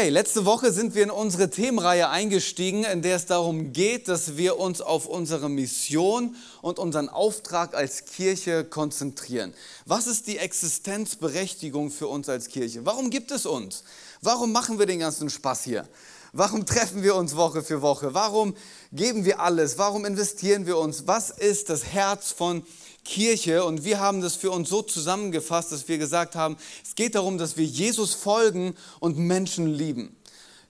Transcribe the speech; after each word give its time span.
Okay, 0.00 0.08
letzte 0.08 0.46
Woche 0.46 0.72
sind 0.72 0.94
wir 0.94 1.02
in 1.02 1.10
unsere 1.10 1.50
Themenreihe 1.50 2.08
eingestiegen, 2.08 2.84
in 2.84 3.02
der 3.02 3.16
es 3.16 3.26
darum 3.26 3.74
geht, 3.74 4.08
dass 4.08 4.38
wir 4.38 4.58
uns 4.58 4.80
auf 4.80 5.04
unsere 5.04 5.50
Mission 5.50 6.36
und 6.62 6.78
unseren 6.78 7.10
Auftrag 7.10 7.74
als 7.74 8.06
Kirche 8.06 8.64
konzentrieren. 8.64 9.52
Was 9.84 10.06
ist 10.06 10.26
die 10.26 10.38
Existenzberechtigung 10.38 11.90
für 11.90 12.08
uns 12.08 12.30
als 12.30 12.48
Kirche? 12.48 12.86
Warum 12.86 13.10
gibt 13.10 13.30
es 13.30 13.44
uns? 13.44 13.84
Warum 14.22 14.52
machen 14.52 14.78
wir 14.78 14.86
den 14.86 15.00
ganzen 15.00 15.28
Spaß 15.28 15.64
hier? 15.64 15.86
Warum 16.32 16.64
treffen 16.64 17.02
wir 17.02 17.14
uns 17.14 17.36
Woche 17.36 17.62
für 17.62 17.82
Woche? 17.82 18.14
Warum 18.14 18.56
geben 18.92 19.26
wir 19.26 19.40
alles? 19.40 19.76
Warum 19.76 20.06
investieren 20.06 20.64
wir 20.64 20.78
uns? 20.78 21.08
Was 21.08 21.28
ist 21.28 21.68
das 21.68 21.84
Herz 21.84 22.32
von 22.32 22.64
Kirche 23.04 23.64
und 23.64 23.84
wir 23.84 24.00
haben 24.00 24.20
das 24.20 24.36
für 24.36 24.50
uns 24.50 24.68
so 24.68 24.82
zusammengefasst, 24.82 25.72
dass 25.72 25.88
wir 25.88 25.98
gesagt 25.98 26.34
haben, 26.34 26.56
es 26.84 26.94
geht 26.94 27.14
darum, 27.14 27.38
dass 27.38 27.56
wir 27.56 27.64
Jesus 27.64 28.14
folgen 28.14 28.74
und 29.00 29.18
Menschen 29.18 29.66
lieben. 29.66 30.16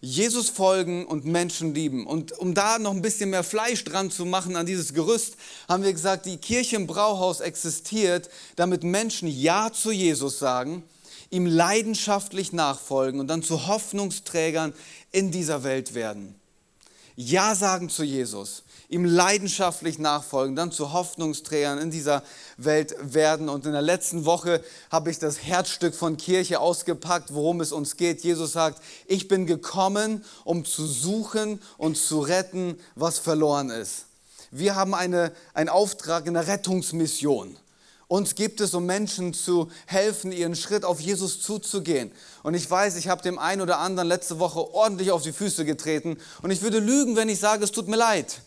Jesus 0.03 0.49
folgen 0.49 1.05
und 1.05 1.27
Menschen 1.27 1.75
lieben. 1.75 2.07
Und 2.07 2.33
um 2.39 2.55
da 2.55 2.79
noch 2.79 2.93
ein 2.93 3.03
bisschen 3.03 3.31
mehr 3.31 3.45
Fleisch 3.45 3.85
dran 3.85 4.11
zu 4.11 4.25
machen 4.25 4.57
an 4.57 4.65
dieses 4.65 4.95
Gerüst, 4.95 5.37
haben 5.69 5.83
wir 5.85 5.93
gesagt, 5.93 6.25
die 6.25 6.39
Kirche 6.39 6.77
im 6.77 6.87
Brauhaus 6.87 7.41
existiert, 7.41 8.31
damit 8.57 8.83
Menschen 8.83 9.29
Ja 9.29 9.71
zu 9.73 9.91
Jesus 9.91 10.39
sagen, 10.39 10.83
ihm 11.29 11.45
leidenschaftlich 11.45 12.53
nachfolgen 12.53 13.21
und 13.21 13.29
dann 13.29 13.43
zu 13.43 13.67
Hoffnungsträgern 13.67 14.73
in 15.13 15.31
dieser 15.31 15.65
Welt 15.65 15.95
werden. 15.95 16.40
Ja 17.21 17.55
sagen 17.55 17.89
zu 17.89 18.03
Jesus 18.03 18.63
ihm 18.91 19.05
leidenschaftlich 19.05 19.99
nachfolgen, 20.01 20.57
dann 20.57 20.73
zu 20.73 20.93
Hoffnungsträgern 20.93 21.79
in 21.79 21.91
dieser 21.93 22.25
Welt 22.57 22.97
werden. 23.01 23.49
Und 23.49 23.65
in 23.65 23.73
der 23.73 23.83
letzten 23.83 24.25
Woche 24.25 24.63
habe 24.91 25.11
ich 25.11 25.19
das 25.21 25.45
Herzstück 25.45 25.95
von 25.95 26.17
Kirche 26.17 26.59
ausgepackt, 26.59 27.33
worum 27.33 27.61
es 27.61 27.71
uns 27.71 27.97
geht. 27.97 28.23
Jesus 28.23 28.53
sagt, 28.53 28.83
ich 29.07 29.29
bin 29.29 29.47
gekommen, 29.47 30.25
um 30.45 30.65
zu 30.65 30.87
suchen 30.87 31.63
und 31.79 31.97
zu 31.97 32.21
retten, 32.21 32.79
was 32.97 33.21
verloren 33.21 33.71
ist. 33.71 34.07
Wir 34.51 34.75
haben 34.75 34.95
eine, 34.95 35.31
einen 35.55 35.69
Auftrag 35.69 36.27
in 36.27 36.35
der 36.35 36.49
Rettungsmission. 36.49 37.57
Uns 38.11 38.35
gibt 38.35 38.61
es, 38.61 38.75
um 38.75 38.87
Menschen 38.87 39.35
zu 39.35 39.71
helfen, 39.87 40.33
ihren 40.33 40.57
Schritt 40.57 40.85
auf 40.85 41.01
Jesus 41.01 41.41
zuzugehen. 41.41 42.11
Und 42.43 42.55
ich 42.55 42.69
weiß, 42.69 42.97
ich 42.97 43.07
habe 43.07 43.23
dem 43.23 43.39
einen 43.39 43.61
oder 43.61 43.79
anderen 43.79 44.09
letzte 44.09 44.41
Woche 44.41 44.75
ordentlich 44.75 45.13
auf 45.13 45.23
die 45.23 45.31
Füße 45.31 45.65
getreten. 45.65 46.17
Und 46.43 46.51
ich 46.51 46.61
würde 46.61 46.81
lügen, 46.81 47.15
wenn 47.15 47.29
ich 47.29 47.39
sage, 47.39 47.63
es 47.63 47.71
tut 47.71 47.87
mir 47.87 47.95
leid. 47.95 48.41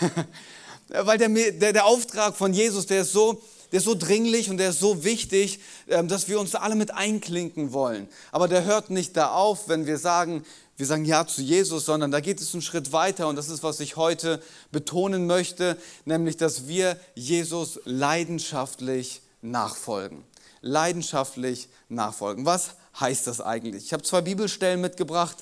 Weil 0.88 1.18
der, 1.18 1.28
der, 1.28 1.72
der 1.72 1.86
Auftrag 1.86 2.36
von 2.36 2.52
Jesus, 2.52 2.86
der 2.86 3.02
ist 3.02 3.12
so, 3.12 3.40
der 3.76 3.80
ist 3.80 3.84
so 3.84 3.94
dringlich 3.94 4.48
und 4.48 4.56
der 4.56 4.70
ist 4.70 4.80
so 4.80 5.04
wichtig, 5.04 5.60
ähm, 5.88 6.08
dass 6.08 6.28
wir 6.28 6.40
uns 6.40 6.54
alle 6.54 6.76
mit 6.76 6.94
einklinken 6.94 7.74
wollen. 7.74 8.08
Aber 8.32 8.48
der 8.48 8.64
hört 8.64 8.88
nicht 8.88 9.14
da 9.18 9.32
auf, 9.32 9.68
wenn 9.68 9.84
wir 9.84 9.98
sagen, 9.98 10.46
wir 10.78 10.86
sagen 10.86 11.04
Ja 11.04 11.26
zu 11.26 11.42
Jesus, 11.42 11.84
sondern 11.84 12.10
da 12.10 12.20
geht 12.20 12.40
es 12.40 12.54
einen 12.54 12.62
Schritt 12.62 12.92
weiter 12.92 13.28
und 13.28 13.36
das 13.36 13.50
ist, 13.50 13.62
was 13.62 13.80
ich 13.80 13.96
heute 13.96 14.42
betonen 14.72 15.26
möchte, 15.26 15.76
nämlich, 16.06 16.38
dass 16.38 16.68
wir 16.68 16.98
Jesus 17.14 17.78
leidenschaftlich 17.84 19.20
nachfolgen. 19.42 20.24
Leidenschaftlich 20.62 21.68
nachfolgen. 21.90 22.46
Was 22.46 22.76
heißt 22.98 23.26
das 23.26 23.42
eigentlich? 23.42 23.84
Ich 23.84 23.92
habe 23.92 24.02
zwei 24.02 24.22
Bibelstellen 24.22 24.80
mitgebracht 24.80 25.36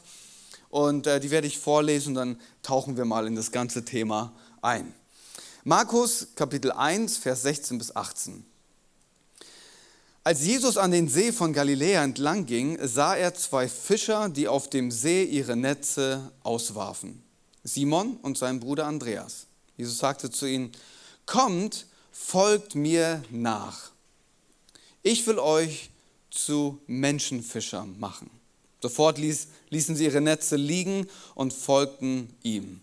und 0.71 1.07
äh, 1.07 1.21
die 1.21 1.31
werde 1.31 1.47
ich 1.47 1.61
vorlesen 1.61 2.15
dann 2.15 2.41
tauchen 2.65 2.97
wir 2.97 3.05
mal 3.05 3.29
in 3.29 3.37
das 3.37 3.53
ganze 3.53 3.85
Thema 3.85 4.33
ein. 4.61 4.93
Markus 5.67 6.27
Kapitel 6.35 6.73
1, 6.73 7.17
Vers 7.17 7.41
16 7.41 7.79
bis 7.79 7.97
18. 7.97 8.45
Als 10.23 10.45
Jesus 10.45 10.77
an 10.77 10.91
den 10.91 11.09
See 11.09 11.33
von 11.33 11.55
Galiläa 11.55 12.05
entlang 12.05 12.45
ging, 12.45 12.79
sah 12.87 13.17
er 13.17 13.33
zwei 13.35 13.67
Fischer, 13.67 14.29
die 14.29 14.47
auf 14.47 14.69
dem 14.69 14.91
See 14.91 15.25
ihre 15.25 15.57
Netze 15.57 16.31
auswarfen. 16.43 17.23
Simon 17.63 18.19
und 18.19 18.37
sein 18.37 18.61
Bruder 18.61 18.85
Andreas. 18.85 19.47
Jesus 19.79 19.97
sagte 19.97 20.31
zu 20.31 20.45
ihnen, 20.45 20.71
kommt, 21.25 21.87
folgt 22.13 22.75
mir 22.75 23.25
nach. 23.31 23.91
Ich 25.03 25.27
will 25.27 25.39
euch 25.39 25.89
zu 26.31 26.79
Menschenfischern 26.87 27.99
machen. 27.99 28.29
Sofort 28.83 29.17
ließ, 29.17 29.49
ließen 29.71 29.97
sie 29.97 30.05
ihre 30.05 30.21
Netze 30.21 30.57
liegen 30.57 31.07
und 31.35 31.55
folgten 31.55 32.29
ihm. 32.43 32.83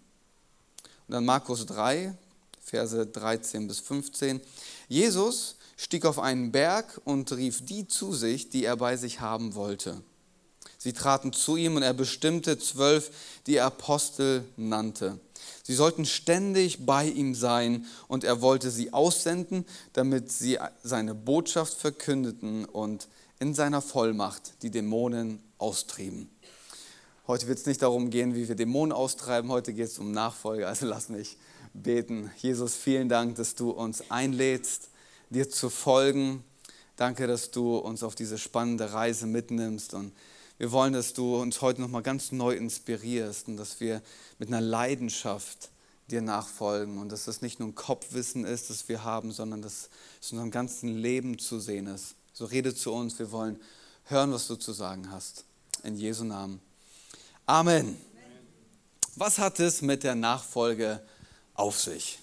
Und 1.08 1.14
dann 1.14 1.26
Markus 1.26 1.68
3, 1.68 2.16
Verse 2.72 3.06
13 3.06 3.68
bis 3.68 3.82
15. 3.82 4.40
Jesus 4.88 5.58
stieg 5.76 6.06
auf 6.06 6.20
einen 6.20 6.54
Berg 6.54 7.02
und 7.04 7.30
rief 7.34 7.66
die 7.66 7.86
zu 7.86 8.14
sich, 8.14 8.50
die 8.50 8.64
er 8.64 8.78
bei 8.78 8.96
sich 8.96 9.20
haben 9.20 9.56
wollte. 9.56 10.02
Sie 10.78 10.94
traten 10.94 11.34
zu 11.34 11.58
ihm 11.58 11.76
und 11.76 11.84
er 11.84 11.94
bestimmte 11.94 12.58
zwölf, 12.58 13.12
die 13.46 13.58
er 13.58 13.66
Apostel 13.66 14.46
nannte. 14.56 15.20
Sie 15.64 15.76
sollten 15.76 16.06
ständig 16.06 16.86
bei 16.86 17.10
ihm 17.10 17.36
sein 17.36 17.86
und 18.08 18.24
er 18.24 18.42
wollte 18.42 18.72
sie 18.72 18.94
aussenden, 18.94 19.66
damit 19.92 20.32
sie 20.32 20.58
seine 20.82 21.14
Botschaft 21.14 21.74
verkündeten 21.74 22.64
und 22.64 23.10
in 23.40 23.54
seiner 23.54 23.82
Vollmacht 23.82 24.54
die 24.62 24.72
Dämonen 24.72 25.44
austrieben. 25.58 26.30
Heute 27.28 27.48
wird 27.48 27.60
es 27.60 27.66
nicht 27.66 27.82
darum 27.82 28.12
gehen, 28.12 28.34
wie 28.34 28.48
wir 28.48 28.56
Dämonen 28.56 28.94
austreiben, 28.94 29.52
heute 29.52 29.74
geht 29.74 29.88
es 29.88 30.00
um 30.00 30.14
Nachfolge, 30.14 30.68
also 30.68 30.86
lass 30.86 31.10
mich 31.10 31.36
beten. 31.74 32.32
Jesus, 32.38 32.76
vielen 32.76 33.10
Dank, 33.10 33.36
dass 33.36 33.56
du 33.56 33.72
uns 33.72 34.10
einlädst, 34.10 34.90
dir 35.30 35.50
zu 35.50 35.70
folgen. 35.70 36.44
Danke, 36.96 37.28
dass 37.28 37.52
du 37.52 37.78
uns 37.78 38.04
auf 38.04 38.16
diese 38.16 38.38
spannende 38.38 38.94
Reise 38.94 39.28
mitnimmst 39.28 39.94
und 39.94 40.14
wir 40.58 40.72
wollen, 40.72 40.94
dass 40.94 41.14
du 41.14 41.38
uns 41.38 41.62
heute 41.62 41.82
nochmal 41.82 42.04
ganz 42.04 42.32
neu 42.32 42.54
inspirierst 42.54 43.48
und 43.48 43.58
dass 43.58 43.80
wir 43.80 44.04
mit 44.38 44.50
einer 44.50 44.62
Leidenschaft 44.62 45.72
dir 46.12 46.22
nachfolgen 46.22 47.00
und 47.00 47.12
dass 47.12 47.26
das 47.26 47.42
nicht 47.42 47.60
nur 47.60 47.70
ein 47.70 47.74
Kopfwissen 47.76 48.46
ist, 48.46 48.70
das 48.70 48.88
wir 48.88 49.04
haben, 49.04 49.32
sondern 49.32 49.64
dass 49.64 49.90
es 50.22 50.32
in 50.32 50.38
unserem 50.38 50.52
ganzen 50.52 50.96
Leben 50.96 51.40
zu 51.40 51.60
sehen 51.60 51.88
ist. 51.88 52.14
So 52.34 52.46
rede 52.46 52.76
zu 52.76 52.94
uns, 52.94 53.18
wir 53.18 53.32
wollen 53.32 53.60
hören, 54.06 54.32
was 54.32 54.46
du 54.48 54.56
zu 54.56 54.72
sagen 54.72 55.10
hast. 55.10 55.46
In 55.84 55.96
Jesu 55.96 56.26
Namen. 56.26 56.60
Amen. 57.48 57.98
Was 59.16 59.40
hat 59.40 59.60
es 59.60 59.82
mit 59.82 60.04
der 60.04 60.14
Nachfolge 60.14 61.02
auf 61.62 61.80
sich? 61.80 62.18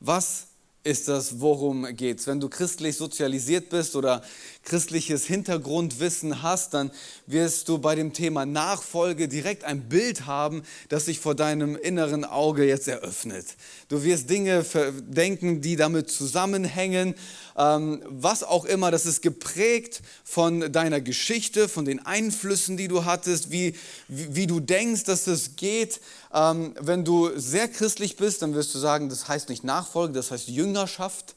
Was 0.00 0.48
ist 0.84 1.08
das, 1.08 1.40
worum 1.40 1.96
geht 1.96 2.20
es? 2.20 2.28
Wenn 2.28 2.38
du 2.38 2.48
christlich 2.48 2.96
sozialisiert 2.96 3.70
bist 3.70 3.96
oder 3.96 4.22
christliches 4.62 5.26
Hintergrundwissen 5.26 6.42
hast, 6.42 6.74
dann 6.74 6.92
wirst 7.26 7.68
du 7.68 7.78
bei 7.78 7.96
dem 7.96 8.12
Thema 8.12 8.46
Nachfolge 8.46 9.26
direkt 9.26 9.64
ein 9.64 9.88
Bild 9.88 10.26
haben, 10.26 10.62
das 10.88 11.06
sich 11.06 11.18
vor 11.18 11.34
deinem 11.34 11.74
inneren 11.74 12.24
Auge 12.24 12.64
jetzt 12.64 12.86
eröffnet. 12.86 13.46
Du 13.88 14.04
wirst 14.04 14.30
Dinge 14.30 14.64
denken, 15.00 15.60
die 15.60 15.74
damit 15.74 16.08
zusammenhängen, 16.08 17.16
ähm, 17.56 18.02
was 18.06 18.44
auch 18.44 18.64
immer. 18.64 18.92
Das 18.92 19.06
ist 19.06 19.22
geprägt 19.22 20.02
von 20.22 20.72
deiner 20.72 21.00
Geschichte, 21.00 21.68
von 21.68 21.84
den 21.84 22.04
Einflüssen, 22.04 22.76
die 22.76 22.86
du 22.86 23.04
hattest, 23.04 23.50
wie, 23.50 23.74
wie, 24.06 24.36
wie 24.36 24.46
du 24.46 24.60
denkst, 24.60 25.02
dass 25.04 25.26
es 25.26 25.56
geht. 25.56 26.00
Ähm, 26.36 26.74
wenn 26.78 27.02
du 27.02 27.30
sehr 27.34 27.66
christlich 27.66 28.16
bist, 28.16 28.42
dann 28.42 28.54
wirst 28.54 28.74
du 28.74 28.78
sagen, 28.78 29.08
das 29.08 29.26
heißt 29.26 29.48
nicht 29.48 29.64
Nachfolge, 29.64 30.12
das 30.12 30.30
heißt 30.30 30.48
Jüngerschaft. 30.48 31.34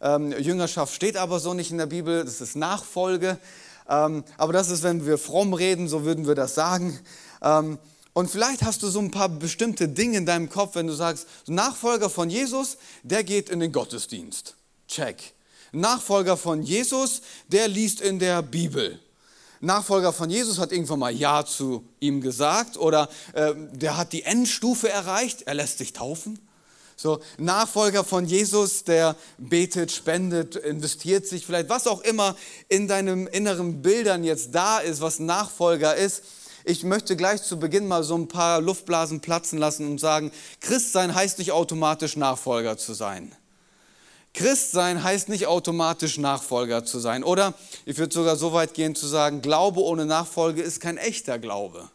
Ähm, 0.00 0.30
Jüngerschaft 0.30 0.94
steht 0.94 1.16
aber 1.16 1.40
so 1.40 1.52
nicht 1.52 1.72
in 1.72 1.78
der 1.78 1.86
Bibel, 1.86 2.24
das 2.24 2.40
ist 2.40 2.54
Nachfolge. 2.54 3.38
Ähm, 3.88 4.22
aber 4.38 4.52
das 4.52 4.70
ist, 4.70 4.84
wenn 4.84 5.04
wir 5.04 5.18
fromm 5.18 5.52
reden, 5.52 5.88
so 5.88 6.04
würden 6.04 6.28
wir 6.28 6.36
das 6.36 6.54
sagen. 6.54 6.96
Ähm, 7.42 7.78
und 8.12 8.30
vielleicht 8.30 8.62
hast 8.62 8.84
du 8.84 8.88
so 8.88 9.00
ein 9.00 9.10
paar 9.10 9.28
bestimmte 9.28 9.88
Dinge 9.88 10.18
in 10.18 10.26
deinem 10.26 10.48
Kopf, 10.48 10.76
wenn 10.76 10.86
du 10.86 10.94
sagst, 10.94 11.26
Nachfolger 11.48 12.08
von 12.08 12.30
Jesus, 12.30 12.78
der 13.02 13.24
geht 13.24 13.50
in 13.50 13.58
den 13.58 13.72
Gottesdienst. 13.72 14.54
Check. 14.86 15.34
Nachfolger 15.72 16.36
von 16.36 16.62
Jesus, 16.62 17.20
der 17.48 17.66
liest 17.66 18.00
in 18.00 18.20
der 18.20 18.42
Bibel. 18.42 19.00
Nachfolger 19.66 20.12
von 20.12 20.30
Jesus 20.30 20.58
hat 20.58 20.72
irgendwann 20.72 21.00
mal 21.00 21.14
Ja 21.14 21.44
zu 21.44 21.86
ihm 22.00 22.20
gesagt 22.20 22.78
oder 22.78 23.08
äh, 23.34 23.52
der 23.72 23.96
hat 23.96 24.12
die 24.12 24.22
Endstufe 24.22 24.88
erreicht, 24.88 25.42
er 25.42 25.54
lässt 25.54 25.78
sich 25.78 25.92
taufen. 25.92 26.38
So, 26.98 27.20
Nachfolger 27.36 28.04
von 28.04 28.24
Jesus, 28.24 28.84
der 28.84 29.16
betet, 29.36 29.92
spendet, 29.92 30.56
investiert 30.56 31.26
sich 31.26 31.44
vielleicht, 31.44 31.68
was 31.68 31.86
auch 31.86 32.00
immer 32.00 32.36
in 32.68 32.88
deinem 32.88 33.26
inneren 33.26 33.82
Bildern 33.82 34.24
jetzt 34.24 34.54
da 34.54 34.78
ist, 34.78 35.02
was 35.02 35.18
Nachfolger 35.18 35.94
ist. 35.94 36.22
Ich 36.64 36.82
möchte 36.84 37.14
gleich 37.14 37.42
zu 37.42 37.58
Beginn 37.58 37.86
mal 37.86 38.02
so 38.02 38.16
ein 38.16 38.28
paar 38.28 38.62
Luftblasen 38.62 39.20
platzen 39.20 39.58
lassen 39.58 39.86
und 39.86 39.98
sagen, 39.98 40.32
Christsein 40.60 41.14
heißt 41.14 41.38
nicht 41.38 41.52
automatisch 41.52 42.16
Nachfolger 42.16 42.78
zu 42.78 42.94
sein. 42.94 43.30
Christsein 44.36 45.02
heißt 45.02 45.30
nicht 45.30 45.46
automatisch 45.46 46.18
Nachfolger 46.18 46.84
zu 46.84 46.98
sein. 46.98 47.24
Oder 47.24 47.54
ich 47.86 47.96
würde 47.96 48.14
sogar 48.14 48.36
so 48.36 48.52
weit 48.52 48.74
gehen 48.74 48.94
zu 48.94 49.06
sagen, 49.06 49.40
Glaube 49.40 49.82
ohne 49.82 50.04
Nachfolge 50.04 50.60
ist 50.60 50.80
kein 50.80 50.98
echter 50.98 51.38
Glaube. 51.38 51.88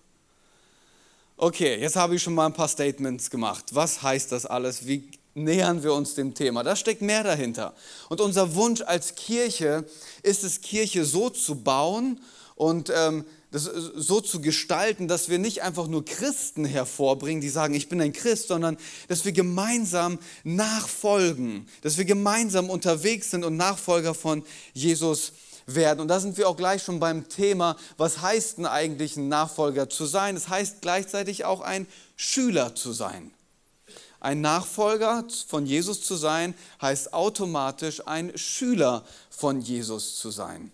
Okay, 1.38 1.80
jetzt 1.80 1.96
habe 1.96 2.16
ich 2.16 2.24
schon 2.24 2.34
mal 2.34 2.48
ein 2.48 2.54
paar 2.54 2.68
Statements 2.68 3.30
gemacht. 3.30 3.66
Was 3.74 4.02
heißt 4.02 4.32
das 4.32 4.48
alles? 4.48 4.88
Wie 4.88 5.08
nähern 5.36 5.84
wir 5.84 5.94
uns 5.94 6.16
dem 6.16 6.34
Thema? 6.34 6.64
Da 6.64 6.76
steckt 6.76 7.04
mehr 7.04 7.24
dahinter. 7.24 7.74
Und 8.10 8.20
unser 8.22 8.56
Wunsch 8.56 8.82
als 8.82 9.14
Kirche 9.14 9.86
ist 10.24 10.44
es, 10.44 10.62
Kirche 10.62 11.06
so 11.06 11.30
zu 11.30 11.56
bauen 11.56 12.20
und 12.56 12.92
ähm, 12.96 13.24
das 13.52 13.64
so 13.64 14.22
zu 14.22 14.40
gestalten, 14.40 15.10
dass 15.10 15.28
wir 15.28 15.38
nicht 15.38 15.62
einfach 15.62 15.88
nur 15.88 16.06
Christen 16.06 16.64
hervorbringen, 16.64 17.42
die 17.42 17.50
sagen, 17.50 17.74
ich 17.74 17.90
bin 17.90 18.02
ein 18.02 18.14
Christ, 18.14 18.48
sondern 18.48 18.78
dass 19.10 19.26
wir 19.26 19.34
gemeinsam 19.34 20.20
nachfolgen, 20.44 21.68
dass 21.82 21.98
wir 21.98 22.06
gemeinsam 22.06 22.70
unterwegs 22.70 23.32
sind 23.32 23.44
und 23.44 23.58
Nachfolger 23.58 24.14
von 24.14 24.44
Jesus 24.74 25.34
werden. 25.66 26.00
Und 26.00 26.08
da 26.08 26.20
sind 26.20 26.38
wir 26.38 26.48
auch 26.48 26.56
gleich 26.56 26.82
schon 26.84 27.00
beim 27.00 27.28
Thema, 27.28 27.76
was 27.98 28.22
heißt 28.22 28.58
denn 28.58 28.66
eigentlich 28.66 29.18
ein 29.18 29.28
Nachfolger 29.28 29.90
zu 29.90 30.06
sein? 30.06 30.36
Es 30.38 30.48
heißt 30.48 30.82
gleichzeitig 30.82 31.44
auch 31.44 31.62
ein 31.62 31.88
Schüler 32.16 32.74
zu 32.74 32.94
sein. 32.94 33.32
Ein 34.22 34.42
Nachfolger 34.42 35.26
von 35.48 35.66
Jesus 35.66 36.04
zu 36.04 36.16
sein, 36.16 36.54
heißt 36.82 37.14
automatisch 37.14 38.08
ein 38.08 38.38
Schüler 38.38 39.04
von 39.30 39.62
Jesus 39.62 40.16
zu 40.16 40.30
sein. 40.30 40.72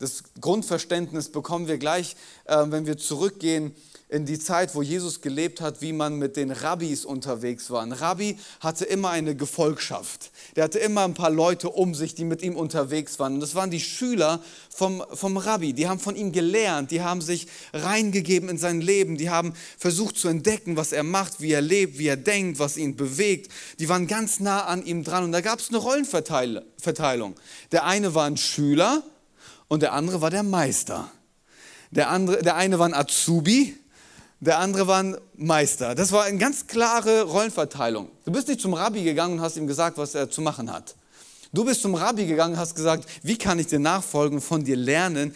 Das 0.00 0.24
Grundverständnis 0.40 1.28
bekommen 1.28 1.68
wir 1.68 1.76
gleich, 1.76 2.16
äh, 2.46 2.56
wenn 2.68 2.86
wir 2.86 2.96
zurückgehen 2.96 3.74
in 4.08 4.24
die 4.24 4.38
Zeit, 4.38 4.74
wo 4.74 4.80
Jesus 4.80 5.20
gelebt 5.20 5.60
hat, 5.60 5.82
wie 5.82 5.92
man 5.92 6.16
mit 6.16 6.38
den 6.38 6.50
Rabbis 6.50 7.04
unterwegs 7.04 7.70
war. 7.70 7.82
Ein 7.82 7.92
Rabbi 7.92 8.38
hatte 8.60 8.86
immer 8.86 9.10
eine 9.10 9.36
Gefolgschaft. 9.36 10.30
Der 10.56 10.64
hatte 10.64 10.78
immer 10.78 11.04
ein 11.04 11.12
paar 11.12 11.28
Leute 11.28 11.68
um 11.68 11.94
sich, 11.94 12.14
die 12.14 12.24
mit 12.24 12.40
ihm 12.40 12.56
unterwegs 12.56 13.18
waren. 13.18 13.34
Und 13.34 13.40
das 13.40 13.54
waren 13.54 13.70
die 13.70 13.78
Schüler 13.78 14.42
vom, 14.70 15.04
vom 15.12 15.36
Rabbi. 15.36 15.74
Die 15.74 15.86
haben 15.86 16.00
von 16.00 16.16
ihm 16.16 16.32
gelernt, 16.32 16.90
die 16.90 17.02
haben 17.02 17.20
sich 17.20 17.46
reingegeben 17.74 18.48
in 18.48 18.56
sein 18.56 18.80
Leben, 18.80 19.18
die 19.18 19.28
haben 19.28 19.52
versucht 19.76 20.16
zu 20.16 20.28
entdecken, 20.28 20.78
was 20.78 20.92
er 20.92 21.02
macht, 21.02 21.42
wie 21.42 21.52
er 21.52 21.60
lebt, 21.60 21.98
wie 21.98 22.08
er 22.08 22.16
denkt, 22.16 22.58
was 22.58 22.78
ihn 22.78 22.96
bewegt. 22.96 23.52
Die 23.78 23.90
waren 23.90 24.06
ganz 24.06 24.40
nah 24.40 24.64
an 24.64 24.82
ihm 24.82 25.04
dran. 25.04 25.24
Und 25.24 25.32
da 25.32 25.42
gab 25.42 25.58
es 25.58 25.68
eine 25.68 25.76
Rollenverteilung. 25.76 27.34
Der 27.70 27.84
eine 27.84 28.14
war 28.14 28.24
ein 28.24 28.38
Schüler 28.38 29.04
und 29.70 29.82
der 29.82 29.92
andere 29.92 30.20
war 30.20 30.30
der 30.30 30.42
Meister. 30.42 31.10
Der, 31.92 32.10
andere, 32.10 32.42
der 32.42 32.56
eine 32.56 32.80
war 32.80 32.86
ein 32.86 32.94
Azubi, 32.94 33.76
der 34.40 34.58
andere 34.58 34.88
war 34.88 35.00
ein 35.00 35.16
Meister. 35.36 35.94
Das 35.94 36.10
war 36.10 36.24
eine 36.24 36.38
ganz 36.38 36.66
klare 36.66 37.22
Rollenverteilung. 37.22 38.08
Du 38.24 38.32
bist 38.32 38.48
nicht 38.48 38.60
zum 38.60 38.74
Rabbi 38.74 39.04
gegangen 39.04 39.34
und 39.34 39.40
hast 39.40 39.56
ihm 39.56 39.68
gesagt, 39.68 39.96
was 39.96 40.14
er 40.16 40.28
zu 40.28 40.42
machen 40.42 40.72
hat. 40.72 40.96
Du 41.52 41.64
bist 41.64 41.82
zum 41.82 41.94
Rabbi 41.94 42.26
gegangen 42.26 42.54
und 42.54 42.60
hast 42.60 42.74
gesagt, 42.74 43.08
wie 43.22 43.38
kann 43.38 43.60
ich 43.60 43.68
dir 43.68 43.78
nachfolgen 43.78 44.40
von 44.40 44.64
dir 44.64 44.76
lernen, 44.76 45.34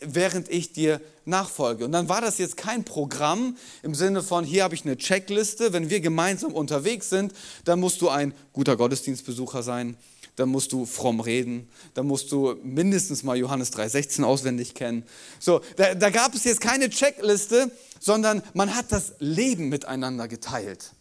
während 0.00 0.50
ich 0.50 0.72
dir 0.72 1.00
nachfolge. 1.24 1.86
Und 1.86 1.92
dann 1.92 2.08
war 2.08 2.20
das 2.20 2.36
jetzt 2.36 2.58
kein 2.58 2.84
Programm 2.84 3.56
im 3.82 3.94
Sinne 3.94 4.22
von, 4.22 4.44
hier 4.44 4.64
habe 4.64 4.74
ich 4.74 4.84
eine 4.84 4.98
Checkliste, 4.98 5.72
wenn 5.72 5.88
wir 5.88 6.00
gemeinsam 6.00 6.52
unterwegs 6.52 7.08
sind, 7.08 7.32
dann 7.64 7.80
musst 7.80 8.02
du 8.02 8.10
ein 8.10 8.34
guter 8.52 8.76
Gottesdienstbesucher 8.76 9.62
sein, 9.62 9.96
dann 10.40 10.48
musst 10.48 10.72
du 10.72 10.86
fromm 10.86 11.20
reden, 11.20 11.68
dann 11.92 12.06
musst 12.06 12.32
du 12.32 12.56
mindestens 12.62 13.22
mal 13.22 13.36
Johannes 13.36 13.74
3,16 13.74 14.24
auswendig 14.24 14.74
kennen. 14.74 15.04
So, 15.38 15.60
da, 15.76 15.94
da 15.94 16.08
gab 16.08 16.34
es 16.34 16.44
jetzt 16.44 16.62
keine 16.62 16.88
Checkliste, 16.88 17.70
sondern 18.00 18.42
man 18.54 18.74
hat 18.74 18.90
das 18.90 19.12
Leben 19.18 19.68
miteinander 19.68 20.28
geteilt. 20.28 20.92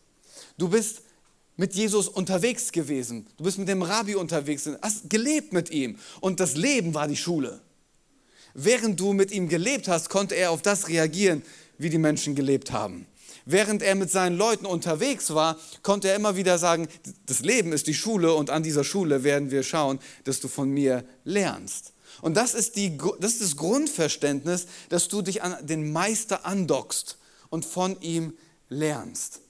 Du 0.57 0.68
bist 0.68 1.03
mit 1.56 1.74
Jesus 1.74 2.09
unterwegs 2.09 2.74
gewesen, 2.74 3.27
du 3.38 3.45
bist 3.45 3.57
mit 3.57 3.69
dem 3.69 3.81
Rabbi 3.81 4.15
unterwegs, 4.15 4.69
hast 4.81 5.09
gelebt 5.09 5.53
mit 5.53 5.71
ihm 5.71 5.97
und 6.19 6.41
das 6.41 6.57
Leben 6.57 6.94
war 6.94 7.07
die 7.07 7.15
Schule. 7.15 7.62
Während 8.53 9.00
du 9.00 9.13
mit 9.13 9.31
ihm 9.31 9.47
gelebt 9.47 9.88
hast, 9.88 10.09
konnte 10.09 10.36
er 10.36 10.51
auf 10.51 10.62
das 10.62 10.89
reagieren, 10.89 11.44
wie 11.77 11.89
die 11.89 11.97
Menschen 11.97 12.36
gelebt 12.36 12.74
haben 12.74 13.06
während 13.51 13.81
er 13.81 13.96
mit 13.96 14.12
seinen 14.12 14.38
Leuten 14.38 14.66
unterwegs 14.66 15.34
war, 15.34 15.57
konnte 15.81 16.10
er 16.10 16.16
immer 16.16 16.36
wieder 16.36 16.57
sagen, 16.57 16.88
das 17.25 17.40
Leben 17.40 17.74
ist 17.74 17.88
die 17.88 17.94
Schule 17.94 18.34
und 18.34 18.50
an 18.50 18.63
dieser 18.63 18.84
Schule 18.84 19.24
werden 19.24 19.50
wir 19.50 19.63
schauen, 19.63 20.00
dass 20.24 20.40
du 20.40 20.48
von 20.48 20.69
mir 20.69 21.04
lernst. 21.24 21.94
Und 22.22 22.36
das 22.36 22.54
ist, 22.54 22.75
die, 22.75 22.98
das, 23.19 23.34
ist 23.34 23.42
das 23.42 23.56
Grundverständnis, 23.56 24.68
dass 24.90 25.07
du 25.07 25.22
dich 25.22 25.42
an 25.42 25.56
den 25.62 25.92
Meister 25.92 26.46
andockst 26.46 27.18
und 27.50 27.66
von 27.66 28.00
ihm 28.01 28.38
lernst. 28.68 29.42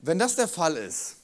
Wenn 0.00 0.18
das 0.18 0.36
der 0.36 0.48
Fall 0.48 0.76
ist, 0.76 1.16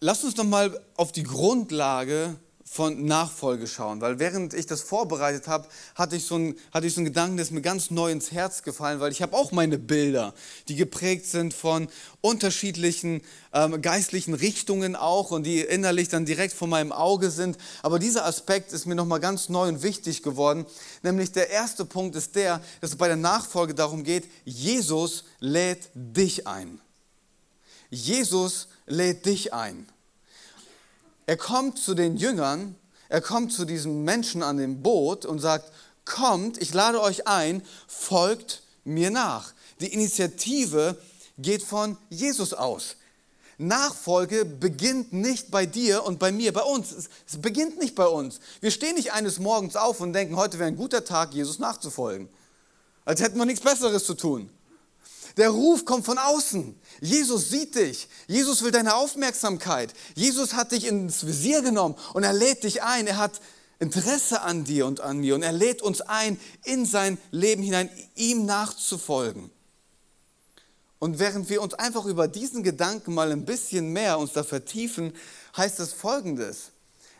lass 0.00 0.24
uns 0.24 0.36
noch 0.36 0.44
mal 0.44 0.80
auf 0.96 1.12
die 1.12 1.22
Grundlage 1.22 2.36
von 2.72 3.04
Nachfolge 3.04 3.66
schauen, 3.66 4.00
weil 4.00 4.20
während 4.20 4.54
ich 4.54 4.64
das 4.64 4.80
vorbereitet 4.82 5.48
habe, 5.48 5.66
hatte 5.96 6.14
ich 6.14 6.24
so 6.24 6.36
einen, 6.36 6.54
hatte 6.70 6.86
ich 6.86 6.94
so 6.94 7.00
einen 7.00 7.06
Gedanken, 7.06 7.36
der 7.36 7.42
ist 7.42 7.50
mir 7.50 7.62
ganz 7.62 7.90
neu 7.90 8.12
ins 8.12 8.30
Herz 8.30 8.62
gefallen, 8.62 9.00
weil 9.00 9.10
ich 9.10 9.22
habe 9.22 9.36
auch 9.36 9.50
meine 9.50 9.76
Bilder, 9.76 10.34
die 10.68 10.76
geprägt 10.76 11.26
sind 11.26 11.52
von 11.52 11.88
unterschiedlichen 12.20 13.22
ähm, 13.52 13.82
geistlichen 13.82 14.34
Richtungen 14.34 14.94
auch 14.94 15.32
und 15.32 15.42
die 15.42 15.58
innerlich 15.62 16.10
dann 16.10 16.26
direkt 16.26 16.54
vor 16.54 16.68
meinem 16.68 16.92
Auge 16.92 17.32
sind. 17.32 17.58
Aber 17.82 17.98
dieser 17.98 18.24
Aspekt 18.24 18.72
ist 18.72 18.86
mir 18.86 18.94
nochmal 18.94 19.18
ganz 19.18 19.48
neu 19.48 19.66
und 19.66 19.82
wichtig 19.82 20.22
geworden, 20.22 20.64
nämlich 21.02 21.32
der 21.32 21.50
erste 21.50 21.84
Punkt 21.84 22.14
ist 22.14 22.36
der, 22.36 22.60
dass 22.80 22.90
es 22.90 22.96
bei 22.96 23.08
der 23.08 23.16
Nachfolge 23.16 23.74
darum 23.74 24.04
geht, 24.04 24.30
Jesus 24.44 25.24
lädt 25.40 25.90
dich 25.94 26.46
ein. 26.46 26.80
Jesus 27.90 28.68
lädt 28.86 29.26
dich 29.26 29.52
ein. 29.52 29.88
Er 31.30 31.36
kommt 31.36 31.78
zu 31.78 31.94
den 31.94 32.16
Jüngern, 32.16 32.74
er 33.08 33.20
kommt 33.20 33.52
zu 33.52 33.64
diesen 33.64 34.02
Menschen 34.02 34.42
an 34.42 34.56
dem 34.56 34.82
Boot 34.82 35.24
und 35.24 35.38
sagt, 35.38 35.70
kommt, 36.04 36.60
ich 36.60 36.74
lade 36.74 37.00
euch 37.00 37.28
ein, 37.28 37.62
folgt 37.86 38.64
mir 38.82 39.12
nach. 39.12 39.52
Die 39.80 39.94
Initiative 39.94 40.96
geht 41.38 41.62
von 41.62 41.96
Jesus 42.08 42.52
aus. 42.52 42.96
Nachfolge 43.58 44.44
beginnt 44.44 45.12
nicht 45.12 45.52
bei 45.52 45.66
dir 45.66 46.02
und 46.02 46.18
bei 46.18 46.32
mir, 46.32 46.52
bei 46.52 46.62
uns. 46.62 46.90
Es 47.28 47.40
beginnt 47.40 47.78
nicht 47.78 47.94
bei 47.94 48.08
uns. 48.08 48.40
Wir 48.60 48.72
stehen 48.72 48.96
nicht 48.96 49.12
eines 49.12 49.38
Morgens 49.38 49.76
auf 49.76 50.00
und 50.00 50.12
denken, 50.12 50.34
heute 50.34 50.58
wäre 50.58 50.66
ein 50.66 50.74
guter 50.74 51.04
Tag, 51.04 51.32
Jesus 51.32 51.60
nachzufolgen. 51.60 52.28
Als 53.04 53.20
hätten 53.20 53.38
wir 53.38 53.44
nichts 53.44 53.62
Besseres 53.62 54.04
zu 54.04 54.14
tun. 54.14 54.50
Der 55.40 55.48
Ruf 55.48 55.86
kommt 55.86 56.04
von 56.04 56.18
außen. 56.18 56.78
Jesus 57.00 57.48
sieht 57.48 57.74
dich. 57.74 58.08
Jesus 58.26 58.62
will 58.62 58.72
deine 58.72 58.94
Aufmerksamkeit. 58.94 59.94
Jesus 60.14 60.52
hat 60.52 60.72
dich 60.72 60.86
ins 60.86 61.26
Visier 61.26 61.62
genommen 61.62 61.94
und 62.12 62.24
er 62.24 62.34
lädt 62.34 62.62
dich 62.64 62.82
ein. 62.82 63.06
Er 63.06 63.16
hat 63.16 63.40
Interesse 63.78 64.42
an 64.42 64.64
dir 64.64 64.84
und 64.84 65.00
an 65.00 65.16
mir 65.16 65.34
und 65.34 65.42
er 65.42 65.52
lädt 65.52 65.80
uns 65.80 66.02
ein, 66.02 66.38
in 66.64 66.84
sein 66.84 67.16
Leben 67.30 67.62
hinein, 67.62 67.88
ihm 68.16 68.44
nachzufolgen. 68.44 69.50
Und 70.98 71.18
während 71.18 71.48
wir 71.48 71.62
uns 71.62 71.72
einfach 71.72 72.04
über 72.04 72.28
diesen 72.28 72.62
Gedanken 72.62 73.14
mal 73.14 73.32
ein 73.32 73.46
bisschen 73.46 73.94
mehr 73.94 74.18
uns 74.18 74.34
da 74.34 74.44
vertiefen, 74.44 75.14
heißt 75.56 75.80
es 75.80 75.94
folgendes. 75.94 76.72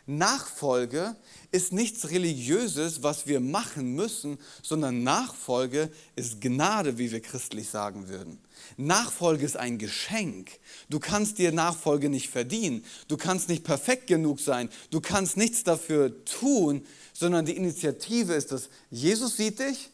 Nachfolge 0.05 1.15
ist 1.51 1.73
nichts 1.73 2.09
Religiöses, 2.09 3.03
was 3.03 3.27
wir 3.27 3.39
machen 3.39 3.93
müssen, 3.95 4.37
sondern 4.61 5.03
Nachfolge 5.03 5.89
ist 6.15 6.41
Gnade, 6.41 6.97
wie 6.97 7.11
wir 7.11 7.21
christlich 7.21 7.69
sagen 7.69 8.07
würden. 8.07 8.39
Nachfolge 8.77 9.45
ist 9.45 9.57
ein 9.57 9.77
Geschenk. 9.77 10.59
Du 10.89 10.99
kannst 10.99 11.37
dir 11.37 11.51
Nachfolge 11.51 12.09
nicht 12.09 12.29
verdienen. 12.29 12.83
Du 13.07 13.17
kannst 13.17 13.49
nicht 13.49 13.63
perfekt 13.63 14.07
genug 14.07 14.39
sein. 14.39 14.69
Du 14.89 15.01
kannst 15.01 15.37
nichts 15.37 15.63
dafür 15.63 16.23
tun, 16.25 16.85
sondern 17.13 17.45
die 17.45 17.55
Initiative 17.57 18.33
ist 18.33 18.51
dass 18.51 18.69
Jesus 18.89 19.37
sieht 19.37 19.59
dich, 19.59 19.89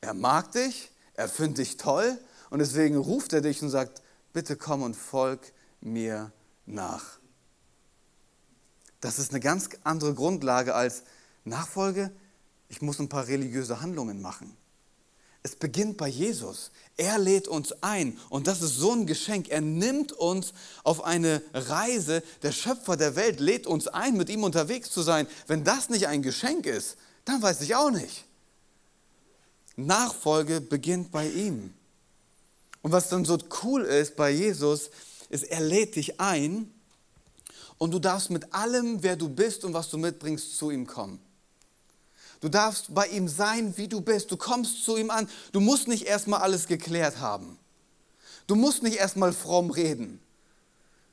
er 0.00 0.14
mag 0.14 0.52
dich, 0.52 0.90
er 1.14 1.28
findet 1.28 1.58
dich 1.58 1.76
toll 1.76 2.18
und 2.48 2.58
deswegen 2.58 2.96
ruft 2.96 3.32
er 3.32 3.40
dich 3.40 3.62
und 3.62 3.68
sagt, 3.68 4.02
bitte 4.32 4.56
komm 4.56 4.82
und 4.82 4.96
folg 4.96 5.52
mir 5.80 6.32
nach. 6.66 7.19
Das 9.00 9.18
ist 9.18 9.30
eine 9.30 9.40
ganz 9.40 9.70
andere 9.82 10.14
Grundlage 10.14 10.74
als 10.74 11.02
Nachfolge. 11.44 12.10
Ich 12.68 12.82
muss 12.82 12.98
ein 12.98 13.08
paar 13.08 13.26
religiöse 13.26 13.80
Handlungen 13.80 14.20
machen. 14.20 14.56
Es 15.42 15.56
beginnt 15.56 15.96
bei 15.96 16.08
Jesus. 16.08 16.70
Er 16.98 17.18
lädt 17.18 17.48
uns 17.48 17.72
ein 17.82 18.18
und 18.28 18.46
das 18.46 18.60
ist 18.60 18.76
so 18.76 18.92
ein 18.92 19.06
Geschenk. 19.06 19.48
Er 19.48 19.62
nimmt 19.62 20.12
uns 20.12 20.52
auf 20.84 21.02
eine 21.02 21.42
Reise. 21.54 22.22
Der 22.42 22.52
Schöpfer 22.52 22.98
der 22.98 23.16
Welt 23.16 23.40
lädt 23.40 23.66
uns 23.66 23.88
ein, 23.88 24.18
mit 24.18 24.28
ihm 24.28 24.44
unterwegs 24.44 24.90
zu 24.90 25.00
sein. 25.00 25.26
Wenn 25.46 25.64
das 25.64 25.88
nicht 25.88 26.08
ein 26.08 26.20
Geschenk 26.20 26.66
ist, 26.66 26.98
dann 27.24 27.40
weiß 27.40 27.62
ich 27.62 27.74
auch 27.74 27.90
nicht. 27.90 28.26
Nachfolge 29.76 30.60
beginnt 30.60 31.10
bei 31.10 31.26
ihm. 31.26 31.72
Und 32.82 32.92
was 32.92 33.08
dann 33.08 33.24
so 33.24 33.38
cool 33.62 33.82
ist 33.82 34.16
bei 34.16 34.30
Jesus, 34.30 34.90
ist, 35.30 35.44
er 35.44 35.60
lädt 35.60 35.96
dich 35.96 36.20
ein 36.20 36.70
und 37.80 37.92
du 37.92 37.98
darfst 37.98 38.28
mit 38.28 38.52
allem, 38.52 39.02
wer 39.02 39.16
du 39.16 39.30
bist 39.30 39.64
und 39.64 39.72
was 39.72 39.88
du 39.88 39.96
mitbringst, 39.96 40.58
zu 40.58 40.70
ihm 40.70 40.86
kommen. 40.86 41.18
Du 42.42 42.50
darfst 42.50 42.94
bei 42.94 43.06
ihm 43.08 43.26
sein, 43.26 43.74
wie 43.78 43.88
du 43.88 44.02
bist. 44.02 44.30
Du 44.30 44.36
kommst 44.36 44.84
zu 44.84 44.98
ihm 44.98 45.10
an. 45.10 45.26
Du 45.52 45.60
musst 45.60 45.88
nicht 45.88 46.04
erstmal 46.04 46.42
alles 46.42 46.66
geklärt 46.66 47.20
haben. 47.20 47.58
Du 48.46 48.54
musst 48.54 48.82
nicht 48.82 48.98
erstmal 48.98 49.32
fromm 49.32 49.70
reden, 49.70 50.20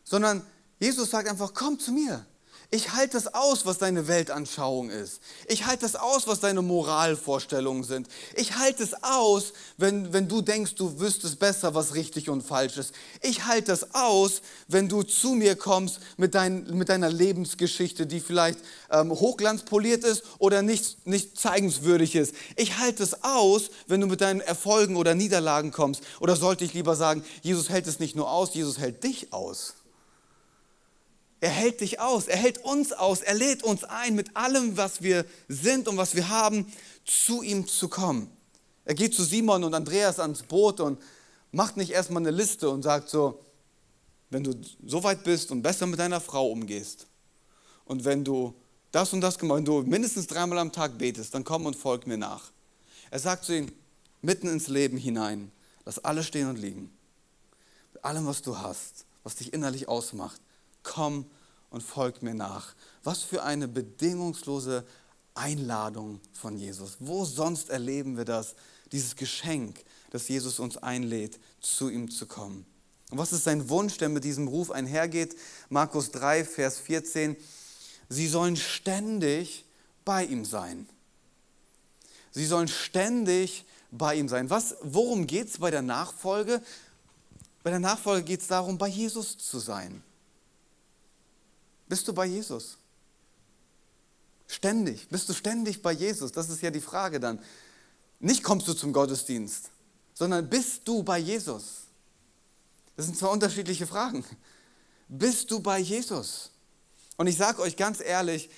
sondern 0.03 0.45
Jesus 0.77 1.09
sagt 1.09 1.29
einfach, 1.29 1.53
komm 1.53 1.79
zu 1.79 1.93
mir. 1.93 2.25
Ich 2.69 2.91
halte 2.91 3.13
das 3.13 3.33
aus, 3.33 3.65
was 3.65 3.77
deine 3.77 4.09
Weltanschauung 4.09 4.89
ist. 4.89 5.21
Ich 5.47 5.65
halte 5.65 5.83
das 5.83 5.95
aus, 5.95 6.27
was 6.27 6.41
deine 6.41 6.61
Moralvorstellungen 6.61 7.85
sind. 7.85 8.09
Ich 8.35 8.57
halte 8.57 8.83
es 8.83 9.03
aus, 9.05 9.53
wenn, 9.77 10.11
wenn 10.11 10.27
du 10.27 10.41
denkst, 10.41 10.75
du 10.75 10.99
wüsstest 10.99 11.39
besser, 11.39 11.75
was 11.75 11.95
richtig 11.95 12.29
und 12.29 12.41
falsch 12.41 12.75
ist. 12.75 12.93
Ich 13.21 13.45
halte 13.45 13.71
es 13.71 13.95
aus, 13.95 14.41
wenn 14.67 14.89
du 14.89 15.03
zu 15.03 15.29
mir 15.29 15.55
kommst 15.55 16.01
mit, 16.17 16.35
dein, 16.35 16.65
mit 16.77 16.89
deiner 16.89 17.09
Lebensgeschichte, 17.09 18.05
die 18.05 18.19
vielleicht 18.19 18.59
ähm, 18.91 19.11
hochglanzpoliert 19.11 20.03
ist 20.03 20.23
oder 20.37 20.61
nicht, 20.61 21.07
nicht 21.07 21.39
zeigenswürdig 21.39 22.15
ist. 22.15 22.35
Ich 22.57 22.79
halte 22.79 23.01
es 23.01 23.23
aus, 23.23 23.69
wenn 23.87 24.01
du 24.01 24.07
mit 24.07 24.19
deinen 24.19 24.41
Erfolgen 24.41 24.97
oder 24.97 25.15
Niederlagen 25.15 25.71
kommst. 25.71 26.03
Oder 26.19 26.35
sollte 26.35 26.65
ich 26.65 26.73
lieber 26.73 26.97
sagen, 26.97 27.23
Jesus 27.43 27.69
hält 27.69 27.87
es 27.87 27.99
nicht 27.99 28.17
nur 28.17 28.29
aus, 28.29 28.53
Jesus 28.53 28.77
hält 28.77 29.05
dich 29.05 29.31
aus. 29.31 29.76
Er 31.39 31.49
hält 31.49 31.81
dich 31.81 31.99
aus, 31.99 32.27
er 32.27 32.37
hält 32.37 32.57
uns 32.59 32.93
aus, 32.93 33.21
er 33.21 33.35
lädt 33.35 33.63
uns 33.63 33.83
ein, 33.83 34.15
mit 34.15 34.35
allem, 34.35 34.75
was 34.75 35.01
wir 35.03 35.25
sind 35.47 35.87
und 35.87 35.97
was 35.97 36.15
wir 36.15 36.29
haben, 36.29 36.71
zu 37.05 37.43
ihm 37.43 37.67
zu 37.67 37.89
kommen. 37.89 38.31
Er 38.85 38.95
geht 38.95 39.13
zu 39.13 39.23
Simon 39.23 39.63
und 39.63 39.73
Andreas 39.73 40.19
ans 40.19 40.43
Boot 40.43 40.79
und 40.79 40.99
macht 41.51 41.77
nicht 41.77 41.91
erstmal 41.91 42.23
eine 42.23 42.31
Liste 42.31 42.69
und 42.69 42.81
sagt 42.81 43.09
so, 43.09 43.39
wenn 44.29 44.43
du 44.43 44.59
so 44.85 45.03
weit 45.03 45.23
bist 45.23 45.51
und 45.51 45.61
besser 45.61 45.85
mit 45.85 45.99
deiner 45.99 46.19
Frau 46.19 46.47
umgehst 46.49 47.05
und 47.85 48.03
wenn 48.03 48.23
du 48.23 48.55
das 48.91 49.13
und 49.13 49.21
das 49.21 49.37
gemacht, 49.37 49.57
wenn 49.57 49.65
du 49.65 49.81
mindestens 49.83 50.27
dreimal 50.27 50.57
am 50.57 50.71
Tag 50.71 50.97
betest, 50.97 51.33
dann 51.35 51.43
komm 51.43 51.65
und 51.65 51.75
folg 51.75 52.07
mir 52.07 52.17
nach. 52.17 52.51
Er 53.11 53.19
sagt 53.19 53.45
zu 53.45 53.55
ihm, 53.55 53.71
mitten 54.21 54.47
ins 54.47 54.69
Leben 54.69 54.97
hinein, 54.97 55.51
lass 55.85 55.99
alles 55.99 56.25
stehen 56.25 56.49
und 56.49 56.57
liegen. 56.57 56.91
Mit 57.93 58.03
allem, 58.03 58.25
was 58.25 58.41
du 58.41 58.57
hast, 58.57 59.05
was 59.23 59.35
dich 59.35 59.53
innerlich 59.53 59.87
ausmacht 59.87 60.41
komm 60.87 61.25
und 61.69 61.83
folg 61.83 62.23
mir 62.23 62.33
nach. 62.33 62.73
Was 63.03 63.21
für 63.21 63.43
eine 63.43 63.67
bedingungslose 63.67 64.85
Einladung 65.35 66.19
von 66.33 66.57
Jesus. 66.57 66.97
Wo 66.99 67.25
sonst 67.25 67.69
erleben 67.69 68.17
wir 68.17 68.25
das, 68.25 68.55
dieses 68.91 69.15
Geschenk, 69.15 69.83
dass 70.09 70.27
Jesus 70.27 70.59
uns 70.59 70.77
einlädt, 70.77 71.39
zu 71.61 71.89
ihm 71.89 72.09
zu 72.09 72.25
kommen? 72.25 72.65
Und 73.11 73.17
was 73.17 73.31
ist 73.33 73.43
sein 73.43 73.69
Wunsch, 73.69 73.97
der 73.97 74.09
mit 74.09 74.23
diesem 74.23 74.47
Ruf 74.47 74.71
einhergeht? 74.71 75.37
Markus 75.69 76.11
3, 76.11 76.43
Vers 76.43 76.79
14. 76.79 77.37
Sie 78.09 78.27
sollen 78.27 78.55
ständig 78.55 79.65
bei 80.03 80.25
ihm 80.25 80.43
sein. 80.43 80.89
Sie 82.31 82.45
sollen 82.45 82.67
ständig 82.67 83.65
bei 83.91 84.15
ihm 84.15 84.27
sein. 84.27 84.49
Was, 84.49 84.75
worum 84.81 85.27
geht 85.27 85.47
es 85.47 85.59
bei 85.59 85.71
der 85.71 85.81
Nachfolge? 85.81 86.61
Bei 87.63 87.69
der 87.69 87.79
Nachfolge 87.79 88.23
geht 88.23 88.41
es 88.41 88.47
darum, 88.47 88.77
bei 88.77 88.87
Jesus 88.87 89.37
zu 89.37 89.59
sein. 89.59 90.03
Bist 91.87 92.07
du 92.07 92.13
bei 92.13 92.25
Jesus? 92.25 92.77
Ständig. 94.47 95.07
Bist 95.09 95.27
du 95.29 95.33
ständig 95.33 95.81
bei 95.81 95.91
Jesus? 95.91 96.31
Das 96.31 96.49
ist 96.49 96.61
ja 96.61 96.71
die 96.71 96.81
Frage 96.81 97.19
dann. 97.19 97.39
Nicht 98.19 98.43
kommst 98.43 98.67
du 98.67 98.73
zum 98.73 98.93
Gottesdienst, 98.93 99.69
sondern 100.13 100.49
bist 100.49 100.87
du 100.87 101.03
bei 101.03 101.19
Jesus? 101.19 101.83
Das 102.95 103.05
sind 103.05 103.17
zwei 103.17 103.27
unterschiedliche 103.27 103.85
Fragen. 103.85 104.25
Bist 105.07 105.51
du 105.51 105.59
bei 105.59 105.79
Jesus? 105.79 106.51
Und 107.15 107.27
ich 107.27 107.37
sage 107.37 107.61
euch 107.61 107.77
ganz 107.77 108.01
ehrlich, 108.01 108.49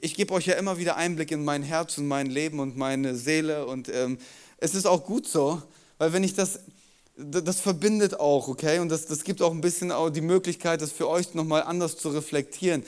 ich 0.00 0.14
gebe 0.14 0.32
euch 0.32 0.46
ja 0.46 0.54
immer 0.54 0.78
wieder 0.78 0.96
Einblick 0.96 1.30
in 1.30 1.44
mein 1.44 1.62
Herz 1.62 1.98
und 1.98 2.08
mein 2.08 2.26
Leben 2.26 2.60
und 2.60 2.76
meine 2.76 3.16
Seele 3.16 3.66
und 3.66 3.88
ähm, 3.88 4.18
es 4.58 4.74
ist 4.74 4.86
auch 4.86 5.04
gut 5.04 5.28
so, 5.28 5.62
weil 5.98 6.12
wenn 6.12 6.24
ich 6.24 6.34
das 6.34 6.60
das 7.16 7.60
verbindet 7.60 8.18
auch, 8.18 8.48
okay? 8.48 8.80
Und 8.80 8.88
das, 8.88 9.06
das 9.06 9.24
gibt 9.24 9.40
auch 9.40 9.52
ein 9.52 9.60
bisschen 9.60 9.92
auch 9.92 10.10
die 10.10 10.20
Möglichkeit, 10.20 10.80
das 10.80 10.92
für 10.92 11.08
euch 11.08 11.34
nochmal 11.34 11.62
anders 11.62 11.96
zu 11.96 12.08
reflektieren. 12.08 12.84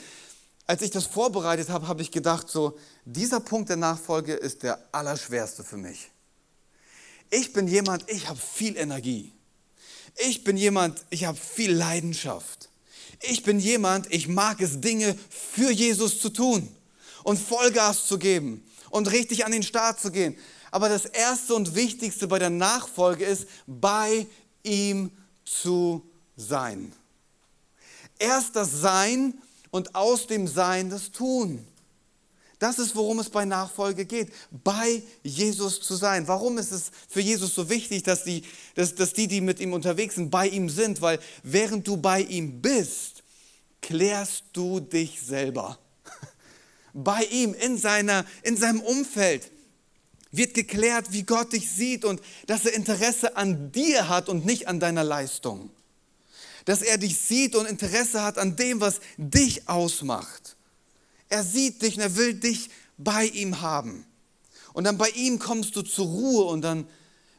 Als 0.65 0.81
ich 0.81 0.91
das 0.91 1.05
vorbereitet 1.05 1.69
habe, 1.69 1.87
habe 1.87 2.01
ich 2.01 2.11
gedacht, 2.11 2.49
so, 2.49 2.77
dieser 3.05 3.39
Punkt 3.39 3.69
der 3.69 3.77
Nachfolge 3.77 4.33
ist 4.33 4.63
der 4.63 4.79
allerschwerste 4.91 5.63
für 5.63 5.77
mich. 5.77 6.11
Ich 7.29 7.53
bin 7.53 7.67
jemand, 7.67 8.09
ich 8.09 8.27
habe 8.27 8.39
viel 8.39 8.75
Energie. 8.75 9.31
Ich 10.27 10.43
bin 10.43 10.57
jemand, 10.57 11.05
ich 11.09 11.25
habe 11.25 11.37
viel 11.37 11.71
Leidenschaft. 11.71 12.69
Ich 13.21 13.43
bin 13.43 13.59
jemand, 13.59 14.11
ich 14.13 14.27
mag 14.27 14.61
es, 14.61 14.81
Dinge 14.81 15.17
für 15.29 15.71
Jesus 15.71 16.19
zu 16.19 16.29
tun 16.29 16.67
und 17.23 17.37
Vollgas 17.37 18.05
zu 18.05 18.17
geben 18.17 18.63
und 18.89 19.11
richtig 19.11 19.45
an 19.45 19.51
den 19.51 19.63
Start 19.63 19.99
zu 19.99 20.11
gehen. 20.11 20.37
Aber 20.71 20.89
das 20.89 21.05
Erste 21.05 21.55
und 21.55 21.75
Wichtigste 21.75 22.27
bei 22.27 22.39
der 22.39 22.49
Nachfolge 22.49 23.25
ist, 23.25 23.47
bei 23.65 24.27
ihm 24.63 25.11
zu 25.45 26.03
sein. 26.35 26.91
Erst 28.19 28.55
das 28.55 28.81
Sein 28.81 29.35
und 29.71 29.95
aus 29.95 30.27
dem 30.27 30.47
Sein 30.47 30.89
das 30.89 31.11
Tun. 31.11 31.65
Das 32.59 32.79
ist, 32.79 32.95
worum 32.95 33.19
es 33.19 33.29
bei 33.29 33.45
Nachfolge 33.45 34.05
geht, 34.05 34.33
bei 34.63 35.03
Jesus 35.21 35.79
zu 35.79 35.95
sein. 35.95 36.27
Warum 36.27 36.57
ist 36.57 36.71
es 36.71 36.91
für 37.07 37.21
Jesus 37.21 37.53
so 37.53 37.69
wichtig, 37.69 38.01
dass 38.01 38.23
die, 38.23 38.43
dass, 38.73 38.95
dass 38.95 39.13
die, 39.13 39.27
die 39.27 39.41
mit 39.41 39.59
ihm 39.59 39.73
unterwegs 39.73 40.15
sind, 40.15 40.31
bei 40.31 40.47
ihm 40.47 40.67
sind? 40.67 41.01
Weil 41.01 41.19
während 41.43 41.87
du 41.87 41.97
bei 41.97 42.21
ihm 42.21 42.59
bist, 42.59 43.23
klärst 43.81 44.45
du 44.53 44.79
dich 44.79 45.21
selber. 45.21 45.77
Bei 46.93 47.25
ihm, 47.25 47.53
in, 47.53 47.77
seiner, 47.77 48.25
in 48.41 48.57
seinem 48.57 48.81
Umfeld 48.81 49.51
wird 50.31 50.53
geklärt, 50.53 51.11
wie 51.11 51.23
Gott 51.23 51.53
dich 51.53 51.71
sieht 51.71 52.05
und 52.05 52.21
dass 52.47 52.65
er 52.65 52.73
Interesse 52.73 53.35
an 53.37 53.71
dir 53.71 54.09
hat 54.09 54.29
und 54.29 54.45
nicht 54.45 54.67
an 54.67 54.79
deiner 54.79 55.03
Leistung. 55.03 55.69
Dass 56.65 56.81
er 56.81 56.97
dich 56.97 57.17
sieht 57.17 57.55
und 57.55 57.65
Interesse 57.65 58.23
hat 58.23 58.37
an 58.37 58.55
dem, 58.55 58.81
was 58.81 58.99
dich 59.17 59.69
ausmacht. 59.69 60.57
Er 61.29 61.43
sieht 61.43 61.81
dich 61.81 61.95
und 61.95 62.01
er 62.01 62.15
will 62.15 62.33
dich 62.33 62.69
bei 62.97 63.25
ihm 63.25 63.61
haben. 63.61 64.05
Und 64.73 64.83
dann 64.83 64.97
bei 64.97 65.09
ihm 65.09 65.39
kommst 65.39 65.75
du 65.75 65.81
zur 65.81 66.05
Ruhe 66.05 66.45
und 66.45 66.61
dann 66.61 66.87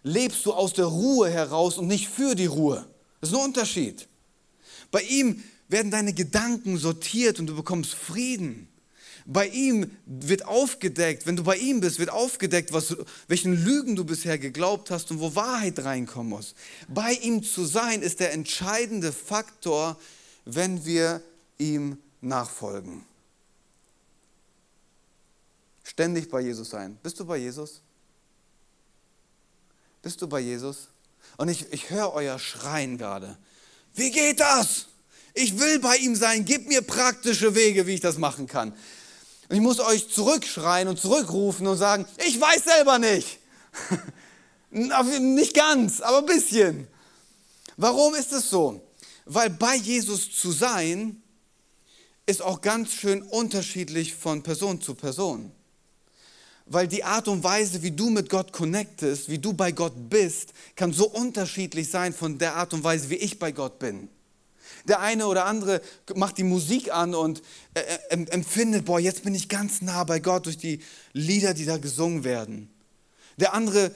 lebst 0.03 0.45
du 0.47 0.53
aus 0.53 0.73
der 0.73 0.87
Ruhe 0.87 1.31
heraus 1.31 1.79
und 1.79 1.87
nicht 1.87 2.09
für 2.09 2.35
die 2.35 2.47
Ruhe. 2.47 2.89
Das 3.21 3.31
ist 3.31 3.37
ein 3.37 3.45
Unterschied. 3.45 4.09
Bei 4.91 5.03
ihm 5.03 5.43
werden 5.69 5.91
deine 5.91 6.15
Gedanken 6.15 6.79
sortiert 6.79 7.39
und 7.39 7.47
du 7.47 7.55
bekommst 7.55 7.95
Frieden. 7.95 8.69
Bei 9.31 9.47
ihm 9.47 9.95
wird 10.07 10.47
aufgedeckt, 10.47 11.27
wenn 11.27 11.37
du 11.37 11.45
bei 11.45 11.59
ihm 11.59 11.81
bist, 11.81 11.99
wird 11.99 12.09
aufgedeckt, 12.09 12.73
was, 12.73 12.97
welchen 13.27 13.63
Lügen 13.63 13.95
du 13.95 14.07
bisher 14.07 14.39
geglaubt 14.39 14.91
hast 14.91 15.11
und 15.11 15.21
wo 15.21 15.35
Wahrheit 15.35 15.85
reinkommen 15.85 16.31
muss. 16.31 16.55
Bei 16.89 17.13
ihm 17.13 17.43
zu 17.43 17.67
sein 17.67 18.01
ist 18.01 18.21
der 18.21 18.33
entscheidende 18.33 19.13
Faktor, 19.13 20.01
wenn 20.47 20.87
wir 20.87 21.21
ihm 21.59 21.99
nachfolgen. 22.23 23.05
Ständig 25.85 26.31
bei 26.31 26.41
Jesus 26.41 26.71
sein. 26.71 26.97
Bist 27.03 27.21
du 27.21 27.27
bei 27.27 27.37
Jesus? 27.37 27.83
Bist 30.01 30.23
du 30.23 30.27
bei 30.27 30.41
Jesus? 30.41 30.89
Und 31.37 31.49
ich, 31.49 31.71
ich 31.71 31.91
höre 31.91 32.15
euer 32.15 32.39
Schreien 32.39 32.97
gerade. 32.97 33.37
Wie 33.93 34.11
geht 34.11 34.41
das? 34.41 34.87
Ich 35.35 35.61
will 35.61 35.81
bei 35.81 35.97
ihm 35.99 36.17
sein. 36.17 36.47
Gib 36.47 36.67
mir 36.67 36.81
praktische 36.81 37.55
Wege, 37.55 37.87
wie 37.87 37.93
ich 37.93 38.01
das 38.01 38.17
machen 38.17 38.47
kann. 38.47 38.73
Und 39.49 39.57
ich 39.57 39.63
muss 39.63 39.81
euch 39.81 40.11
zurückschreien 40.11 40.89
und 40.89 41.01
zurückrufen 41.01 41.67
und 41.67 41.79
sagen, 41.79 42.07
ich 42.27 42.39
weiß 42.41 42.65
selber 42.65 42.99
nicht. 42.99 43.39
nicht 44.71 45.55
ganz, 45.55 46.01
aber 46.01 46.19
ein 46.19 46.27
bisschen. 46.27 46.87
Warum 47.77 48.15
ist 48.15 48.33
es 48.33 48.51
so? 48.51 48.83
Weil 49.25 49.51
bei 49.51 49.77
Jesus 49.77 50.31
zu 50.31 50.53
sein 50.53 51.23
ist 52.27 52.43
auch 52.43 52.61
ganz 52.61 52.93
schön 52.93 53.23
unterschiedlich 53.23 54.15
von 54.15 54.43
Person 54.43 54.81
zu 54.81 54.95
Person. 54.95 55.51
Weil 56.67 56.87
die 56.87 57.03
Art 57.03 57.29
und 57.29 57.43
Weise, 57.43 57.83
wie 57.83 57.91
du 57.91 58.11
mit 58.11 58.29
Gott 58.29 58.53
connectest, 58.53 59.31
wie 59.31 59.39
du 59.39 59.55
bei 59.55 59.73
Gott 59.73 59.95
bist, 60.11 60.53
kann 60.77 60.93
so 60.93 61.09
unterschiedlich 61.09 61.91
sein 61.91 62.13
von 62.13 62.37
der 62.37 62.57
Art 62.57 62.75
und 62.75 62.85
Weise, 62.85 63.09
wie 63.09 63.15
ich 63.15 63.39
bei 63.39 63.53
Gott 63.53 63.79
bin. 63.79 64.11
Der 64.89 65.01
eine 65.01 65.27
oder 65.27 65.45
andere 65.45 65.83
macht 66.15 66.39
die 66.39 66.45
Musik 66.45 66.93
an 66.93 67.15
und 67.15 67.43
äh, 67.75 67.81
äh, 68.09 68.27
empfindet, 68.31 68.87
boah, 68.87 68.99
jetzt 68.99 69.23
bin 69.23 69.35
ich 69.35 69.49
ganz 69.49 69.83
nah 69.83 70.03
bei 70.05 70.19
Gott 70.19 70.47
durch 70.47 70.57
die 70.57 70.81
Lieder, 71.13 71.55
die 71.55 71.67
da 71.67 71.77
gesungen 71.77 72.25
werden. 72.25 72.71
Der 73.37 73.55
andere 73.55 73.93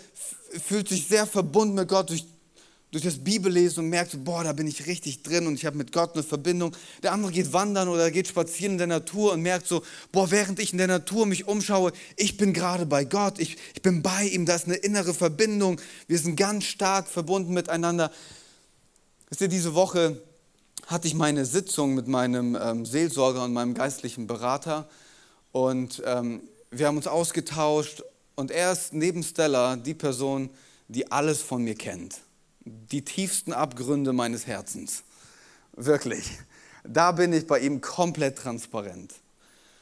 fühlt 0.65 0.89
sich 0.89 1.09
sehr 1.09 1.27
verbunden 1.27 1.75
mit 1.75 1.89
Gott 1.89 2.11
durch, 2.11 2.27
durch 2.91 3.03
das 3.03 3.25
Bibellesen 3.25 3.85
und 3.85 3.91
merkt, 3.91 4.23
boah, 4.25 4.45
da 4.45 4.53
bin 4.53 4.67
ich 4.67 4.87
richtig 4.87 5.23
drin 5.23 5.47
und 5.47 5.55
ich 5.55 5.65
habe 5.65 5.79
mit 5.79 5.93
Gott 5.93 6.15
eine 6.15 6.23
Verbindung. 6.23 6.77
Der 7.03 7.13
andere 7.13 7.33
geht 7.33 7.53
wandern 7.53 7.89
oder 7.89 8.11
geht 8.11 8.29
spazieren 8.29 8.73
in 8.73 8.79
der 8.79 8.87
Natur 8.87 9.33
und 9.33 9.41
merkt 9.41 9.67
so, 9.67 9.83
boah, 10.13 10.31
während 10.31 10.61
ich 10.61 10.73
in 10.73 10.79
der 10.79 10.87
Natur 10.87 11.27
mich 11.27 11.49
umschaue, 11.49 11.93
ich 12.17 12.37
bin 12.37 12.53
gerade 12.53 12.87
bei 12.87 13.05
Gott, 13.05 13.39
ich, 13.41 13.57
ich 13.75 13.83
bin 13.83 14.03
bei 14.03 14.27
ihm, 14.27 14.47
da 14.47 14.55
ist 14.55 14.67
eine 14.67 14.77
innere 14.77 15.15
Verbindung, 15.15 15.81
wir 16.07 16.19
sind 16.19 16.37
ganz 16.37 16.65
stark 16.65 17.09
verbunden 17.09 17.55
miteinander. 17.55 18.13
Wisst 19.31 19.41
ihr, 19.41 19.49
diese 19.49 19.75
Woche 19.75 20.23
hatte 20.87 21.09
ich 21.09 21.15
meine 21.15 21.45
Sitzung 21.45 21.95
mit 21.95 22.09
meinem 22.09 22.57
ähm, 22.61 22.85
Seelsorger 22.85 23.45
und 23.45 23.53
meinem 23.53 23.75
geistlichen 23.75 24.27
Berater. 24.27 24.89
Und 25.53 26.03
ähm, 26.05 26.43
wir 26.71 26.87
haben 26.87 26.97
uns 26.97 27.07
ausgetauscht 27.07 28.03
und 28.35 28.51
er 28.51 28.73
ist 28.73 28.93
neben 28.93 29.23
Stella 29.23 29.77
die 29.77 29.95
Person, 29.95 30.51
die 30.89 31.11
alles 31.11 31.43
von 31.43 31.63
mir 31.63 31.75
kennt. 31.75 32.21
Die 32.65 33.03
tiefsten 33.03 33.53
Abgründe 33.53 34.13
meines 34.13 34.47
Herzens. 34.47 35.05
Wirklich. 35.75 36.39
Da 36.85 37.13
bin 37.13 37.33
ich 37.33 37.47
bei 37.47 37.61
ihm 37.61 37.81
komplett 37.81 38.39
transparent. 38.39 39.15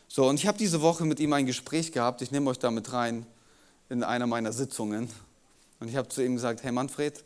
So, 0.08 0.28
und 0.28 0.36
ich 0.36 0.46
habe 0.46 0.58
diese 0.58 0.82
Woche 0.82 1.04
mit 1.04 1.20
ihm 1.20 1.32
ein 1.32 1.46
Gespräch 1.46 1.92
gehabt. 1.92 2.20
Ich 2.20 2.30
nehme 2.30 2.50
euch 2.50 2.58
damit 2.58 2.92
rein 2.92 3.26
in 3.88 4.02
einer 4.02 4.26
meiner 4.26 4.52
Sitzungen. 4.52 5.08
Und 5.78 5.88
ich 5.88 5.96
habe 5.96 6.08
zu 6.08 6.24
ihm 6.24 6.34
gesagt: 6.34 6.62
Hey 6.62 6.72
Manfred, 6.72 7.24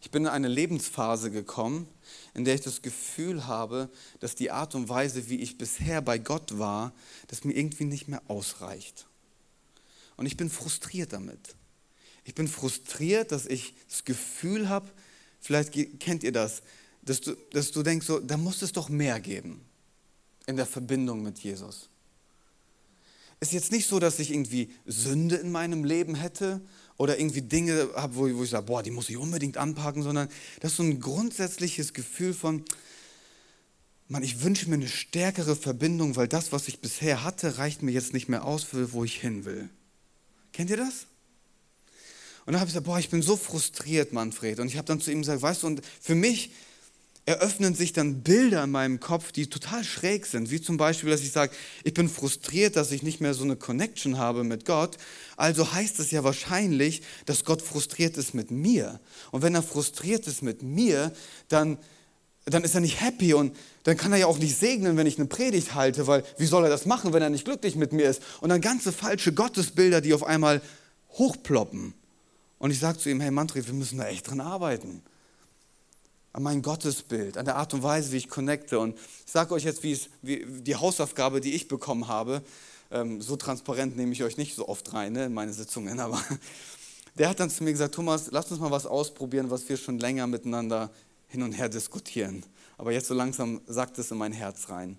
ich 0.00 0.10
bin 0.10 0.24
in 0.24 0.28
eine 0.28 0.48
Lebensphase 0.48 1.30
gekommen, 1.30 1.88
in 2.34 2.44
der 2.44 2.54
ich 2.54 2.60
das 2.60 2.82
Gefühl 2.82 3.46
habe, 3.46 3.88
dass 4.20 4.34
die 4.34 4.50
Art 4.50 4.74
und 4.74 4.88
Weise, 4.88 5.28
wie 5.28 5.40
ich 5.40 5.56
bisher 5.56 6.02
bei 6.02 6.18
Gott 6.18 6.58
war, 6.58 6.92
dass 7.28 7.44
mir 7.44 7.52
irgendwie 7.52 7.84
nicht 7.84 8.08
mehr 8.08 8.22
ausreicht. 8.28 9.06
Und 10.16 10.26
ich 10.26 10.36
bin 10.36 10.50
frustriert 10.50 11.12
damit. 11.12 11.54
Ich 12.24 12.34
bin 12.34 12.48
frustriert, 12.48 13.32
dass 13.32 13.46
ich 13.46 13.74
das 13.88 14.04
Gefühl 14.04 14.68
habe, 14.68 14.90
vielleicht 15.40 15.72
kennt 16.00 16.24
ihr 16.24 16.32
das, 16.32 16.62
dass 17.02 17.20
du, 17.20 17.36
dass 17.52 17.70
du 17.70 17.82
denkst, 17.82 18.06
so, 18.06 18.18
da 18.18 18.36
muss 18.36 18.62
es 18.62 18.72
doch 18.72 18.88
mehr 18.88 19.20
geben 19.20 19.60
in 20.46 20.56
der 20.56 20.66
Verbindung 20.66 21.22
mit 21.22 21.38
Jesus. 21.38 21.88
Ist 23.40 23.52
jetzt 23.52 23.72
nicht 23.72 23.86
so, 23.86 23.98
dass 23.98 24.18
ich 24.18 24.30
irgendwie 24.30 24.72
Sünde 24.86 25.36
in 25.36 25.52
meinem 25.52 25.84
Leben 25.84 26.14
hätte 26.14 26.60
oder 26.96 27.18
irgendwie 27.18 27.42
Dinge 27.42 27.88
habe, 27.94 28.16
wo, 28.16 28.22
wo 28.36 28.44
ich 28.44 28.50
sage, 28.50 28.66
boah, 28.66 28.82
die 28.82 28.90
muss 28.90 29.10
ich 29.10 29.16
unbedingt 29.16 29.56
anpacken, 29.56 30.02
sondern 30.02 30.28
das 30.60 30.72
ist 30.72 30.76
so 30.76 30.82
ein 30.82 31.00
grundsätzliches 31.00 31.92
Gefühl 31.92 32.34
von, 32.34 32.64
man, 34.08 34.22
ich 34.22 34.42
wünsche 34.42 34.68
mir 34.68 34.76
eine 34.76 34.88
stärkere 34.88 35.56
Verbindung, 35.56 36.16
weil 36.16 36.28
das, 36.28 36.52
was 36.52 36.68
ich 36.68 36.80
bisher 36.80 37.24
hatte, 37.24 37.58
reicht 37.58 37.82
mir 37.82 37.90
jetzt 37.90 38.12
nicht 38.12 38.28
mehr 38.28 38.44
aus 38.44 38.62
für, 38.62 38.92
wo 38.92 39.04
ich 39.04 39.20
hin 39.20 39.44
will. 39.44 39.68
Kennt 40.52 40.70
ihr 40.70 40.76
das? 40.76 41.06
Und 42.46 42.52
dann 42.52 42.60
habe 42.60 42.68
ich 42.68 42.74
gesagt, 42.74 42.86
boah, 42.86 42.98
ich 42.98 43.08
bin 43.08 43.22
so 43.22 43.36
frustriert, 43.36 44.12
Manfred. 44.12 44.60
Und 44.60 44.68
ich 44.68 44.76
habe 44.76 44.86
dann 44.86 45.00
zu 45.00 45.10
ihm 45.10 45.22
gesagt, 45.22 45.40
weißt 45.40 45.62
du, 45.62 45.66
und 45.68 45.82
für 46.00 46.14
mich 46.14 46.52
eröffnen 47.26 47.74
sich 47.74 47.92
dann 47.92 48.22
Bilder 48.22 48.64
in 48.64 48.70
meinem 48.70 49.00
Kopf, 49.00 49.32
die 49.32 49.46
total 49.46 49.82
schräg 49.82 50.26
sind. 50.26 50.50
Wie 50.50 50.60
zum 50.60 50.76
Beispiel, 50.76 51.10
dass 51.10 51.22
ich 51.22 51.32
sage, 51.32 51.52
ich 51.82 51.94
bin 51.94 52.08
frustriert, 52.08 52.76
dass 52.76 52.92
ich 52.92 53.02
nicht 53.02 53.20
mehr 53.20 53.32
so 53.32 53.44
eine 53.44 53.56
Connection 53.56 54.18
habe 54.18 54.44
mit 54.44 54.66
Gott. 54.66 54.98
Also 55.36 55.72
heißt 55.72 55.98
es 56.00 56.10
ja 56.10 56.22
wahrscheinlich, 56.22 57.02
dass 57.24 57.44
Gott 57.44 57.62
frustriert 57.62 58.18
ist 58.18 58.34
mit 58.34 58.50
mir. 58.50 59.00
Und 59.30 59.42
wenn 59.42 59.54
er 59.54 59.62
frustriert 59.62 60.26
ist 60.26 60.42
mit 60.42 60.62
mir, 60.62 61.12
dann, 61.48 61.78
dann 62.44 62.62
ist 62.62 62.74
er 62.74 62.82
nicht 62.82 63.00
happy 63.00 63.32
und 63.32 63.56
dann 63.84 63.96
kann 63.96 64.12
er 64.12 64.18
ja 64.18 64.26
auch 64.26 64.38
nicht 64.38 64.58
segnen, 64.58 64.98
wenn 64.98 65.06
ich 65.06 65.18
eine 65.18 65.26
Predigt 65.26 65.74
halte, 65.74 66.06
weil 66.06 66.24
wie 66.36 66.46
soll 66.46 66.64
er 66.64 66.70
das 66.70 66.84
machen, 66.84 67.14
wenn 67.14 67.22
er 67.22 67.30
nicht 67.30 67.46
glücklich 67.46 67.74
mit 67.74 67.94
mir 67.94 68.10
ist? 68.10 68.20
Und 68.42 68.50
dann 68.50 68.60
ganze 68.60 68.92
falsche 68.92 69.32
Gottesbilder, 69.32 70.02
die 70.02 70.12
auf 70.12 70.24
einmal 70.24 70.60
hochploppen. 71.12 71.94
Und 72.58 72.70
ich 72.70 72.80
sage 72.80 72.98
zu 72.98 73.08
ihm, 73.08 73.20
hey 73.20 73.30
Manfred, 73.30 73.66
wir 73.66 73.74
müssen 73.74 73.96
da 73.96 74.08
echt 74.08 74.28
dran 74.28 74.42
arbeiten 74.42 75.02
an 76.34 76.42
mein 76.42 76.62
Gottesbild, 76.62 77.38
an 77.38 77.44
der 77.44 77.56
Art 77.56 77.72
und 77.74 77.84
Weise, 77.84 78.10
wie 78.10 78.16
ich 78.16 78.28
connecte. 78.28 78.80
Und 78.80 78.98
ich 79.24 79.32
sage 79.32 79.54
euch 79.54 79.62
jetzt, 79.62 79.84
wie, 79.84 79.92
es, 79.92 80.10
wie 80.20 80.44
die 80.44 80.74
Hausaufgabe, 80.74 81.40
die 81.40 81.54
ich 81.54 81.68
bekommen 81.68 82.08
habe, 82.08 82.42
ähm, 82.90 83.22
so 83.22 83.36
transparent 83.36 83.96
nehme 83.96 84.12
ich 84.12 84.24
euch 84.24 84.36
nicht 84.36 84.56
so 84.56 84.68
oft 84.68 84.92
rein 84.92 85.12
ne, 85.12 85.26
in 85.26 85.32
meine 85.32 85.52
Sitzungen, 85.52 86.00
aber 86.00 86.20
der 87.16 87.28
hat 87.28 87.38
dann 87.38 87.50
zu 87.50 87.62
mir 87.62 87.70
gesagt, 87.70 87.94
Thomas, 87.94 88.32
lass 88.32 88.50
uns 88.50 88.58
mal 88.58 88.72
was 88.72 88.84
ausprobieren, 88.84 89.48
was 89.48 89.68
wir 89.68 89.76
schon 89.76 90.00
länger 90.00 90.26
miteinander 90.26 90.90
hin 91.28 91.44
und 91.44 91.52
her 91.52 91.68
diskutieren. 91.68 92.44
Aber 92.78 92.90
jetzt 92.90 93.06
so 93.06 93.14
langsam 93.14 93.60
sagt 93.66 93.98
es 93.98 94.10
in 94.10 94.18
mein 94.18 94.32
Herz 94.32 94.68
rein. 94.68 94.98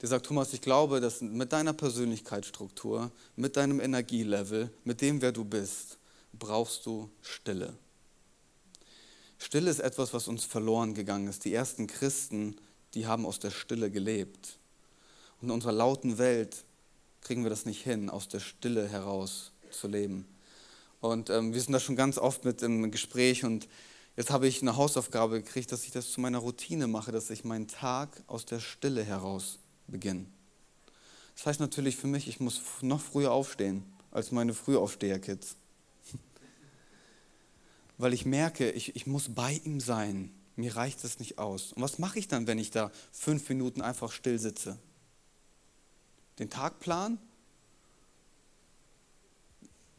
Der 0.00 0.08
sagt, 0.08 0.26
Thomas, 0.26 0.52
ich 0.52 0.60
glaube, 0.60 1.00
dass 1.00 1.20
mit 1.20 1.52
deiner 1.52 1.72
Persönlichkeitsstruktur, 1.72 3.10
mit 3.34 3.56
deinem 3.56 3.80
Energielevel, 3.80 4.70
mit 4.84 5.00
dem, 5.00 5.20
wer 5.20 5.32
du 5.32 5.44
bist, 5.44 5.98
brauchst 6.32 6.86
du 6.86 7.10
Stille. 7.22 7.74
Stille 9.38 9.70
ist 9.70 9.80
etwas, 9.80 10.12
was 10.14 10.28
uns 10.28 10.44
verloren 10.44 10.94
gegangen 10.94 11.28
ist. 11.28 11.44
Die 11.44 11.52
ersten 11.52 11.86
Christen, 11.86 12.56
die 12.94 13.06
haben 13.06 13.26
aus 13.26 13.38
der 13.38 13.50
Stille 13.50 13.90
gelebt. 13.90 14.58
Und 15.40 15.48
in 15.48 15.54
unserer 15.54 15.72
lauten 15.72 16.18
Welt 16.18 16.64
kriegen 17.20 17.42
wir 17.42 17.50
das 17.50 17.66
nicht 17.66 17.82
hin, 17.82 18.10
aus 18.10 18.28
der 18.28 18.40
Stille 18.40 18.88
heraus 18.88 19.52
zu 19.70 19.88
leben. 19.88 20.26
Und 21.00 21.30
ähm, 21.30 21.52
wir 21.52 21.60
sind 21.60 21.72
da 21.72 21.80
schon 21.80 21.96
ganz 21.96 22.16
oft 22.16 22.44
mit 22.44 22.62
im 22.62 22.90
Gespräch 22.90 23.44
und 23.44 23.68
jetzt 24.16 24.30
habe 24.30 24.46
ich 24.46 24.62
eine 24.62 24.76
Hausaufgabe 24.76 25.42
gekriegt, 25.42 25.70
dass 25.72 25.84
ich 25.84 25.90
das 25.90 26.10
zu 26.10 26.20
meiner 26.20 26.38
Routine 26.38 26.86
mache, 26.86 27.12
dass 27.12 27.28
ich 27.30 27.44
meinen 27.44 27.68
Tag 27.68 28.22
aus 28.26 28.46
der 28.46 28.60
Stille 28.60 29.02
heraus 29.02 29.58
beginne. 29.86 30.26
Das 31.36 31.46
heißt 31.46 31.60
natürlich 31.60 31.96
für 31.96 32.06
mich, 32.06 32.28
ich 32.28 32.40
muss 32.40 32.60
noch 32.80 33.00
früher 33.00 33.32
aufstehen 33.32 33.84
als 34.10 34.30
meine 34.30 34.54
Frühaufsteher-Kids 34.54 35.56
weil 37.98 38.12
ich 38.12 38.26
merke, 38.26 38.70
ich, 38.70 38.96
ich 38.96 39.06
muss 39.06 39.34
bei 39.34 39.60
ihm 39.64 39.80
sein. 39.80 40.34
Mir 40.56 40.76
reicht 40.76 41.02
es 41.04 41.18
nicht 41.18 41.38
aus. 41.38 41.72
Und 41.72 41.82
was 41.82 41.98
mache 41.98 42.18
ich 42.18 42.28
dann, 42.28 42.46
wenn 42.46 42.58
ich 42.58 42.70
da 42.70 42.90
fünf 43.12 43.48
Minuten 43.48 43.82
einfach 43.82 44.12
still 44.12 44.38
sitze? 44.38 44.78
Den 46.38 46.50
Tag 46.50 46.80
planen? 46.80 47.18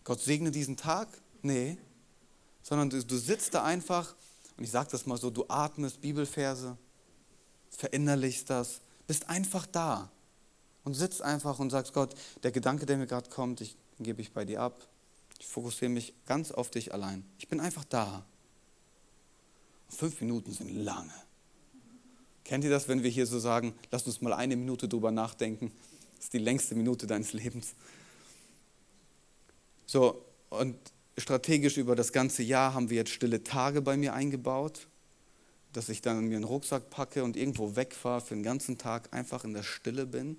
Gott 0.04 0.22
segne 0.22 0.52
diesen 0.52 0.78
Tag? 0.78 1.10
Nee. 1.42 1.78
Sondern 2.64 2.90
du, 2.90 3.04
du 3.04 3.18
sitzt 3.18 3.54
da 3.54 3.64
einfach, 3.64 4.16
und 4.58 4.64
ich 4.64 4.72
sage 4.72 4.90
das 4.92 5.06
mal 5.06 5.18
so, 5.18 5.30
du 5.30 5.46
atmest 5.48 6.02
Bibelverse, 6.02 6.78
verinnerlichst 7.70 8.50
das, 8.50 8.82
bist 9.08 9.30
einfach 9.30 9.66
da 9.66 10.10
und 10.84 10.94
sitzt 10.94 11.22
einfach 11.22 11.60
und 11.60 11.70
sagst, 11.70 11.94
Gott, 11.94 12.16
der 12.44 12.52
Gedanke, 12.52 12.86
der 12.86 12.98
mir 12.98 13.08
gerade 13.08 13.30
kommt, 13.30 13.62
ich, 13.62 13.76
gebe 14.00 14.22
ich 14.22 14.32
bei 14.32 14.46
dir 14.46 14.62
ab. 14.62 14.88
Ich 15.40 15.48
fokussiere 15.48 15.90
mich 15.90 16.14
ganz 16.26 16.52
auf 16.52 16.70
dich 16.70 16.94
allein. 16.94 17.26
Ich 17.38 17.48
bin 17.48 17.60
einfach 17.60 17.84
da. 17.86 18.26
Fünf 19.90 20.20
Minuten 20.22 20.52
sind 20.52 20.70
lange. 20.84 21.14
Kennt 22.44 22.64
ihr 22.64 22.70
das, 22.70 22.88
wenn 22.88 23.04
wir 23.04 23.10
hier 23.10 23.26
so 23.26 23.40
sagen, 23.40 23.74
lass 23.92 24.06
uns 24.06 24.22
mal 24.22 24.34
eine 24.34 24.56
Minute 24.56 24.88
drüber 24.88 25.12
nachdenken? 25.12 25.72
Das 26.16 26.26
ist 26.26 26.34
die 26.34 26.40
längste 26.40 26.76
Minute 26.76 27.08
deines 27.08 27.34
Lebens. 27.34 27.74
So, 29.86 30.26
und 30.50 30.78
strategisch 31.18 31.78
über 31.78 31.96
das 31.96 32.12
ganze 32.12 32.44
Jahr 32.44 32.74
haben 32.74 32.90
wir 32.90 32.98
jetzt 32.98 33.12
stille 33.12 33.44
Tage 33.44 33.82
bei 33.82 33.98
mir 33.98 34.14
eingebaut, 34.14 34.88
dass 35.74 35.90
ich 35.90 36.02
dann 36.02 36.28
mir 36.28 36.36
einen 36.36 36.44
Rucksack 36.44 36.90
packe 36.90 37.24
und 37.24 37.36
irgendwo 37.36 37.76
wegfahre 37.76 38.22
für 38.22 38.36
den 38.36 38.44
ganzen 38.44 38.78
Tag, 38.78 39.14
einfach 39.14 39.44
in 39.44 39.54
der 39.54 39.64
Stille 39.64 40.06
bin 40.06 40.38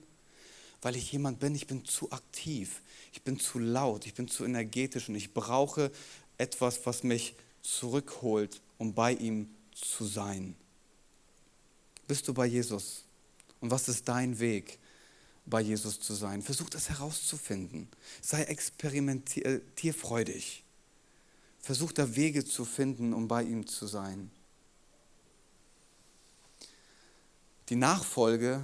weil 0.83 0.97
ich 0.97 1.11
jemand 1.11 1.41
bin, 1.41 1.55
ich 1.55 1.67
bin 1.67 1.85
zu 1.85 2.13
aktiv, 2.13 2.81
ich 3.13 3.23
bin 3.23 3.39
zu 3.39 3.59
laut, 3.59 4.07
ich 4.07 4.15
bin 4.15 4.29
zu 4.29 4.45
energetisch 4.45 5.09
und 5.09 5.15
ich 5.15 5.35
brauche 5.35 5.91
etwas, 6.39 6.85
was 6.85 7.03
mich 7.03 7.35
zurückholt, 7.63 8.61
um 8.79 8.95
bei 8.95 9.13
ihm 9.13 9.49
zu 9.73 10.05
sein. 10.05 10.55
Bist 12.07 12.29
du 12.29 12.35
bei 12.35 12.47
Jesus? 12.47 13.03
Und 13.61 13.71
was 13.71 13.89
ist 13.89 14.09
dein 14.09 14.39
Weg, 14.39 14.79
bei 15.45 15.61
Jesus 15.61 16.01
zu 16.01 16.15
sein? 16.15 16.41
Versuch 16.43 16.71
das 16.71 16.89
herauszufinden. 16.89 17.89
Sei 18.21 18.45
experimentierfreudig. 18.45 20.63
Versuch 21.61 21.93
da 21.93 22.15
Wege 22.15 22.45
zu 22.45 22.65
finden, 22.65 23.13
um 23.13 23.27
bei 23.27 23.43
ihm 23.43 23.67
zu 23.67 23.89
sein. 23.89 24.31
Die 27.69 27.77
Nachfolge 27.77 28.63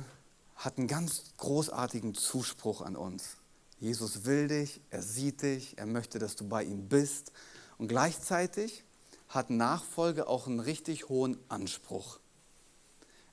hat 0.55 0.79
einen 0.79 0.87
ganz 0.87 1.25
großartigen 1.39 2.15
Zuspruch 2.15 2.83
an 2.83 2.95
uns. 2.95 3.37
Jesus 3.83 4.27
will 4.27 4.47
dich, 4.47 4.81
er 4.91 5.03
sieht 5.03 5.43
dich, 5.43 5.77
er 5.77 5.87
möchte, 5.87 6.21
dass 6.21 6.37
du 6.37 6.47
bei 6.47 6.63
ihm 6.63 6.89
bist. 6.89 7.33
Und 7.79 7.89
gleichzeitig 7.89 8.85
hat 9.29 9.51
Nachfolge 9.51 10.29
auch 10.29 10.47
einen 10.47 10.61
richtig 10.61 11.09
hohen 11.09 11.37
Anspruch. 11.49 12.21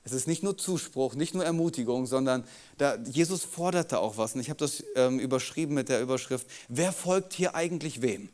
Es 0.02 0.10
ist 0.10 0.26
nicht 0.26 0.42
nur 0.42 0.58
Zuspruch, 0.58 1.14
nicht 1.14 1.34
nur 1.34 1.44
Ermutigung, 1.44 2.04
sondern 2.06 2.42
da, 2.78 2.96
Jesus 2.96 3.44
forderte 3.44 4.00
auch 4.00 4.16
was. 4.16 4.34
Und 4.34 4.40
ich 4.40 4.50
habe 4.50 4.58
das 4.58 4.82
ähm, 4.96 5.20
überschrieben 5.20 5.72
mit 5.72 5.88
der 5.88 6.02
Überschrift, 6.02 6.48
wer 6.68 6.92
folgt 6.92 7.32
hier 7.32 7.54
eigentlich 7.54 8.02
wem? 8.02 8.28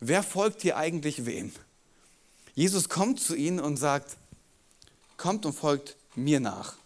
Wer 0.00 0.22
folgt 0.22 0.60
hier 0.60 0.76
eigentlich 0.76 1.24
wem? 1.24 1.50
Jesus 2.54 2.90
kommt 2.90 3.20
zu 3.20 3.34
ihnen 3.34 3.58
und 3.58 3.78
sagt, 3.78 4.18
kommt 5.16 5.46
und 5.46 5.54
folgt 5.54 5.96
mir 6.14 6.40
nach. 6.40 6.76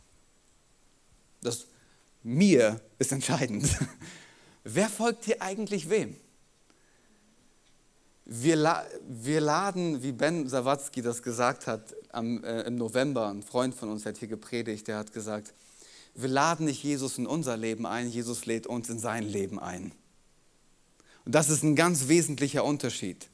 Das 1.42 1.66
mir 2.23 2.81
ist 3.03 3.12
entscheidend. 3.12 3.69
Wer 4.65 4.88
folgt 4.88 5.25
hier 5.25 5.43
eigentlich 5.43 5.91
wem? 5.91 6.17
Wir, 8.25 8.57
la 8.57 8.87
wir 9.09 9.41
laden, 9.41 10.03
wie 10.03 10.12
Ben 10.12 10.49
Sawatzki 10.49 11.03
das 11.03 11.23
gesagt 11.23 11.67
hat 11.67 11.95
am, 12.12 12.43
äh, 12.45 12.62
im 12.62 12.77
November, 12.77 13.29
ein 13.29 13.43
Freund 13.43 13.75
von 13.75 13.91
uns 13.91 14.07
hat 14.07 14.19
hier 14.19 14.29
gepredigt, 14.29 14.88
der 14.88 14.99
hat 14.99 15.12
gesagt, 15.12 15.53
wir 16.15 16.29
laden 16.29 16.67
nicht 16.67 16.83
Jesus 16.83 17.19
in 17.19 17.27
unser 17.27 17.57
Leben 17.57 17.85
ein, 17.85 18.09
Jesus 18.09 18.47
lädt 18.47 18.67
uns 18.67 18.88
in 18.88 18.99
sein 18.99 19.25
Leben 19.25 19.59
ein. 19.59 19.93
Und 21.25 21.35
das 21.35 21.51
ist 21.51 21.62
ein 21.62 21.75
ganz 21.75 22.09
wesentlicher 22.09 22.65
Unterschied. 22.65 23.29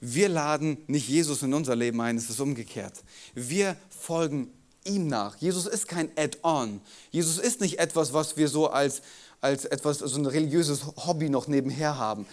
Wir 0.00 0.28
laden 0.28 0.78
nicht 0.86 1.08
Jesus 1.08 1.42
in 1.42 1.52
unser 1.52 1.74
Leben 1.74 2.00
ein, 2.00 2.16
es 2.16 2.30
ist 2.30 2.40
umgekehrt. 2.40 3.02
Wir 3.34 3.76
folgen 3.90 4.52
ihm 4.88 5.06
nach. 5.06 5.36
Jesus 5.36 5.66
ist 5.66 5.88
kein 5.88 6.10
Add-on. 6.16 6.80
Jesus 7.10 7.38
ist 7.38 7.60
nicht 7.60 7.78
etwas, 7.78 8.12
was 8.12 8.36
wir 8.36 8.48
so 8.48 8.68
als, 8.68 9.02
als 9.40 9.64
etwas, 9.64 9.98
so 9.98 10.18
ein 10.18 10.26
religiöses 10.26 10.84
Hobby 11.06 11.28
noch 11.28 11.46
nebenher 11.46 11.98
haben. 11.98 12.26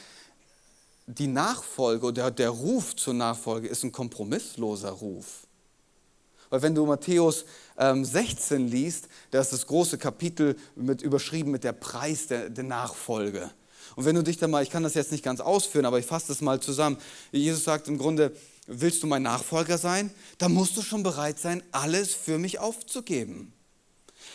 Die 1.07 1.27
Nachfolge 1.27 2.07
oder 2.07 2.31
der 2.31 2.49
Ruf 2.49 2.95
zur 2.95 3.13
Nachfolge 3.13 3.67
ist 3.67 3.83
ein 3.83 3.91
kompromissloser 3.91 4.89
Ruf. 4.89 5.45
Weil 6.49 6.61
wenn 6.61 6.75
du 6.75 6.85
Matthäus 6.85 7.45
ähm, 7.77 8.05
16 8.05 8.67
liest, 8.67 9.07
da 9.31 9.41
ist 9.41 9.53
das 9.53 9.67
große 9.67 9.97
Kapitel 9.97 10.55
mit, 10.75 11.01
überschrieben 11.01 11.51
mit 11.51 11.63
der 11.63 11.73
Preis 11.73 12.27
der, 12.27 12.49
der 12.49 12.63
Nachfolge. 12.63 13.51
Und 13.95 14.05
wenn 14.05 14.15
du 14.15 14.23
dich 14.23 14.37
da 14.37 14.47
mal, 14.47 14.63
ich 14.63 14.69
kann 14.69 14.83
das 14.83 14.93
jetzt 14.93 15.11
nicht 15.11 15.23
ganz 15.23 15.39
ausführen, 15.39 15.85
aber 15.85 15.99
ich 15.99 16.05
fasse 16.05 16.27
das 16.27 16.41
mal 16.41 16.59
zusammen. 16.59 16.97
Jesus 17.31 17.63
sagt 17.63 17.87
im 17.87 17.97
Grunde, 17.97 18.35
willst 18.67 19.03
du 19.03 19.07
mein 19.07 19.23
Nachfolger 19.23 19.77
sein? 19.77 20.11
Dann 20.37 20.53
musst 20.53 20.77
du 20.77 20.81
schon 20.81 21.03
bereit 21.03 21.39
sein, 21.39 21.63
alles 21.71 22.13
für 22.13 22.37
mich 22.37 22.59
aufzugeben. 22.59 23.53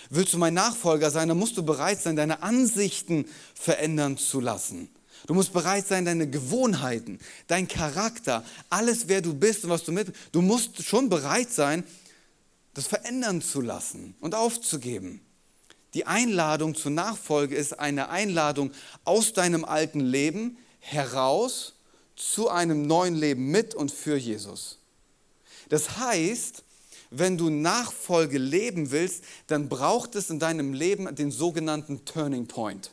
Willst 0.08 0.32
du 0.32 0.38
mein 0.38 0.54
Nachfolger 0.54 1.10
sein, 1.10 1.28
dann 1.28 1.38
musst 1.38 1.56
du 1.56 1.62
bereit 1.62 2.00
sein, 2.00 2.16
deine 2.16 2.42
Ansichten 2.42 3.26
verändern 3.54 4.18
zu 4.18 4.40
lassen. 4.40 4.88
Du 5.26 5.34
musst 5.34 5.52
bereit 5.52 5.86
sein, 5.86 6.04
deine 6.04 6.28
Gewohnheiten, 6.28 7.18
dein 7.46 7.68
Charakter, 7.68 8.44
alles, 8.70 9.08
wer 9.08 9.20
du 9.20 9.34
bist 9.34 9.64
und 9.64 9.70
was 9.70 9.84
du 9.84 9.92
mit, 9.92 10.12
du 10.32 10.40
musst 10.40 10.82
schon 10.82 11.08
bereit 11.08 11.52
sein, 11.52 11.84
das 12.74 12.86
verändern 12.86 13.42
zu 13.42 13.60
lassen 13.60 14.14
und 14.20 14.34
aufzugeben. 14.34 15.20
Die 15.94 16.06
Einladung 16.06 16.74
zur 16.74 16.92
Nachfolge 16.92 17.56
ist 17.56 17.78
eine 17.78 18.08
Einladung 18.08 18.70
aus 19.04 19.32
deinem 19.32 19.64
alten 19.64 20.00
Leben 20.00 20.56
heraus 20.78 21.74
zu 22.20 22.50
einem 22.50 22.86
neuen 22.86 23.14
Leben 23.14 23.50
mit 23.50 23.74
und 23.74 23.90
für 23.90 24.16
Jesus. 24.16 24.78
Das 25.70 25.98
heißt, 25.98 26.62
wenn 27.10 27.38
du 27.38 27.48
Nachfolge 27.48 28.38
leben 28.38 28.90
willst, 28.90 29.24
dann 29.46 29.68
braucht 29.68 30.14
es 30.14 30.30
in 30.30 30.38
deinem 30.38 30.74
Leben 30.74 31.12
den 31.14 31.30
sogenannten 31.30 32.04
Turning 32.04 32.46
Point. 32.46 32.92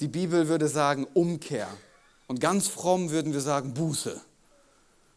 Die 0.00 0.08
Bibel 0.08 0.48
würde 0.48 0.68
sagen 0.68 1.06
Umkehr 1.14 1.68
und 2.26 2.40
ganz 2.40 2.68
fromm 2.68 3.10
würden 3.10 3.32
wir 3.32 3.40
sagen 3.40 3.74
Buße. 3.74 4.20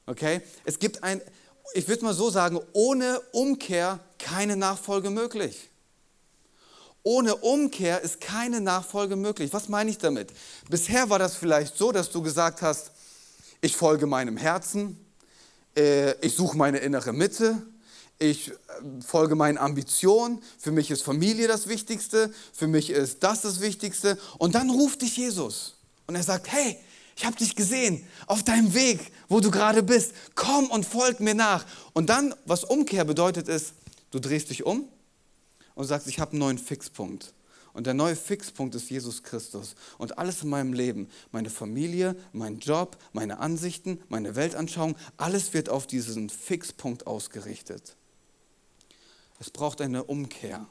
Okay? 0.05 0.41
Es 0.63 0.79
gibt 0.79 1.03
ein, 1.03 1.21
ich 1.73 1.87
würde 1.87 2.05
mal 2.05 2.13
so 2.13 2.29
sagen, 2.29 2.59
ohne 2.73 3.19
Umkehr 3.33 3.99
keine 4.19 4.55
Nachfolge 4.55 5.09
möglich. 5.09 5.69
Ohne 7.07 7.37
Umkehr 7.37 8.01
ist 8.01 8.19
keine 8.19 8.59
Nachfolge 8.59 9.15
möglich. 9.15 9.53
Was 9.53 9.69
meine 9.69 9.89
ich 9.89 9.97
damit? 9.97 10.33
Bisher 10.69 11.09
war 11.09 11.17
das 11.17 11.37
vielleicht 11.37 11.77
so, 11.77 11.93
dass 11.93 12.11
du 12.11 12.21
gesagt 12.21 12.61
hast, 12.61 12.91
ich 13.61 13.77
folge 13.77 14.07
meinem 14.07 14.35
Herzen, 14.35 14.99
äh, 15.77 16.19
ich 16.19 16.35
suche 16.35 16.57
meine 16.57 16.79
innere 16.79 17.13
Mitte, 17.13 17.61
ich 18.19 18.49
äh, 18.49 18.53
folge 18.99 19.35
meinen 19.35 19.57
Ambitionen, 19.57 20.41
für 20.59 20.73
mich 20.73 20.91
ist 20.91 21.01
Familie 21.01 21.47
das 21.47 21.69
Wichtigste, 21.69 22.29
für 22.51 22.67
mich 22.67 22.89
ist 22.89 23.23
das 23.23 23.39
das 23.39 23.61
Wichtigste. 23.61 24.17
Und 24.37 24.55
dann 24.55 24.69
ruft 24.69 25.01
dich 25.01 25.15
Jesus 25.15 25.75
und 26.07 26.15
er 26.15 26.23
sagt, 26.23 26.51
hey, 26.51 26.77
ich 27.15 27.25
habe 27.25 27.37
dich 27.37 27.55
gesehen 27.55 28.05
auf 28.25 28.43
deinem 28.43 28.73
Weg, 28.73 29.13
wo 29.29 29.39
du 29.39 29.49
gerade 29.49 29.81
bist. 29.81 30.11
Komm 30.35 30.69
und 30.69 30.85
folg 30.85 31.21
mir 31.21 31.35
nach. 31.35 31.65
Und 31.93 32.09
dann, 32.09 32.35
was 32.43 32.65
Umkehr 32.65 33.05
bedeutet, 33.05 33.47
ist, 33.47 33.75
du 34.11 34.19
drehst 34.19 34.49
dich 34.49 34.65
um 34.65 34.89
und 35.77 35.85
sagst, 35.85 36.07
ich 36.07 36.19
habe 36.19 36.31
einen 36.31 36.39
neuen 36.39 36.57
Fixpunkt. 36.57 37.33
Und 37.71 37.85
der 37.85 37.93
neue 37.93 38.15
Fixpunkt 38.15 38.73
ist 38.73 38.89
Jesus 38.89 39.21
Christus. 39.21 39.75
Und 39.99 40.17
alles 40.17 40.41
in 40.41 40.49
meinem 40.49 40.73
Leben, 40.73 41.07
meine 41.31 41.51
Familie, 41.51 42.15
mein 42.33 42.57
Job, 42.57 42.97
meine 43.13 43.37
Ansichten, 43.37 44.01
meine 44.09 44.35
Weltanschauung, 44.35 44.95
alles 45.17 45.53
wird 45.53 45.69
auf 45.69 45.85
diesen 45.85 46.29
Fixpunkt 46.29 47.05
ausgerichtet. 47.05 47.95
Es 49.39 49.51
braucht 49.51 49.79
eine 49.81 50.05
Umkehr, 50.05 50.65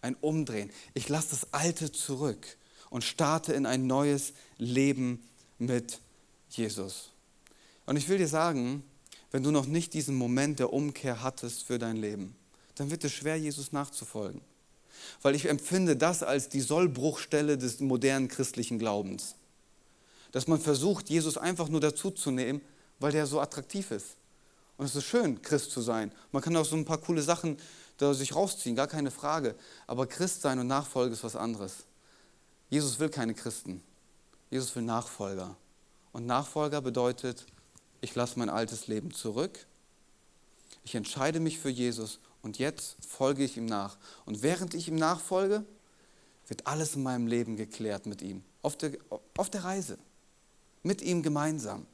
ein 0.00 0.16
Umdrehen. 0.22 0.70
Ich 0.94 1.10
lasse 1.10 1.28
das 1.30 1.52
Alte 1.52 1.92
zurück 1.92 2.56
und 2.88 3.04
starte 3.04 3.52
in 3.52 3.66
ein 3.66 3.86
neues 3.86 4.32
Leben 4.56 5.28
mit 5.58 6.00
Jesus. 6.48 7.10
Und 7.84 7.96
ich 7.96 8.08
will 8.08 8.16
dir 8.16 8.28
sagen, 8.28 8.82
wenn 9.30 9.42
du 9.42 9.50
noch 9.50 9.66
nicht 9.66 9.92
diesen 9.92 10.14
Moment 10.14 10.58
der 10.58 10.72
Umkehr 10.72 11.22
hattest 11.22 11.64
für 11.64 11.78
dein 11.78 11.98
Leben, 11.98 12.34
dann 12.78 12.90
wird 12.90 13.04
es 13.04 13.12
schwer, 13.12 13.36
Jesus 13.36 13.72
nachzufolgen. 13.72 14.40
Weil 15.22 15.34
ich 15.34 15.46
empfinde 15.46 15.96
das 15.96 16.22
als 16.22 16.48
die 16.48 16.60
Sollbruchstelle 16.60 17.58
des 17.58 17.80
modernen 17.80 18.28
christlichen 18.28 18.78
Glaubens. 18.78 19.34
Dass 20.32 20.46
man 20.46 20.60
versucht, 20.60 21.08
Jesus 21.08 21.38
einfach 21.38 21.68
nur 21.68 21.80
dazuzunehmen, 21.80 22.60
weil 22.98 23.12
der 23.12 23.26
so 23.26 23.40
attraktiv 23.40 23.90
ist. 23.90 24.16
Und 24.76 24.86
es 24.86 24.94
ist 24.94 25.04
schön, 25.04 25.42
Christ 25.42 25.70
zu 25.70 25.80
sein. 25.80 26.12
Man 26.30 26.42
kann 26.42 26.56
auch 26.56 26.64
so 26.64 26.76
ein 26.76 26.84
paar 26.84 26.98
coole 26.98 27.22
Sachen 27.22 27.58
da 27.96 28.14
sich 28.14 28.34
rausziehen, 28.34 28.76
gar 28.76 28.86
keine 28.86 29.10
Frage. 29.10 29.56
Aber 29.86 30.06
Christ 30.06 30.42
sein 30.42 30.58
und 30.58 30.68
Nachfolge 30.68 31.12
ist 31.12 31.24
was 31.24 31.36
anderes. 31.36 31.84
Jesus 32.70 33.00
will 33.00 33.08
keine 33.08 33.34
Christen. 33.34 33.82
Jesus 34.50 34.74
will 34.76 34.84
Nachfolger. 34.84 35.56
Und 36.12 36.26
Nachfolger 36.26 36.80
bedeutet, 36.80 37.44
ich 38.00 38.14
lasse 38.14 38.38
mein 38.38 38.48
altes 38.48 38.86
Leben 38.86 39.12
zurück, 39.12 39.66
ich 40.84 40.94
entscheide 40.94 41.40
mich 41.40 41.58
für 41.58 41.68
Jesus 41.68 42.20
und 42.42 42.58
jetzt 42.58 42.96
folge 43.06 43.44
ich 43.44 43.56
ihm 43.56 43.66
nach. 43.66 43.98
Und 44.24 44.42
während 44.42 44.74
ich 44.74 44.88
ihm 44.88 44.96
nachfolge, 44.96 45.64
wird 46.46 46.66
alles 46.66 46.94
in 46.94 47.02
meinem 47.02 47.26
Leben 47.26 47.56
geklärt 47.56 48.06
mit 48.06 48.22
ihm. 48.22 48.42
Auf 48.62 48.76
der, 48.76 48.92
auf 49.36 49.50
der 49.50 49.64
Reise. 49.64 49.98
Mit 50.82 51.02
ihm 51.02 51.22
gemeinsam. 51.22 51.86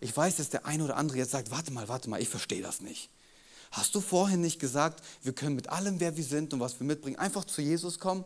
Ich 0.00 0.16
weiß, 0.16 0.36
dass 0.36 0.50
der 0.50 0.66
eine 0.66 0.84
oder 0.84 0.96
andere 0.96 1.18
jetzt 1.18 1.30
sagt, 1.30 1.50
warte 1.50 1.72
mal, 1.72 1.88
warte 1.88 2.10
mal, 2.10 2.20
ich 2.20 2.28
verstehe 2.28 2.62
das 2.62 2.80
nicht. 2.80 3.10
Hast 3.72 3.94
du 3.94 4.00
vorhin 4.00 4.40
nicht 4.40 4.60
gesagt, 4.60 5.02
wir 5.22 5.32
können 5.32 5.56
mit 5.56 5.68
allem, 5.70 5.98
wer 5.98 6.16
wir 6.16 6.24
sind 6.24 6.52
und 6.52 6.60
was 6.60 6.78
wir 6.78 6.86
mitbringen, 6.86 7.18
einfach 7.18 7.44
zu 7.44 7.62
Jesus 7.62 7.98
kommen? 7.98 8.24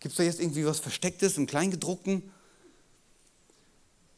Gibt 0.00 0.12
es 0.12 0.16
da 0.18 0.22
jetzt 0.22 0.40
irgendwie 0.40 0.66
was 0.66 0.78
Verstecktes 0.78 1.38
im 1.38 1.46
Kleingedruckten? 1.46 2.30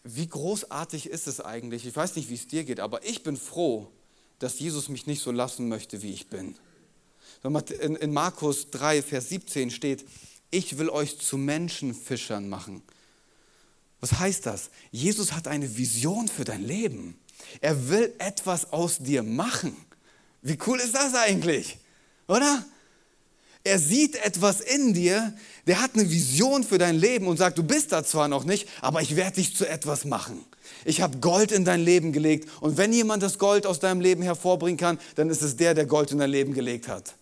wie 0.09 0.29
großartig 0.29 1.11
ist 1.11 1.27
es 1.27 1.41
eigentlich? 1.41 1.85
Ich 1.85 1.97
weiß 1.97 2.15
nicht, 2.15 2.29
wie 2.29 2.35
es 2.35 2.47
dir 2.47 2.65
geht, 2.65 2.79
aber 2.79 3.05
ich 3.05 3.25
bin 3.25 3.37
froh, 3.37 3.91
dass 4.39 4.59
Jesus 4.59 4.89
mich 4.89 5.07
nicht 5.07 5.23
so 5.23 5.31
lassen 5.31 5.69
möchte, 5.69 6.03
wie 6.03 6.13
ich 6.13 6.29
bin. 6.29 6.57
In 7.43 8.13
Markus 8.13 8.71
3, 8.71 9.03
Vers 9.03 9.29
17 9.29 9.71
steht, 9.71 10.05
ich 10.51 10.79
will 10.79 10.89
euch 10.89 11.19
zu 11.19 11.37
Menschenfischern 11.37 12.49
machen. 12.49 12.83
Was 14.01 14.19
heißt 14.19 14.47
das? 14.47 14.71
Jesus 14.91 15.33
hat 15.33 15.49
eine 15.49 15.77
Vision 15.77 16.29
für 16.29 16.45
dein 16.45 16.65
Leben. 16.65 17.19
Er 17.61 17.89
will 17.89 18.15
etwas 18.19 18.73
aus 18.73 18.99
dir 18.99 19.23
machen. 19.23 19.77
Wie 20.43 20.59
cool 20.67 20.79
ist 20.79 20.95
das 20.95 21.15
eigentlich? 21.15 21.79
Oder? 22.29 22.65
Er 23.67 23.81
sieht 23.81 24.15
etwas 24.25 24.61
in 24.61 24.95
dir, 24.95 25.35
der 25.67 25.83
hat 25.83 25.95
eine 25.95 26.09
Vision 26.09 26.63
für 26.63 26.79
dein 26.79 26.95
Leben 26.95 27.27
und 27.27 27.37
sagt, 27.37 27.59
du 27.59 27.65
bist 27.65 27.91
da 27.91 28.05
zwar 28.05 28.29
noch 28.29 28.45
nicht, 28.45 28.69
aber 28.81 29.03
ich 29.03 29.17
werde 29.17 29.41
dich 29.41 29.57
zu 29.57 29.69
etwas 29.69 30.05
machen. 30.05 30.45
Ich 30.85 31.01
habe 31.01 31.19
Gold 31.19 31.51
in 31.51 31.65
dein 31.65 31.81
Leben 31.81 32.13
gelegt 32.13 32.49
und 32.61 32.77
wenn 32.77 32.93
jemand 32.93 33.25
das 33.25 33.41
Gold 33.41 33.67
aus 33.67 33.81
deinem 33.81 34.01
Leben 34.01 34.23
hervorbringen 34.23 34.77
kann, 34.77 35.01
dann 35.17 35.31
ist 35.31 35.43
es 35.43 35.57
der, 35.57 35.75
der 35.75 35.85
Gold 35.85 36.13
in 36.13 36.19
dein 36.19 36.31
Leben 36.31 36.55
gelegt 36.55 36.87
hat. 36.87 37.17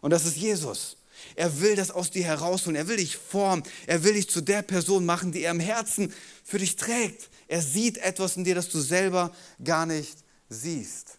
Und 0.00 0.10
das 0.10 0.24
ist 0.24 0.38
Jesus. 0.38 0.96
Er 1.36 1.60
will 1.60 1.76
das 1.76 1.90
aus 1.90 2.10
dir 2.10 2.24
herausholen, 2.24 2.76
er 2.76 2.88
will 2.88 2.96
dich 2.96 3.18
formen, 3.18 3.62
er 3.86 4.02
will 4.02 4.14
dich 4.14 4.30
zu 4.30 4.40
der 4.40 4.62
Person 4.62 5.04
machen, 5.04 5.32
die 5.32 5.42
er 5.42 5.50
im 5.50 5.60
Herzen 5.60 6.14
für 6.44 6.58
dich 6.58 6.76
trägt. 6.76 7.28
Er 7.46 7.60
sieht 7.60 7.98
etwas 7.98 8.38
in 8.38 8.44
dir, 8.44 8.54
das 8.54 8.70
du 8.70 8.80
selber 8.80 9.32
gar 9.62 9.84
nicht 9.84 10.16
siehst. 10.48 11.09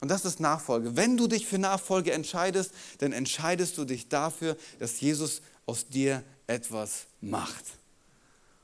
Und 0.00 0.08
das 0.08 0.24
ist 0.24 0.40
Nachfolge. 0.40 0.96
Wenn 0.96 1.16
du 1.16 1.26
dich 1.26 1.46
für 1.46 1.58
Nachfolge 1.58 2.12
entscheidest, 2.12 2.72
dann 2.98 3.12
entscheidest 3.12 3.76
du 3.76 3.84
dich 3.84 4.08
dafür, 4.08 4.56
dass 4.78 5.00
Jesus 5.00 5.42
aus 5.66 5.88
dir 5.88 6.24
etwas 6.46 7.06
macht. 7.20 7.64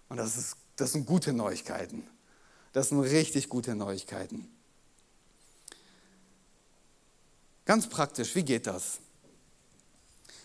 Und 0.09 0.17
das, 0.17 0.37
ist, 0.37 0.57
das 0.77 0.93
sind 0.93 1.07
gute 1.07 1.33
Neuigkeiten. 1.33 2.07
Das 2.73 2.89
sind 2.89 3.01
richtig 3.01 3.49
gute 3.49 3.75
Neuigkeiten. 3.75 4.49
Ganz 7.67 7.89
praktisch, 7.89 8.35
wie 8.35 8.45
geht 8.45 8.67
das? 8.67 8.99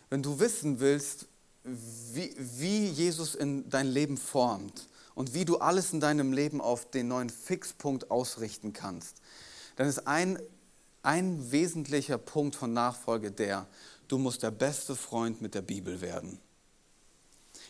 Wenn 0.10 0.24
du 0.24 0.40
wissen 0.40 0.80
willst, 0.80 1.28
wie, 1.64 2.34
wie 2.38 2.88
Jesus 2.88 3.36
in 3.36 3.70
dein 3.70 3.88
Leben 3.88 4.18
formt 4.18 4.88
und 5.14 5.34
wie 5.34 5.46
du 5.46 5.58
alles 5.58 5.94
in 5.94 6.00
deinem 6.00 6.34
Leben 6.34 6.60
auf 6.60 6.90
den 6.90 7.08
neuen 7.08 7.30
Fixpunkt 7.30 8.10
ausrichten 8.10 8.74
kannst, 8.74 9.18
dann 9.76 9.88
ist 9.88 10.08
ein 10.08 10.40
ein 11.04 11.52
wesentlicher 11.52 12.18
Punkt 12.18 12.56
von 12.56 12.74
Nachfolge 12.74 13.32
der, 13.32 13.68
du 14.08 14.18
musst 14.18 14.44
der 14.44 14.52
beste 14.52 14.96
Freund 14.96 15.42
mit 15.42 15.56
der 15.56 15.62
Bibel 15.62 16.02
werden. 16.02 16.40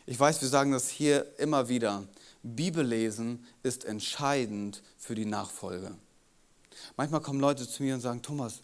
Ich 0.05 0.19
weiß, 0.19 0.41
wir 0.41 0.49
sagen 0.49 0.71
das 0.71 0.89
hier 0.89 1.39
immer 1.39 1.69
wieder. 1.69 2.07
Bibellesen 2.43 3.45
ist 3.63 3.85
entscheidend 3.85 4.81
für 4.97 5.15
die 5.15 5.25
Nachfolge. 5.25 5.95
Manchmal 6.97 7.21
kommen 7.21 7.39
Leute 7.39 7.67
zu 7.67 7.83
mir 7.83 7.93
und 7.93 8.01
sagen, 8.01 8.21
Thomas, 8.21 8.63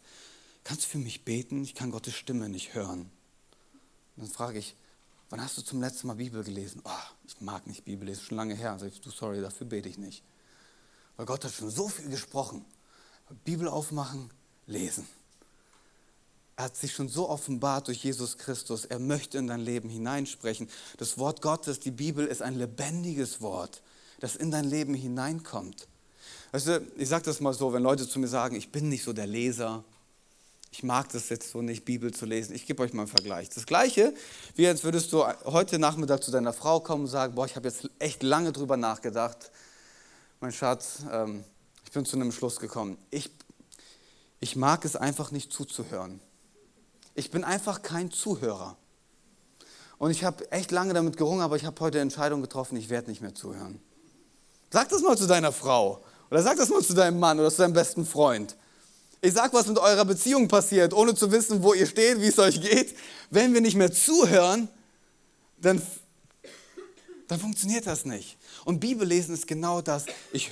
kannst 0.64 0.86
du 0.86 0.90
für 0.90 0.98
mich 0.98 1.24
beten? 1.24 1.64
Ich 1.64 1.76
kann 1.76 1.92
Gottes 1.92 2.16
Stimme 2.16 2.50
nicht 2.50 2.74
hören. 2.74 3.12
Und 4.16 4.24
dann 4.24 4.32
frage 4.32 4.58
ich, 4.58 4.76
wann 5.30 5.42
hast 5.42 5.58
du 5.58 5.62
zum 5.62 5.80
letzten 5.80 6.08
Mal 6.08 6.16
Bibel 6.16 6.44
gelesen? 6.44 6.82
Oh, 6.84 7.14
ich 7.28 7.40
mag 7.40 7.68
nicht 7.68 7.86
Bibel 7.86 8.08
lesen, 8.08 8.24
schon 8.24 8.38
lange 8.38 8.56
her. 8.56 8.78
Sage 8.80 8.92
ich, 8.92 9.02
du, 9.02 9.12
sorry, 9.12 9.40
dafür 9.40 9.68
bete 9.68 9.88
ich 9.88 10.00
nicht. 10.00 10.24
Weil 11.16 11.28
Gott 11.28 11.46
hat 11.46 11.54
schon 11.54 11.70
so 11.70 11.88
viel 11.88 12.10
gesprochen. 12.10 12.66
Bibel 13.44 13.68
aufmachen, 13.68 14.32
lesen. 14.68 15.08
Er 16.56 16.66
hat 16.66 16.76
sich 16.76 16.94
schon 16.94 17.08
so 17.08 17.30
offenbart 17.30 17.88
durch 17.88 18.04
Jesus 18.04 18.38
Christus. 18.38 18.86
Er 18.86 19.00
möchte 19.00 19.38
in 19.38 19.48
dein 19.48 19.62
Leben 19.62 19.90
hineinsprechen. 19.90 20.70
Das 20.98 21.18
Wort 21.18 21.42
Gottes, 21.42 21.80
die 21.80 21.92
Bibel, 21.92 22.26
ist 22.26 22.42
ein 22.42 22.56
lebendiges 22.56 23.42
Wort, 23.42 23.82
das 24.20 24.36
in 24.36 24.52
dein 24.52 24.66
Leben 24.66 24.94
hineinkommt. 24.94 25.88
Weißt 26.52 26.68
du, 26.68 26.88
ich 26.98 27.10
sage 27.10 27.26
das 27.26 27.40
mal 27.42 27.54
so, 27.54 27.74
wenn 27.74 27.84
Leute 27.84 28.08
zu 28.08 28.20
mir 28.20 28.28
sagen, 28.28 28.56
ich 28.56 28.72
bin 28.72 28.90
nicht 28.90 29.04
so 29.04 29.14
der 29.14 29.28
Leser, 29.28 29.84
ich 30.72 30.84
mag 30.84 31.10
das 31.10 31.30
jetzt 31.30 31.52
so 31.52 31.62
nicht, 31.62 31.86
Bibel 31.86 32.14
zu 32.14 32.26
lesen. 32.26 32.54
Ich 32.54 32.66
gebe 32.66 32.84
euch 32.84 32.94
mal 32.94 33.04
einen 33.04 33.10
Vergleich. 33.10 33.50
Das 33.50 33.66
Gleiche, 33.66 34.14
wie 34.56 34.68
als 34.68 34.84
würdest 34.84 35.14
du 35.14 35.26
heute 35.46 35.80
Nachmittag 35.80 36.24
zu 36.24 36.32
deiner 36.32 36.54
Frau 36.54 36.80
kommen 36.80 37.06
und 37.06 37.10
sagen, 37.10 37.36
boah, 37.36 37.46
ich 37.46 37.56
habe 37.56 37.68
jetzt 37.68 37.90
echt 38.00 38.24
lange 38.24 38.52
drüber 38.52 38.78
nachgedacht. 38.78 39.52
Mein 40.40 40.52
Schatz, 40.52 41.00
ähm, 41.12 41.44
ich 41.84 41.92
bin 41.92 42.06
zu 42.06 42.16
einem 42.16 42.32
Schluss 42.32 42.60
gekommen. 42.60 42.98
Ich, 43.10 43.32
ich 44.40 44.56
mag 44.56 44.86
es 44.86 44.96
einfach 44.96 45.32
nicht 45.32 45.52
zuzuhören. 45.52 46.20
Ich 47.16 47.32
bin 47.32 47.44
einfach 47.44 47.82
kein 47.82 48.12
Zuhörer. 48.12 48.78
Und 49.98 50.12
ich 50.12 50.24
habe 50.24 50.52
echt 50.52 50.72
lange 50.72 50.94
damit 50.94 51.18
gerungen, 51.18 51.42
aber 51.42 51.56
ich 51.56 51.66
habe 51.66 51.80
heute 51.82 52.00
Entscheidung 52.00 52.42
getroffen, 52.42 52.78
ich 52.78 52.90
werde 52.90 53.10
nicht 53.10 53.22
mehr 53.22 53.34
zuhören. 53.34 53.82
Sag 54.70 54.90
das 54.90 55.02
mal 55.02 55.18
zu 55.18 55.26
deiner 55.26 55.52
Frau 55.52 56.04
oder 56.30 56.44
sag 56.44 56.58
das 56.58 56.70
mal 56.70 56.84
zu 56.84 56.94
deinem 56.94 57.20
Mann 57.20 57.40
oder 57.40 57.50
zu 57.50 57.58
deinem 57.58 57.74
besten 57.74 58.06
Freund. 58.06 58.56
Ich 59.22 59.34
sag, 59.34 59.52
was 59.54 59.66
mit 59.66 59.80
eurer 59.80 60.06
Beziehung 60.06 60.48
passiert, 60.48 60.94
ohne 60.94 61.16
zu 61.16 61.32
wissen, 61.32 61.64
wo 61.64 61.74
ihr 61.74 61.88
steht, 61.88 62.22
wie 62.22 62.28
es 62.28 62.38
euch 62.38 62.62
geht. 62.62 62.96
Wenn 63.32 63.54
wir 63.54 63.62
nicht 63.62 63.76
mehr 63.76 63.92
zuhören, 63.92 64.70
dann, 65.60 65.82
dann 67.28 67.40
funktioniert 67.40 67.88
das 67.88 68.06
nicht. 68.06 68.38
Und 68.66 68.80
Bibellesen 68.80 69.34
ist 69.34 69.48
genau 69.48 69.82
das. 69.82 70.06
Ich, 70.32 70.52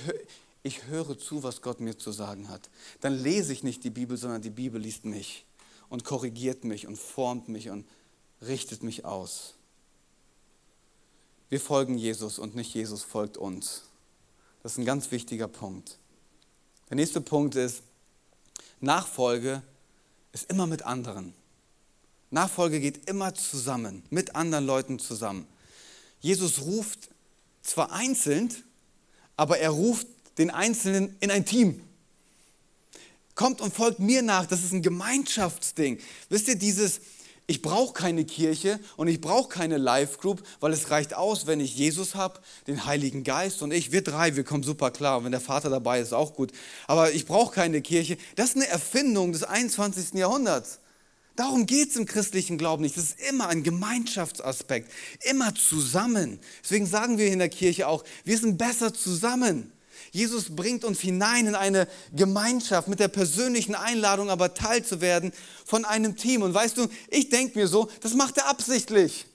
ich 0.66 0.86
höre 0.86 1.16
zu, 1.18 1.42
was 1.42 1.62
Gott 1.62 1.80
mir 1.80 1.96
zu 1.96 2.10
sagen 2.10 2.48
hat. 2.48 2.68
Dann 3.00 3.14
lese 3.14 3.52
ich 3.52 3.62
nicht 3.62 3.84
die 3.84 3.90
Bibel, 3.90 4.16
sondern 4.16 4.42
die 4.42 4.50
Bibel 4.50 4.80
liest 4.80 5.04
mich 5.04 5.46
und 5.88 6.04
korrigiert 6.04 6.64
mich 6.64 6.86
und 6.86 6.96
formt 6.96 7.48
mich 7.48 7.70
und 7.70 7.86
richtet 8.42 8.82
mich 8.82 9.04
aus. 9.04 9.54
Wir 11.48 11.60
folgen 11.60 11.96
Jesus 11.96 12.40
und 12.40 12.56
nicht 12.56 12.74
Jesus 12.74 13.04
folgt 13.04 13.36
uns. 13.36 13.84
Das 14.62 14.72
ist 14.72 14.78
ein 14.78 14.84
ganz 14.84 15.12
wichtiger 15.12 15.46
Punkt. 15.46 15.98
Der 16.90 16.96
nächste 16.96 17.20
Punkt 17.20 17.54
ist, 17.54 17.82
Nachfolge 18.80 19.62
ist 20.32 20.50
immer 20.50 20.66
mit 20.66 20.82
anderen. 20.82 21.34
Nachfolge 22.30 22.80
geht 22.80 23.08
immer 23.08 23.32
zusammen, 23.34 24.02
mit 24.10 24.34
anderen 24.34 24.66
Leuten 24.66 24.98
zusammen. 24.98 25.46
Jesus 26.20 26.62
ruft 26.62 27.08
zwar 27.62 27.92
einzeln, 27.92 28.52
aber 29.36 29.58
er 29.58 29.70
ruft 29.70 30.08
den 30.38 30.50
Einzelnen 30.50 31.16
in 31.20 31.30
ein 31.30 31.44
Team. 31.44 31.80
Kommt 33.34 33.60
und 33.60 33.74
folgt 33.74 33.98
mir 33.98 34.22
nach, 34.22 34.46
das 34.46 34.64
ist 34.64 34.72
ein 34.72 34.82
Gemeinschaftsding. 34.82 35.98
Wisst 36.30 36.48
ihr, 36.48 36.56
dieses, 36.56 37.00
ich 37.46 37.62
brauche 37.62 37.92
keine 37.92 38.24
Kirche 38.24 38.80
und 38.96 39.06
ich 39.06 39.20
brauche 39.20 39.48
keine 39.48 39.76
Live 39.76 40.18
Group, 40.18 40.42
weil 40.58 40.72
es 40.72 40.90
reicht 40.90 41.14
aus, 41.14 41.46
wenn 41.46 41.60
ich 41.60 41.76
Jesus 41.76 42.16
habe, 42.16 42.40
den 42.66 42.86
Heiligen 42.86 43.22
Geist 43.22 43.62
und 43.62 43.72
ich. 43.72 43.92
Wir 43.92 44.02
drei, 44.02 44.34
wir 44.34 44.42
kommen 44.42 44.64
super 44.64 44.90
klar. 44.90 45.18
Und 45.18 45.24
wenn 45.24 45.32
der 45.32 45.40
Vater 45.40 45.70
dabei 45.70 46.00
ist, 46.00 46.12
auch 46.12 46.34
gut. 46.34 46.50
Aber 46.88 47.12
ich 47.12 47.24
brauche 47.26 47.54
keine 47.54 47.82
Kirche. 47.82 48.16
Das 48.34 48.50
ist 48.50 48.56
eine 48.56 48.66
Erfindung 48.66 49.32
des 49.32 49.44
21. 49.44 50.14
Jahrhunderts. 50.14 50.80
Darum 51.36 51.66
geht 51.66 51.90
es 51.90 51.96
im 51.96 52.06
christlichen 52.06 52.58
Glauben 52.58 52.82
nicht. 52.82 52.96
Das 52.96 53.04
ist 53.04 53.20
immer 53.28 53.48
ein 53.48 53.62
Gemeinschaftsaspekt, 53.62 54.90
immer 55.20 55.54
zusammen. 55.54 56.40
Deswegen 56.64 56.86
sagen 56.86 57.18
wir 57.18 57.28
in 57.28 57.38
der 57.38 57.50
Kirche 57.50 57.86
auch, 57.86 58.02
wir 58.24 58.38
sind 58.38 58.56
besser 58.58 58.92
zusammen. 58.92 59.70
Jesus 60.12 60.54
bringt 60.54 60.84
uns 60.84 61.00
hinein 61.00 61.46
in 61.46 61.54
eine 61.54 61.88
Gemeinschaft 62.12 62.88
mit 62.88 63.00
der 63.00 63.08
persönlichen 63.08 63.74
Einladung, 63.74 64.30
aber 64.30 64.54
teilzuwerden 64.54 65.32
von 65.64 65.84
einem 65.84 66.16
Team. 66.16 66.42
Und 66.42 66.54
weißt 66.54 66.78
du, 66.78 66.88
ich 67.08 67.28
denke 67.28 67.58
mir 67.58 67.68
so, 67.68 67.88
das 68.00 68.14
macht 68.14 68.38
er 68.38 68.48
absichtlich. 68.48 69.26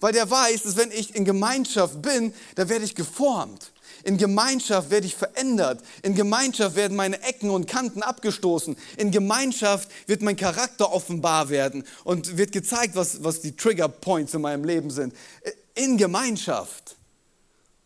Weil 0.00 0.12
der 0.12 0.30
weiß, 0.30 0.62
dass 0.62 0.76
wenn 0.76 0.92
ich 0.92 1.14
in 1.14 1.24
Gemeinschaft 1.24 2.00
bin, 2.02 2.32
da 2.54 2.68
werde 2.68 2.84
ich 2.84 2.94
geformt. 2.94 3.72
In 4.04 4.16
Gemeinschaft 4.16 4.90
werde 4.90 5.06
ich 5.06 5.16
verändert. 5.16 5.82
In 6.02 6.14
Gemeinschaft 6.14 6.76
werden 6.76 6.96
meine 6.96 7.20
Ecken 7.22 7.50
und 7.50 7.66
Kanten 7.66 8.02
abgestoßen. 8.02 8.76
In 8.96 9.10
Gemeinschaft 9.10 9.88
wird 10.06 10.22
mein 10.22 10.36
Charakter 10.36 10.92
offenbar 10.92 11.48
werden 11.48 11.84
und 12.04 12.36
wird 12.36 12.52
gezeigt, 12.52 12.94
was, 12.94 13.24
was 13.24 13.40
die 13.40 13.56
Trigger 13.56 13.88
Points 13.88 14.34
in 14.34 14.42
meinem 14.42 14.64
Leben 14.64 14.90
sind. 14.90 15.14
In 15.74 15.96
Gemeinschaft 15.96 16.97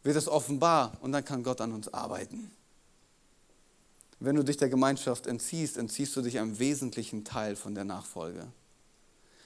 wird 0.03 0.17
es 0.17 0.29
offenbar 0.29 0.99
und 1.01 1.13
dann 1.13 1.25
kann 1.25 1.43
Gott 1.43 1.61
an 1.61 1.73
uns 1.73 1.93
arbeiten. 1.93 2.51
Wenn 4.21 4.37
du 4.37 4.45
dich 4.45 4.57
der 4.57 4.69
Gemeinschaft 4.69 5.27
entziehst, 5.27 5.77
entziehst 5.77 6.15
du 6.15 6.23
dich 6.23 6.39
einem 6.39 6.59
wesentlichen 6.59 7.25
Teil 7.25 7.57
von 7.57 7.75
der 7.75 7.85
Nachfolge. 7.85 8.47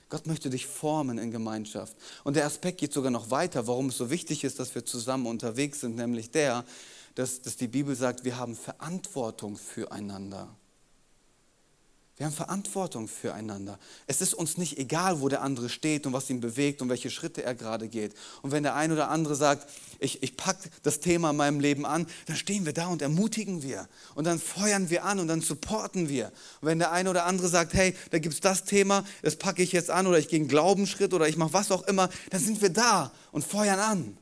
Gott 0.09 0.27
möchte 0.27 0.51
dich 0.51 0.67
formen 0.67 1.19
in 1.19 1.31
Gemeinschaft. 1.31 1.97
Und 2.25 2.37
der 2.37 2.47
Aspekt 2.47 2.79
geht 2.79 2.93
sogar 2.93 3.11
noch 3.11 3.31
weiter, 3.31 3.67
warum 3.67 3.89
es 3.89 3.97
so 3.97 4.11
wichtig 4.11 4.45
ist, 4.45 4.61
dass 4.61 4.75
wir 4.75 4.85
zusammen 4.85 5.27
unterwegs 5.27 5.81
sind, 5.81 5.97
nämlich 5.97 6.31
der, 6.31 6.65
dass, 7.17 7.43
dass 7.43 7.57
die 7.57 7.67
Bibel 7.67 7.97
sagt, 7.97 8.25
wir 8.25 8.39
haben 8.39 8.55
Verantwortung 8.55 9.57
füreinander. 9.57 10.55
Wir 12.17 12.25
haben 12.25 12.33
Verantwortung 12.33 13.09
füreinander. 13.09 13.79
Es 14.07 14.23
ist 14.23 14.33
uns 14.33 14.57
nicht 14.57 14.79
egal, 14.79 15.21
wo 15.21 15.29
der 15.29 15.43
andere 15.43 15.69
steht 15.69 16.07
und 16.07 16.15
was 16.15 16.31
ihn 16.31 16.41
bewegt 16.41 16.81
und 16.81 16.89
welche 16.89 17.11
Schritte 17.11 17.43
er 17.43 17.55
gerade 17.55 17.89
geht. 17.89 18.15
Und 18.41 18.53
wenn 18.53 18.63
der 18.63 18.75
ein 18.75 18.91
oder 18.91 19.11
andere 19.11 19.35
sagt, 19.35 19.69
ich, 19.99 20.23
ich 20.23 20.35
packe 20.35 20.71
das 20.83 21.01
Thema 21.01 21.31
in 21.31 21.37
meinem 21.37 21.61
Leben 21.61 21.85
an, 21.85 22.07
dann 22.25 22.37
stehen 22.37 22.65
wir 22.65 22.73
da 22.73 22.87
und 22.87 23.03
ermutigen 23.03 23.63
wir. 23.63 23.87
Und 24.15 24.25
dann 24.25 24.39
feuern 24.39 24.89
wir 24.89 25.05
an 25.05 25.19
und 25.19 25.29
dann 25.29 25.43
supporten 25.43 26.09
wir. 26.09 26.33
Und 26.63 26.69
wenn 26.69 26.79
der 26.79 26.91
eine 26.91 27.11
oder 27.11 27.27
andere 27.27 27.49
sagt, 27.49 27.75
hey, 27.75 27.95
da 28.11 28.19
gibt 28.19 28.35
es 28.35 28.41
das 28.41 28.65
Thema, 28.65 29.05
das 29.21 29.37
packe 29.37 29.63
ich 29.63 29.73
jetzt 29.73 29.91
an 29.91 30.07
oder 30.07 30.19
ich 30.19 30.29
gehe 30.29 30.41
einen 30.41 30.49
Glaubensschritt 30.49 31.13
oder 31.13 31.29
ich 31.29 31.37
mache 31.37 31.53
was 31.53 31.71
auch 31.71 31.83
immer, 31.83 32.09
dann 32.31 32.41
sind 32.41 32.63
wir 32.63 32.71
da 32.71 33.13
und 33.31 33.45
feuern 33.45 33.79
an. 33.79 34.19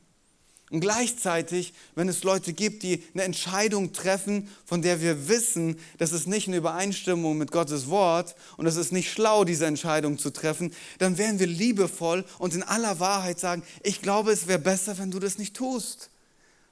Und 0.71 0.79
gleichzeitig, 0.79 1.73
wenn 1.93 2.09
es 2.09 2.23
Leute 2.23 2.51
gibt, 2.51 2.81
die 2.81 3.03
eine 3.13 3.23
Entscheidung 3.23 3.93
treffen, 3.93 4.49
von 4.65 4.81
der 4.81 4.99
wir 4.99 5.27
wissen, 5.27 5.77
dass 5.99 6.11
es 6.11 6.25
nicht 6.25 6.47
in 6.47 6.55
Übereinstimmung 6.55 7.37
mit 7.37 7.51
Gottes 7.51 7.87
Wort 7.87 8.35
und 8.57 8.65
es 8.65 8.75
ist 8.75 8.91
nicht 8.91 9.11
schlau, 9.11 9.43
diese 9.43 9.67
Entscheidung 9.67 10.17
zu 10.17 10.31
treffen, 10.31 10.73
dann 10.97 11.19
werden 11.19 11.39
wir 11.39 11.45
liebevoll 11.45 12.25
und 12.39 12.55
in 12.55 12.63
aller 12.63 12.99
Wahrheit 12.99 13.39
sagen, 13.39 13.61
ich 13.83 14.01
glaube, 14.01 14.31
es 14.31 14.47
wäre 14.47 14.57
besser, 14.57 14.97
wenn 14.97 15.11
du 15.11 15.19
das 15.19 15.37
nicht 15.37 15.55
tust. 15.55 16.09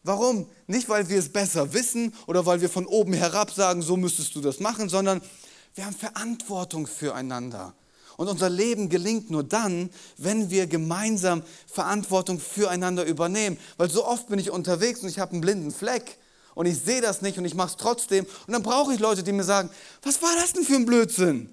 Warum? 0.01 0.47
Nicht, 0.65 0.89
weil 0.89 1.07
wir 1.07 1.19
es 1.19 1.29
besser 1.29 1.73
wissen 1.73 2.13
oder 2.25 2.45
weil 2.47 2.61
wir 2.61 2.69
von 2.69 2.87
oben 2.87 3.13
herab 3.13 3.51
sagen, 3.51 3.83
so 3.83 3.95
müsstest 3.95 4.35
du 4.35 4.41
das 4.41 4.59
machen, 4.59 4.89
sondern 4.89 5.21
wir 5.75 5.85
haben 5.85 5.95
Verantwortung 5.95 6.87
füreinander. 6.87 7.73
Und 8.17 8.27
unser 8.27 8.49
Leben 8.49 8.89
gelingt 8.89 9.29
nur 9.29 9.43
dann, 9.43 9.89
wenn 10.17 10.49
wir 10.49 10.67
gemeinsam 10.67 11.43
Verantwortung 11.67 12.39
füreinander 12.39 13.05
übernehmen. 13.05 13.57
Weil 13.77 13.89
so 13.89 14.05
oft 14.05 14.27
bin 14.27 14.39
ich 14.39 14.51
unterwegs 14.51 15.01
und 15.01 15.09
ich 15.09 15.19
habe 15.19 15.31
einen 15.31 15.41
blinden 15.41 15.71
Fleck 15.71 16.17
und 16.55 16.65
ich 16.65 16.79
sehe 16.79 17.01
das 17.01 17.21
nicht 17.21 17.37
und 17.37 17.45
ich 17.45 17.55
mache 17.55 17.69
es 17.69 17.77
trotzdem. 17.77 18.25
Und 18.47 18.53
dann 18.53 18.63
brauche 18.63 18.93
ich 18.93 18.99
Leute, 18.99 19.23
die 19.23 19.31
mir 19.31 19.43
sagen, 19.43 19.69
was 20.03 20.21
war 20.21 20.35
das 20.35 20.53
denn 20.53 20.63
für 20.63 20.75
ein 20.75 20.85
Blödsinn? 20.85 21.49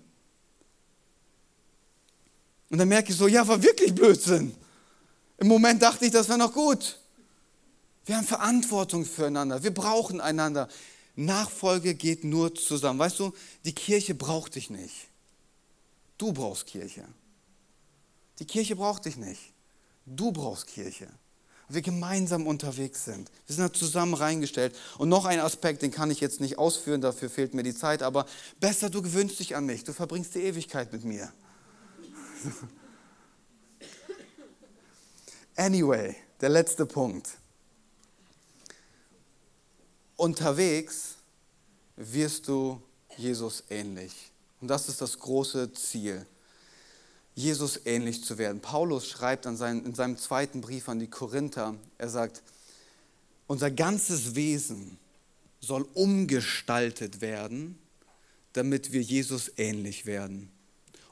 Und 2.70 2.78
dann 2.78 2.88
merke 2.88 3.10
ich 3.10 3.18
so, 3.18 3.26
ja, 3.26 3.46
war 3.46 3.62
wirklich 3.62 3.94
Blödsinn. 3.94 4.54
Im 5.38 5.48
Moment 5.48 5.82
dachte 5.82 6.04
ich, 6.04 6.12
das 6.12 6.28
wäre 6.28 6.38
noch 6.38 6.52
gut. 6.52 6.98
Wir 8.04 8.16
haben 8.16 8.26
Verantwortung 8.26 9.04
füreinander. 9.04 9.62
Wir 9.62 9.74
brauchen 9.74 10.20
einander. 10.20 10.68
Nachfolge 11.16 11.94
geht 11.94 12.24
nur 12.24 12.54
zusammen. 12.54 12.98
Weißt 12.98 13.18
du, 13.18 13.32
die 13.64 13.74
Kirche 13.74 14.14
braucht 14.14 14.54
dich 14.54 14.70
nicht. 14.70 15.09
Du 16.20 16.34
brauchst 16.34 16.66
Kirche. 16.66 17.08
Die 18.40 18.44
Kirche 18.44 18.76
braucht 18.76 19.06
dich 19.06 19.16
nicht. 19.16 19.54
Du 20.04 20.32
brauchst 20.32 20.66
Kirche. 20.66 21.08
Wir 21.70 21.80
gemeinsam 21.80 22.46
unterwegs 22.46 23.06
sind. 23.06 23.30
Wir 23.46 23.56
sind 23.56 23.64
da 23.64 23.72
zusammen 23.72 24.12
reingestellt. 24.12 24.76
Und 24.98 25.08
noch 25.08 25.24
ein 25.24 25.40
Aspekt, 25.40 25.80
den 25.80 25.90
kann 25.90 26.10
ich 26.10 26.20
jetzt 26.20 26.42
nicht 26.42 26.58
ausführen, 26.58 27.00
dafür 27.00 27.30
fehlt 27.30 27.54
mir 27.54 27.62
die 27.62 27.74
Zeit, 27.74 28.02
aber 28.02 28.26
besser, 28.58 28.90
du 28.90 29.00
gewöhnst 29.00 29.40
dich 29.40 29.56
an 29.56 29.64
mich. 29.64 29.82
Du 29.84 29.94
verbringst 29.94 30.34
die 30.34 30.40
Ewigkeit 30.40 30.92
mit 30.92 31.04
mir. 31.04 31.32
Anyway, 35.56 36.16
der 36.40 36.48
letzte 36.48 36.86
Punkt. 36.86 37.28
Unterwegs 40.16 41.16
wirst 41.96 42.48
du 42.48 42.80
Jesus 43.18 43.64
ähnlich. 43.68 44.30
Und 44.60 44.68
das 44.68 44.88
ist 44.88 45.00
das 45.00 45.18
große 45.18 45.72
Ziel, 45.72 46.26
Jesus 47.34 47.80
ähnlich 47.86 48.22
zu 48.22 48.38
werden. 48.38 48.60
Paulus 48.60 49.08
schreibt 49.08 49.44
seinen, 49.56 49.86
in 49.86 49.94
seinem 49.94 50.18
zweiten 50.18 50.60
Brief 50.60 50.88
an 50.88 50.98
die 50.98 51.08
Korinther, 51.08 51.74
er 51.96 52.08
sagt, 52.08 52.42
unser 53.46 53.70
ganzes 53.70 54.34
Wesen 54.34 54.98
soll 55.60 55.82
umgestaltet 55.94 57.20
werden, 57.20 57.78
damit 58.52 58.92
wir 58.92 59.02
Jesus 59.02 59.50
ähnlich 59.56 60.06
werden. 60.06 60.50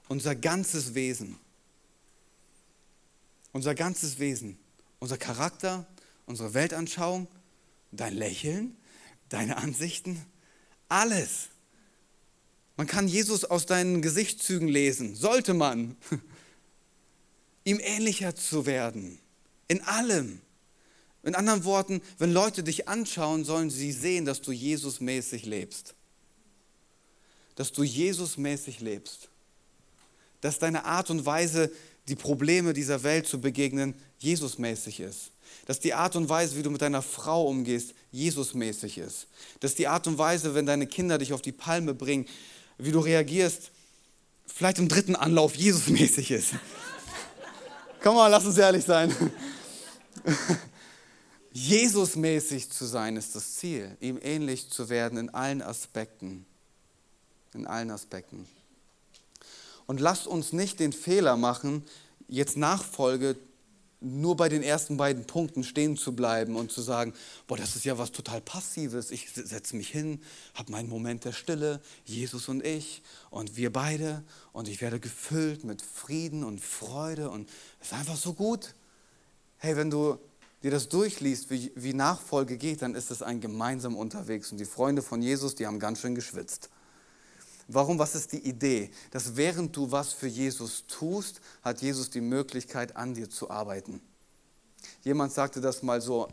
Unser 0.08 0.34
ganzes 0.34 0.94
Wesen, 0.94 1.38
unser 3.52 3.74
ganzes 3.74 4.18
Wesen, 4.18 4.58
unser 4.98 5.18
Charakter, 5.18 5.86
unsere 6.26 6.54
Weltanschauung, 6.54 7.28
dein 7.92 8.14
Lächeln, 8.14 8.76
deine 9.28 9.56
Ansichten, 9.56 10.24
alles 10.88 11.48
Man 12.78 12.86
kann 12.86 13.08
Jesus 13.08 13.44
aus 13.44 13.66
deinen 13.66 14.02
Gesichtszügen 14.02 14.68
lesen, 14.68 15.16
sollte 15.16 15.52
man, 15.52 15.96
ihm 17.64 17.80
ähnlicher 17.80 18.36
zu 18.36 18.66
werden, 18.66 19.18
in 19.66 19.82
allem. 19.82 20.40
In 21.24 21.34
anderen 21.34 21.64
Worten, 21.64 22.00
wenn 22.18 22.32
Leute 22.32 22.62
dich 22.62 22.86
anschauen, 22.86 23.44
sollen 23.44 23.68
sie 23.68 23.90
sehen, 23.90 24.24
dass 24.24 24.42
du 24.42 24.52
Jesusmäßig 24.52 25.44
lebst. 25.44 25.96
Dass 27.56 27.72
du 27.72 27.82
Jesusmäßig 27.82 28.78
lebst. 28.78 29.28
Dass 30.40 30.60
deine 30.60 30.84
Art 30.84 31.10
und 31.10 31.26
Weise, 31.26 31.72
die 32.06 32.14
Probleme 32.14 32.74
dieser 32.74 33.02
Welt 33.02 33.26
zu 33.26 33.40
begegnen, 33.40 33.94
Jesusmäßig 34.18 35.00
ist. 35.00 35.32
Dass 35.66 35.80
die 35.80 35.94
Art 35.94 36.14
und 36.14 36.28
Weise, 36.28 36.56
wie 36.56 36.62
du 36.62 36.70
mit 36.70 36.80
deiner 36.80 37.02
Frau 37.02 37.44
umgehst, 37.48 37.92
Jesusmäßig 38.12 38.98
ist. 38.98 39.26
Dass 39.58 39.74
die 39.74 39.88
Art 39.88 40.06
und 40.06 40.16
Weise, 40.16 40.54
wenn 40.54 40.64
deine 40.64 40.86
Kinder 40.86 41.18
dich 41.18 41.32
auf 41.32 41.42
die 41.42 41.50
Palme 41.50 41.92
bringen, 41.92 42.26
wie 42.78 42.92
du 42.92 43.00
reagierst, 43.00 43.70
vielleicht 44.46 44.78
im 44.78 44.88
dritten 44.88 45.16
Anlauf 45.16 45.54
Jesusmäßig 45.56 46.30
ist. 46.30 46.52
Komm 48.02 48.14
mal, 48.14 48.28
lass 48.28 48.46
uns 48.46 48.56
ehrlich 48.56 48.84
sein. 48.84 49.14
Jesusmäßig 51.52 52.70
zu 52.70 52.86
sein 52.86 53.16
ist 53.16 53.34
das 53.34 53.56
Ziel, 53.56 53.96
ihm 54.00 54.18
ähnlich 54.22 54.70
zu 54.70 54.88
werden 54.88 55.18
in 55.18 55.30
allen 55.30 55.60
Aspekten. 55.60 56.46
In 57.54 57.66
allen 57.66 57.90
Aspekten. 57.90 58.46
Und 59.86 60.00
lasst 60.00 60.26
uns 60.26 60.52
nicht 60.52 60.80
den 60.80 60.92
Fehler 60.92 61.36
machen, 61.36 61.84
jetzt 62.28 62.56
Nachfolge 62.56 63.36
nur 64.00 64.36
bei 64.36 64.48
den 64.48 64.62
ersten 64.62 64.96
beiden 64.96 65.24
Punkten 65.24 65.64
stehen 65.64 65.96
zu 65.96 66.14
bleiben 66.14 66.56
und 66.56 66.70
zu 66.70 66.82
sagen, 66.82 67.14
boah, 67.46 67.56
das 67.56 67.74
ist 67.74 67.84
ja 67.84 67.98
was 67.98 68.12
total 68.12 68.40
Passives. 68.40 69.10
Ich 69.10 69.30
setze 69.30 69.76
mich 69.76 69.88
hin, 69.88 70.20
habe 70.54 70.70
meinen 70.70 70.88
Moment 70.88 71.24
der 71.24 71.32
Stille, 71.32 71.80
Jesus 72.04 72.48
und 72.48 72.64
ich 72.64 73.02
und 73.30 73.56
wir 73.56 73.72
beide 73.72 74.22
und 74.52 74.68
ich 74.68 74.80
werde 74.80 75.00
gefüllt 75.00 75.64
mit 75.64 75.82
Frieden 75.82 76.44
und 76.44 76.60
Freude 76.60 77.30
und 77.30 77.48
es 77.80 77.88
ist 77.88 77.94
einfach 77.94 78.16
so 78.16 78.34
gut. 78.34 78.74
Hey, 79.56 79.76
wenn 79.76 79.90
du 79.90 80.18
dir 80.62 80.70
das 80.70 80.88
durchliest, 80.88 81.50
wie, 81.50 81.72
wie 81.74 81.92
Nachfolge 81.92 82.56
geht, 82.56 82.82
dann 82.82 82.94
ist 82.94 83.10
es 83.10 83.22
ein 83.22 83.40
gemeinsam 83.40 83.96
unterwegs 83.96 84.52
und 84.52 84.58
die 84.58 84.64
Freunde 84.64 85.02
von 85.02 85.22
Jesus, 85.22 85.56
die 85.56 85.66
haben 85.66 85.80
ganz 85.80 86.00
schön 86.00 86.14
geschwitzt. 86.14 86.70
Warum? 87.68 87.98
Was 87.98 88.14
ist 88.14 88.32
die 88.32 88.48
Idee? 88.48 88.90
Dass 89.10 89.36
während 89.36 89.76
du 89.76 89.90
was 89.90 90.14
für 90.14 90.26
Jesus 90.26 90.84
tust, 90.88 91.40
hat 91.62 91.82
Jesus 91.82 92.08
die 92.08 92.22
Möglichkeit, 92.22 92.96
an 92.96 93.12
dir 93.14 93.28
zu 93.28 93.50
arbeiten. 93.50 94.00
Jemand 95.04 95.32
sagte 95.32 95.60
das 95.60 95.82
mal 95.82 96.00
so, 96.00 96.28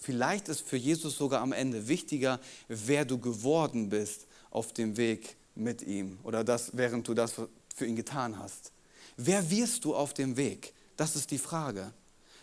vielleicht 0.00 0.48
ist 0.48 0.62
für 0.62 0.76
Jesus 0.76 1.16
sogar 1.16 1.42
am 1.42 1.52
Ende 1.52 1.86
wichtiger, 1.86 2.40
wer 2.66 3.04
du 3.04 3.18
geworden 3.18 3.88
bist 3.88 4.26
auf 4.50 4.72
dem 4.72 4.96
Weg 4.96 5.36
mit 5.54 5.82
ihm 5.82 6.18
oder 6.24 6.42
das, 6.42 6.76
während 6.76 7.06
du 7.06 7.14
das 7.14 7.34
für 7.74 7.86
ihn 7.86 7.96
getan 7.96 8.38
hast. 8.38 8.72
Wer 9.16 9.48
wirst 9.48 9.84
du 9.84 9.94
auf 9.94 10.12
dem 10.12 10.36
Weg? 10.36 10.72
Das 10.96 11.14
ist 11.14 11.30
die 11.30 11.38
Frage. 11.38 11.92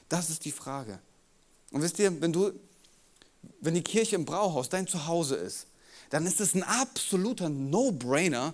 Das 0.07 0.29
ist 0.29 0.45
die 0.45 0.51
Frage. 0.51 0.99
Und 1.71 1.81
wisst 1.81 1.99
ihr, 1.99 2.21
wenn 2.21 2.31
du, 2.31 2.51
wenn 3.59 3.73
die 3.73 3.83
Kirche 3.83 4.15
im 4.15 4.23
Brauhaus 4.23 4.69
dein 4.69 4.87
Zuhause 4.87 5.35
ist, 5.35 5.67
dann 6.09 6.25
ist 6.25 6.39
es 6.39 6.53
ein 6.53 6.63
absoluter 6.63 7.49
No-Brainer. 7.49 8.53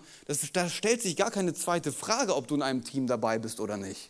Da 0.54 0.70
stellt 0.70 1.02
sich 1.02 1.16
gar 1.16 1.32
keine 1.32 1.54
zweite 1.54 1.92
Frage, 1.92 2.36
ob 2.36 2.48
du 2.48 2.56
in 2.56 2.62
einem 2.62 2.84
Team 2.84 3.08
dabei 3.08 3.40
bist 3.40 3.60
oder 3.60 3.78
nicht. 3.78 4.10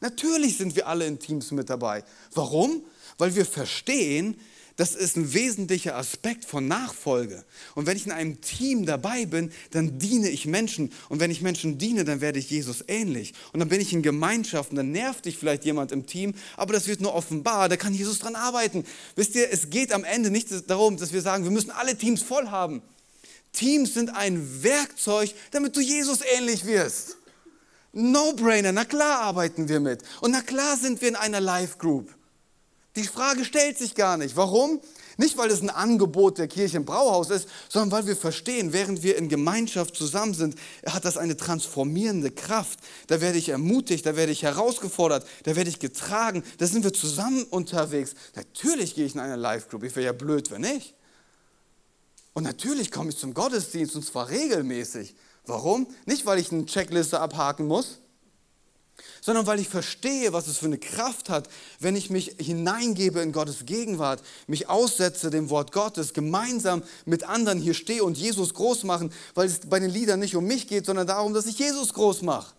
Natürlich 0.00 0.56
sind 0.56 0.76
wir 0.76 0.86
alle 0.88 1.06
in 1.06 1.18
Teams 1.18 1.50
mit 1.50 1.68
dabei. 1.68 2.04
Warum? 2.34 2.82
Weil 3.18 3.34
wir 3.34 3.44
verstehen, 3.44 4.40
das 4.80 4.94
ist 4.94 5.18
ein 5.18 5.34
wesentlicher 5.34 5.94
Aspekt 5.94 6.46
von 6.46 6.66
Nachfolge. 6.66 7.44
Und 7.74 7.84
wenn 7.84 7.98
ich 7.98 8.06
in 8.06 8.12
einem 8.12 8.40
Team 8.40 8.86
dabei 8.86 9.26
bin, 9.26 9.52
dann 9.72 9.98
diene 9.98 10.30
ich 10.30 10.46
Menschen. 10.46 10.90
Und 11.10 11.20
wenn 11.20 11.30
ich 11.30 11.42
Menschen 11.42 11.76
diene, 11.76 12.06
dann 12.06 12.22
werde 12.22 12.38
ich 12.38 12.48
Jesus 12.48 12.82
ähnlich. 12.88 13.34
Und 13.52 13.60
dann 13.60 13.68
bin 13.68 13.82
ich 13.82 13.92
in 13.92 14.00
Gemeinschaft 14.00 14.70
und 14.70 14.76
dann 14.76 14.90
nervt 14.90 15.26
dich 15.26 15.36
vielleicht 15.36 15.66
jemand 15.66 15.92
im 15.92 16.06
Team, 16.06 16.32
aber 16.56 16.72
das 16.72 16.86
wird 16.86 17.02
nur 17.02 17.12
offenbar, 17.12 17.68
da 17.68 17.76
kann 17.76 17.92
Jesus 17.92 18.20
dran 18.20 18.34
arbeiten. 18.34 18.86
Wisst 19.16 19.34
ihr, 19.34 19.52
es 19.52 19.68
geht 19.68 19.92
am 19.92 20.02
Ende 20.02 20.30
nicht 20.30 20.48
darum, 20.70 20.96
dass 20.96 21.12
wir 21.12 21.20
sagen, 21.20 21.44
wir 21.44 21.50
müssen 21.50 21.72
alle 21.72 21.98
Teams 21.98 22.22
voll 22.22 22.48
haben. 22.48 22.80
Teams 23.52 23.92
sind 23.92 24.08
ein 24.08 24.62
Werkzeug, 24.62 25.34
damit 25.50 25.76
du 25.76 25.82
Jesus 25.82 26.20
ähnlich 26.38 26.64
wirst. 26.64 27.18
No-brainer, 27.92 28.72
na 28.72 28.86
klar 28.86 29.20
arbeiten 29.20 29.68
wir 29.68 29.80
mit. 29.80 30.00
Und 30.22 30.30
na 30.30 30.40
klar 30.40 30.78
sind 30.78 31.02
wir 31.02 31.08
in 31.10 31.16
einer 31.16 31.40
Live-Group. 31.40 32.14
Die 32.96 33.04
Frage 33.04 33.44
stellt 33.44 33.78
sich 33.78 33.94
gar 33.94 34.16
nicht. 34.16 34.36
Warum? 34.36 34.80
Nicht, 35.16 35.36
weil 35.36 35.50
es 35.50 35.60
ein 35.60 35.70
Angebot 35.70 36.38
der 36.38 36.48
Kirche 36.48 36.78
im 36.78 36.84
Brauhaus 36.84 37.30
ist, 37.30 37.48
sondern 37.68 37.90
weil 37.92 38.06
wir 38.06 38.16
verstehen, 38.16 38.72
während 38.72 39.02
wir 39.02 39.16
in 39.16 39.28
Gemeinschaft 39.28 39.94
zusammen 39.94 40.34
sind, 40.34 40.56
hat 40.86 41.04
das 41.04 41.18
eine 41.18 41.36
transformierende 41.36 42.30
Kraft. 42.30 42.78
Da 43.06 43.20
werde 43.20 43.38
ich 43.38 43.50
ermutigt, 43.50 44.06
da 44.06 44.16
werde 44.16 44.32
ich 44.32 44.42
herausgefordert, 44.42 45.26
da 45.44 45.56
werde 45.56 45.68
ich 45.68 45.78
getragen, 45.78 46.42
da 46.58 46.66
sind 46.66 46.84
wir 46.84 46.92
zusammen 46.92 47.44
unterwegs. 47.44 48.14
Natürlich 48.34 48.94
gehe 48.94 49.04
ich 49.04 49.14
in 49.14 49.20
eine 49.20 49.36
Live-Group, 49.36 49.84
ich 49.84 49.94
wäre 49.94 50.06
ja 50.06 50.12
blöd, 50.12 50.50
wenn 50.50 50.62
nicht. 50.62 50.94
Und 52.32 52.44
natürlich 52.44 52.90
komme 52.90 53.10
ich 53.10 53.18
zum 53.18 53.34
Gottesdienst 53.34 53.94
und 53.96 54.04
zwar 54.04 54.30
regelmäßig. 54.30 55.14
Warum? 55.46 55.86
Nicht, 56.06 56.26
weil 56.26 56.38
ich 56.38 56.50
eine 56.50 56.64
Checkliste 56.64 57.20
abhaken 57.20 57.66
muss, 57.66 57.98
sondern 59.20 59.46
weil 59.46 59.60
ich 59.60 59.68
verstehe, 59.68 60.32
was 60.32 60.46
es 60.46 60.58
für 60.58 60.66
eine 60.66 60.78
Kraft 60.78 61.28
hat, 61.28 61.48
wenn 61.78 61.96
ich 61.96 62.10
mich 62.10 62.36
hineingebe 62.38 63.20
in 63.20 63.32
Gottes 63.32 63.66
Gegenwart, 63.66 64.22
mich 64.46 64.68
aussetze 64.68 65.30
dem 65.30 65.50
Wort 65.50 65.72
Gottes, 65.72 66.12
gemeinsam 66.12 66.82
mit 67.04 67.24
anderen 67.24 67.58
hier 67.58 67.74
stehe 67.74 68.04
und 68.04 68.18
Jesus 68.18 68.54
groß 68.54 68.84
machen, 68.84 69.12
weil 69.34 69.46
es 69.46 69.60
bei 69.60 69.78
den 69.78 69.90
Liedern 69.90 70.20
nicht 70.20 70.36
um 70.36 70.44
mich 70.44 70.68
geht, 70.68 70.86
sondern 70.86 71.06
darum, 71.06 71.34
dass 71.34 71.46
ich 71.46 71.58
Jesus 71.58 71.92
groß 71.94 72.22
mache. 72.22 72.54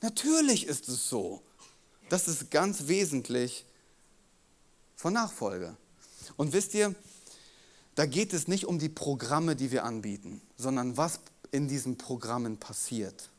Natürlich 0.00 0.66
ist 0.66 0.88
es 0.88 1.08
so. 1.08 1.42
Das 2.08 2.26
ist 2.26 2.50
ganz 2.50 2.88
wesentlich 2.88 3.64
von 4.96 5.12
Nachfolge. 5.12 5.76
Und 6.36 6.52
wisst 6.52 6.74
ihr, 6.74 6.94
da 7.94 8.06
geht 8.06 8.32
es 8.32 8.48
nicht 8.48 8.64
um 8.64 8.78
die 8.78 8.88
Programme, 8.88 9.56
die 9.56 9.70
wir 9.70 9.84
anbieten, 9.84 10.40
sondern 10.56 10.96
was 10.96 11.20
in 11.50 11.68
diesen 11.68 11.98
Programmen 11.98 12.56
passiert 12.56 13.30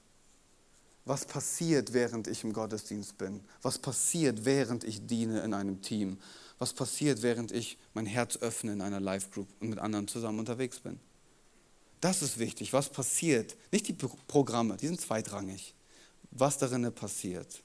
was 1.11 1.25
passiert, 1.25 1.91
während 1.91 2.29
ich 2.29 2.45
im 2.45 2.53
Gottesdienst 2.53 3.17
bin, 3.17 3.41
was 3.61 3.77
passiert, 3.77 4.45
während 4.45 4.85
ich 4.85 5.07
diene 5.07 5.41
in 5.41 5.53
einem 5.53 5.81
Team, 5.81 6.17
was 6.57 6.71
passiert, 6.71 7.21
während 7.21 7.51
ich 7.51 7.77
mein 7.93 8.05
Herz 8.05 8.37
öffne 8.37 8.71
in 8.71 8.79
einer 8.79 9.01
Live-Group 9.01 9.45
und 9.59 9.71
mit 9.71 9.79
anderen 9.79 10.07
zusammen 10.07 10.39
unterwegs 10.39 10.79
bin. 10.79 11.01
Das 11.99 12.21
ist 12.21 12.39
wichtig, 12.39 12.71
was 12.71 12.87
passiert. 12.87 13.57
Nicht 13.73 13.89
die 13.89 13.93
Programme, 13.93 14.77
die 14.77 14.87
sind 14.87 15.01
zweitrangig. 15.01 15.75
Was 16.31 16.57
darin 16.57 16.89
passiert. 16.93 17.61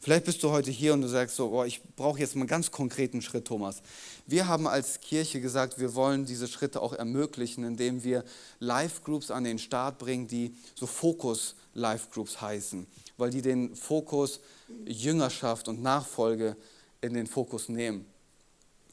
Vielleicht 0.00 0.24
bist 0.24 0.42
du 0.42 0.50
heute 0.50 0.70
hier 0.70 0.94
und 0.94 1.02
du 1.02 1.08
sagst 1.08 1.36
so, 1.36 1.50
oh, 1.50 1.64
ich 1.64 1.82
brauche 1.96 2.18
jetzt 2.18 2.34
mal 2.34 2.42
einen 2.42 2.48
ganz 2.48 2.70
konkreten 2.70 3.22
Schritt, 3.22 3.46
Thomas. 3.46 3.82
Wir 4.26 4.48
haben 4.48 4.66
als 4.66 5.00
Kirche 5.00 5.40
gesagt, 5.40 5.78
wir 5.78 5.94
wollen 5.94 6.24
diese 6.24 6.48
Schritte 6.48 6.80
auch 6.80 6.92
ermöglichen, 6.92 7.64
indem 7.64 8.04
wir 8.04 8.24
Live-Groups 8.60 9.30
an 9.30 9.44
den 9.44 9.58
Start 9.58 9.98
bringen, 9.98 10.28
die 10.28 10.54
so 10.74 10.86
Fokus-Live-Groups 10.86 12.40
heißen, 12.40 12.86
weil 13.16 13.30
die 13.30 13.42
den 13.42 13.74
Fokus 13.74 14.40
Jüngerschaft 14.86 15.68
und 15.68 15.82
Nachfolge 15.82 16.56
in 17.00 17.14
den 17.14 17.26
Fokus 17.26 17.68
nehmen. 17.68 18.06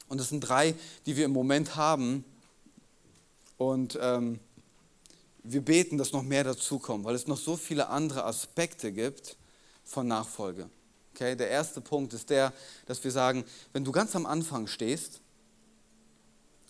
Und 0.08 0.20
das 0.20 0.30
sind 0.30 0.42
drei, 0.42 0.76
die 1.06 1.18
wir 1.18 1.26
im 1.26 1.32
Moment 1.32 1.76
haben. 1.76 2.24
Und 3.58 3.98
ähm, 4.02 4.40
wir 5.44 5.62
beten, 5.62 5.98
dass 5.98 6.12
noch 6.12 6.24
mehr 6.24 6.44
dazukommen, 6.44 7.06
weil 7.06 7.16
es 7.16 7.28
noch 7.28 7.38
so 7.38 7.56
viele 7.56 7.90
andere 7.90 8.26
Aspekte 8.26 8.92
gibt 8.92 9.38
von 9.86 10.08
Nachfolge. 10.08 10.70
Okay, 11.14 11.36
der 11.36 11.50
erste 11.50 11.80
Punkt 11.80 12.14
ist 12.14 12.30
der, 12.30 12.52
dass 12.88 13.04
wir 13.04 13.12
sagen, 13.12 13.46
wenn 13.72 13.86
du 13.86 13.94
ganz 13.94 14.16
am 14.16 14.26
Anfang 14.26 14.68
stehst, 14.68 15.22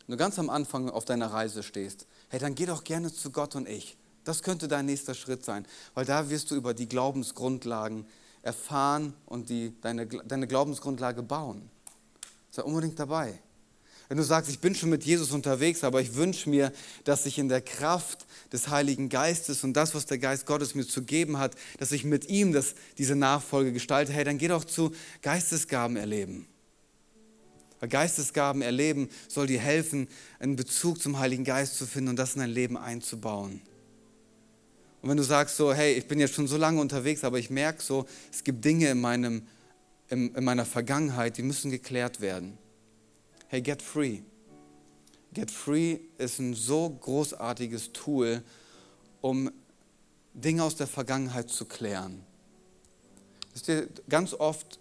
wenn 0.05 0.13
du 0.13 0.17
ganz 0.17 0.37
am 0.37 0.51
Anfang 0.51 0.89
auf 0.89 1.05
deiner 1.05 1.33
Reise 1.33 1.63
stehst, 1.63 2.05
hey, 2.29 2.39
dann 2.39 2.53
geh 2.53 2.67
doch 2.67 2.83
gerne 2.83 3.11
zu 3.11 3.31
Gott 3.31 3.55
und 3.55 3.67
ich. 3.67 3.97
Das 4.23 4.43
könnte 4.43 4.67
dein 4.67 4.85
nächster 4.85 5.15
Schritt 5.15 5.43
sein, 5.43 5.65
weil 5.93 6.05
da 6.05 6.29
wirst 6.29 6.51
du 6.51 6.55
über 6.55 6.73
die 6.73 6.87
Glaubensgrundlagen 6.87 8.05
erfahren 8.43 9.13
und 9.25 9.49
die, 9.49 9.73
deine, 9.81 10.05
deine 10.05 10.47
Glaubensgrundlage 10.47 11.23
bauen. 11.23 11.69
Sei 12.51 12.61
unbedingt 12.61 12.99
dabei. 12.99 13.39
Wenn 14.07 14.17
du 14.17 14.23
sagst, 14.23 14.51
ich 14.51 14.59
bin 14.59 14.75
schon 14.75 14.89
mit 14.89 15.03
Jesus 15.03 15.31
unterwegs, 15.31 15.83
aber 15.83 15.99
ich 15.99 16.13
wünsche 16.15 16.49
mir, 16.49 16.71
dass 17.05 17.25
ich 17.25 17.39
in 17.39 17.49
der 17.49 17.61
Kraft 17.61 18.27
des 18.51 18.67
Heiligen 18.67 19.09
Geistes 19.09 19.63
und 19.63 19.73
das, 19.73 19.95
was 19.95 20.05
der 20.05 20.19
Geist 20.19 20.45
Gottes 20.45 20.75
mir 20.75 20.85
zu 20.85 21.01
geben 21.01 21.39
hat, 21.39 21.55
dass 21.79 21.91
ich 21.91 22.03
mit 22.03 22.29
ihm 22.29 22.53
das, 22.53 22.75
diese 22.99 23.15
Nachfolge 23.15 23.73
gestalte, 23.73 24.13
hey, 24.13 24.23
dann 24.23 24.37
geh 24.37 24.47
doch 24.47 24.63
zu 24.63 24.91
Geistesgaben 25.23 25.97
erleben. 25.97 26.47
Weil 27.79 27.89
Geistesgaben 27.89 28.61
erleben 28.61 29.09
soll 29.27 29.47
dir 29.47 29.59
helfen, 29.59 30.07
einen 30.39 30.55
Bezug 30.55 31.01
zum 31.01 31.17
Heiligen 31.17 31.43
Geist 31.43 31.77
zu 31.77 31.87
finden 31.87 32.09
und 32.09 32.15
das 32.17 32.35
in 32.35 32.41
dein 32.41 32.51
Leben 32.51 32.77
einzubauen. 32.77 33.61
Und 35.01 35.09
wenn 35.09 35.17
du 35.17 35.23
sagst 35.23 35.57
so, 35.57 35.73
hey, 35.73 35.93
ich 35.93 36.07
bin 36.07 36.19
jetzt 36.19 36.35
schon 36.35 36.47
so 36.47 36.57
lange 36.57 36.79
unterwegs, 36.79 37.23
aber 37.23 37.39
ich 37.39 37.49
merke 37.49 37.81
so, 37.81 38.05
es 38.31 38.43
gibt 38.43 38.63
Dinge 38.63 38.89
in, 38.89 39.01
meinem, 39.01 39.47
in, 40.09 40.33
in 40.35 40.43
meiner 40.43 40.65
Vergangenheit, 40.65 41.37
die 41.37 41.43
müssen 41.43 41.71
geklärt 41.71 42.21
werden 42.21 42.57
hey, 43.47 43.61
get 43.61 43.81
free. 43.81 44.21
Get 45.33 45.51
free 45.51 45.99
ist 46.17 46.39
ein 46.39 46.53
so 46.53 46.89
großartiges 46.89 47.91
Tool, 47.93 48.43
um 49.21 49.51
Dinge 50.33 50.63
aus 50.63 50.75
der 50.75 50.87
Vergangenheit 50.87 51.49
zu 51.49 51.65
klären. 51.65 52.23
Ganz 54.09 54.33
oft 54.33 54.79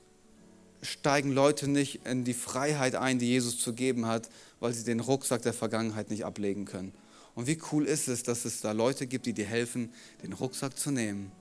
steigen 0.83 1.33
Leute 1.33 1.69
nicht 1.69 2.07
in 2.07 2.25
die 2.25 2.35
Freiheit 2.35 2.95
ein, 2.95 3.19
die 3.19 3.27
Jesus 3.27 3.59
zu 3.59 3.73
geben 3.73 4.07
hat, 4.07 4.29
weil 4.61 4.73
sie 4.73 4.85
den 4.85 5.01
Rucksack 5.01 5.43
der 5.43 5.55
Vergangenheit 5.55 6.11
nicht 6.11 6.25
ablegen 6.25 6.65
können. 6.65 6.93
Und 7.35 7.47
wie 7.47 7.59
cool 7.73 7.87
ist 7.87 8.09
es, 8.09 8.23
dass 8.23 8.45
es 8.45 8.61
da 8.61 8.73
Leute 8.73 9.07
gibt, 9.07 9.27
die 9.27 9.33
dir 9.33 9.47
helfen, 9.47 9.93
den 10.23 10.33
Rucksack 10.33 10.79
zu 10.79 10.91
nehmen, 10.91 11.33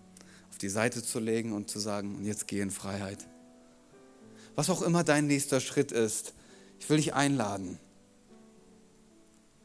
auf 0.50 0.58
die 0.58 0.70
Seite 0.70 1.04
zu 1.04 1.20
legen 1.20 1.54
und 1.54 1.70
zu 1.70 1.80
sagen, 1.80 2.16
und 2.16 2.26
jetzt 2.26 2.48
geh 2.48 2.62
in 2.62 2.72
Freiheit. 2.72 3.28
Was 4.56 4.70
auch 4.70 4.82
immer 4.82 5.04
dein 5.04 5.28
nächster 5.28 5.60
Schritt 5.60 5.92
ist, 5.92 6.34
ich 6.84 6.90
will 6.90 6.98
dich 6.98 7.14
einladen. 7.14 7.80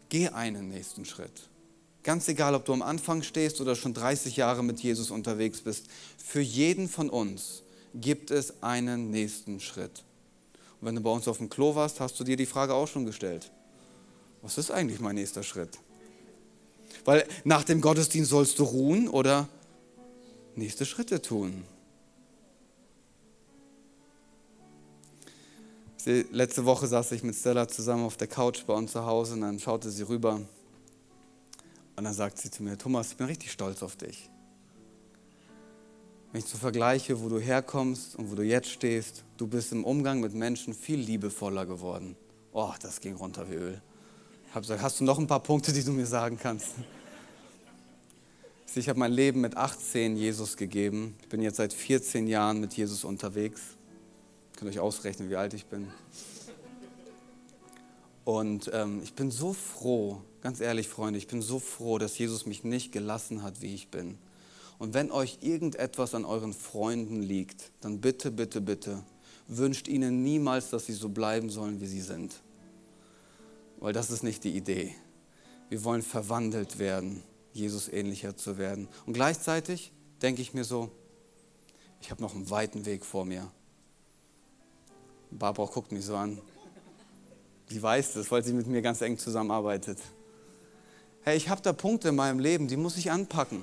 Geh 0.08 0.28
einen 0.28 0.68
nächsten 0.68 1.04
Schritt. 1.04 1.48
Ganz 2.04 2.28
egal, 2.28 2.54
ob 2.54 2.64
du 2.64 2.72
am 2.72 2.80
Anfang 2.80 3.24
stehst 3.24 3.60
oder 3.60 3.74
schon 3.74 3.92
30 3.92 4.36
Jahre 4.36 4.62
mit 4.62 4.78
Jesus 4.78 5.10
unterwegs 5.10 5.60
bist. 5.60 5.86
Für 6.16 6.40
jeden 6.40 6.88
von 6.88 7.10
uns 7.10 7.64
gibt 7.92 8.30
es 8.30 8.62
einen 8.62 9.10
nächsten 9.10 9.58
Schritt. 9.58 10.04
Und 10.80 10.86
wenn 10.86 10.94
du 10.94 11.00
bei 11.00 11.10
uns 11.10 11.26
auf 11.26 11.38
dem 11.38 11.50
Klo 11.50 11.74
warst, 11.74 11.98
hast 11.98 12.20
du 12.20 12.24
dir 12.24 12.36
die 12.36 12.46
Frage 12.46 12.72
auch 12.72 12.86
schon 12.86 13.04
gestellt. 13.04 13.50
Was 14.40 14.56
ist 14.56 14.70
eigentlich 14.70 15.00
mein 15.00 15.16
nächster 15.16 15.42
Schritt? 15.42 15.76
Weil 17.04 17.26
nach 17.42 17.64
dem 17.64 17.80
Gottesdienst 17.80 18.30
sollst 18.30 18.60
du 18.60 18.62
ruhen 18.62 19.08
oder 19.08 19.48
nächste 20.54 20.86
Schritte 20.86 21.20
tun. 21.20 21.64
Letzte 26.04 26.64
Woche 26.64 26.86
saß 26.86 27.12
ich 27.12 27.22
mit 27.22 27.34
Stella 27.34 27.66
zusammen 27.68 28.04
auf 28.04 28.16
der 28.16 28.28
Couch 28.28 28.64
bei 28.66 28.72
uns 28.72 28.92
zu 28.92 29.04
Hause 29.04 29.34
und 29.34 29.40
dann 29.42 29.58
schaute 29.58 29.90
sie 29.90 30.04
rüber 30.04 30.40
und 31.96 32.04
dann 32.04 32.14
sagt 32.14 32.38
sie 32.38 32.50
zu 32.50 32.62
mir, 32.62 32.78
Thomas, 32.78 33.10
ich 33.10 33.16
bin 33.16 33.26
richtig 33.26 33.50
stolz 33.50 33.82
auf 33.82 33.96
dich. 33.96 34.30
Wenn 36.30 36.40
ich 36.40 36.46
so 36.46 36.56
vergleiche, 36.56 37.20
wo 37.20 37.28
du 37.28 37.40
herkommst 37.40 38.14
und 38.16 38.30
wo 38.30 38.36
du 38.36 38.42
jetzt 38.42 38.70
stehst, 38.70 39.24
du 39.36 39.46
bist 39.46 39.72
im 39.72 39.84
Umgang 39.84 40.20
mit 40.20 40.34
Menschen 40.34 40.74
viel 40.74 41.00
liebevoller 41.00 41.66
geworden. 41.66 42.16
Oh, 42.52 42.72
das 42.80 43.00
ging 43.00 43.16
runter 43.16 43.50
wie 43.50 43.54
Öl. 43.54 43.82
Ich 44.46 44.54
habe 44.54 44.60
gesagt, 44.60 44.82
hast 44.82 45.00
du 45.00 45.04
noch 45.04 45.18
ein 45.18 45.26
paar 45.26 45.42
Punkte, 45.42 45.72
die 45.72 45.82
du 45.82 45.92
mir 45.92 46.06
sagen 46.06 46.38
kannst? 46.40 46.74
Ich 48.74 48.88
habe 48.88 48.98
mein 49.00 49.12
Leben 49.12 49.40
mit 49.40 49.56
18 49.56 50.16
Jesus 50.16 50.56
gegeben. 50.56 51.16
Ich 51.22 51.28
bin 51.28 51.42
jetzt 51.42 51.56
seit 51.56 51.72
14 51.72 52.28
Jahren 52.28 52.60
mit 52.60 52.74
Jesus 52.74 53.02
unterwegs. 53.02 53.60
Könnt 54.58 54.70
euch 54.70 54.80
ausrechnen, 54.80 55.30
wie 55.30 55.36
alt 55.36 55.54
ich 55.54 55.66
bin. 55.66 55.88
Und 58.24 58.70
ähm, 58.74 59.00
ich 59.02 59.14
bin 59.14 59.30
so 59.30 59.52
froh, 59.52 60.20
ganz 60.42 60.60
ehrlich, 60.60 60.88
Freunde, 60.88 61.18
ich 61.18 61.28
bin 61.28 61.40
so 61.40 61.60
froh, 61.60 61.98
dass 61.98 62.18
Jesus 62.18 62.44
mich 62.44 62.64
nicht 62.64 62.90
gelassen 62.92 63.42
hat, 63.42 63.62
wie 63.62 63.74
ich 63.74 63.88
bin. 63.88 64.18
Und 64.78 64.94
wenn 64.94 65.10
euch 65.10 65.38
irgendetwas 65.40 66.14
an 66.14 66.24
euren 66.24 66.52
Freunden 66.52 67.22
liegt, 67.22 67.70
dann 67.80 68.00
bitte, 68.00 68.30
bitte, 68.30 68.60
bitte, 68.60 69.02
wünscht 69.46 69.88
ihnen 69.88 70.22
niemals, 70.22 70.70
dass 70.70 70.86
sie 70.86 70.92
so 70.92 71.08
bleiben 71.08 71.48
sollen, 71.50 71.80
wie 71.80 71.86
sie 71.86 72.02
sind 72.02 72.34
weil 73.80 73.92
das 73.92 74.10
ist 74.10 74.22
nicht 74.22 74.44
die 74.44 74.56
Idee. 74.56 74.94
Wir 75.68 75.84
wollen 75.84 76.02
verwandelt 76.02 76.78
werden, 76.78 77.22
Jesus 77.52 77.88
ähnlicher 77.88 78.36
zu 78.36 78.58
werden. 78.58 78.88
Und 79.06 79.12
gleichzeitig 79.12 79.92
denke 80.22 80.42
ich 80.42 80.54
mir 80.54 80.64
so, 80.64 80.90
ich 82.00 82.10
habe 82.10 82.22
noch 82.22 82.34
einen 82.34 82.50
weiten 82.50 82.86
Weg 82.86 83.04
vor 83.04 83.24
mir. 83.24 83.50
Barbara 85.30 85.66
guckt 85.66 85.92
mich 85.92 86.04
so 86.04 86.16
an. 86.16 86.38
Sie 87.68 87.82
weiß 87.82 88.14
das, 88.14 88.30
weil 88.30 88.42
sie 88.42 88.52
mit 88.52 88.66
mir 88.66 88.80
ganz 88.80 89.00
eng 89.02 89.18
zusammenarbeitet. 89.18 89.98
Hey, 91.22 91.36
ich 91.36 91.48
habe 91.48 91.60
da 91.60 91.72
Punkte 91.72 92.08
in 92.08 92.16
meinem 92.16 92.38
Leben, 92.38 92.68
die 92.68 92.76
muss 92.76 92.96
ich 92.96 93.10
anpacken. 93.10 93.62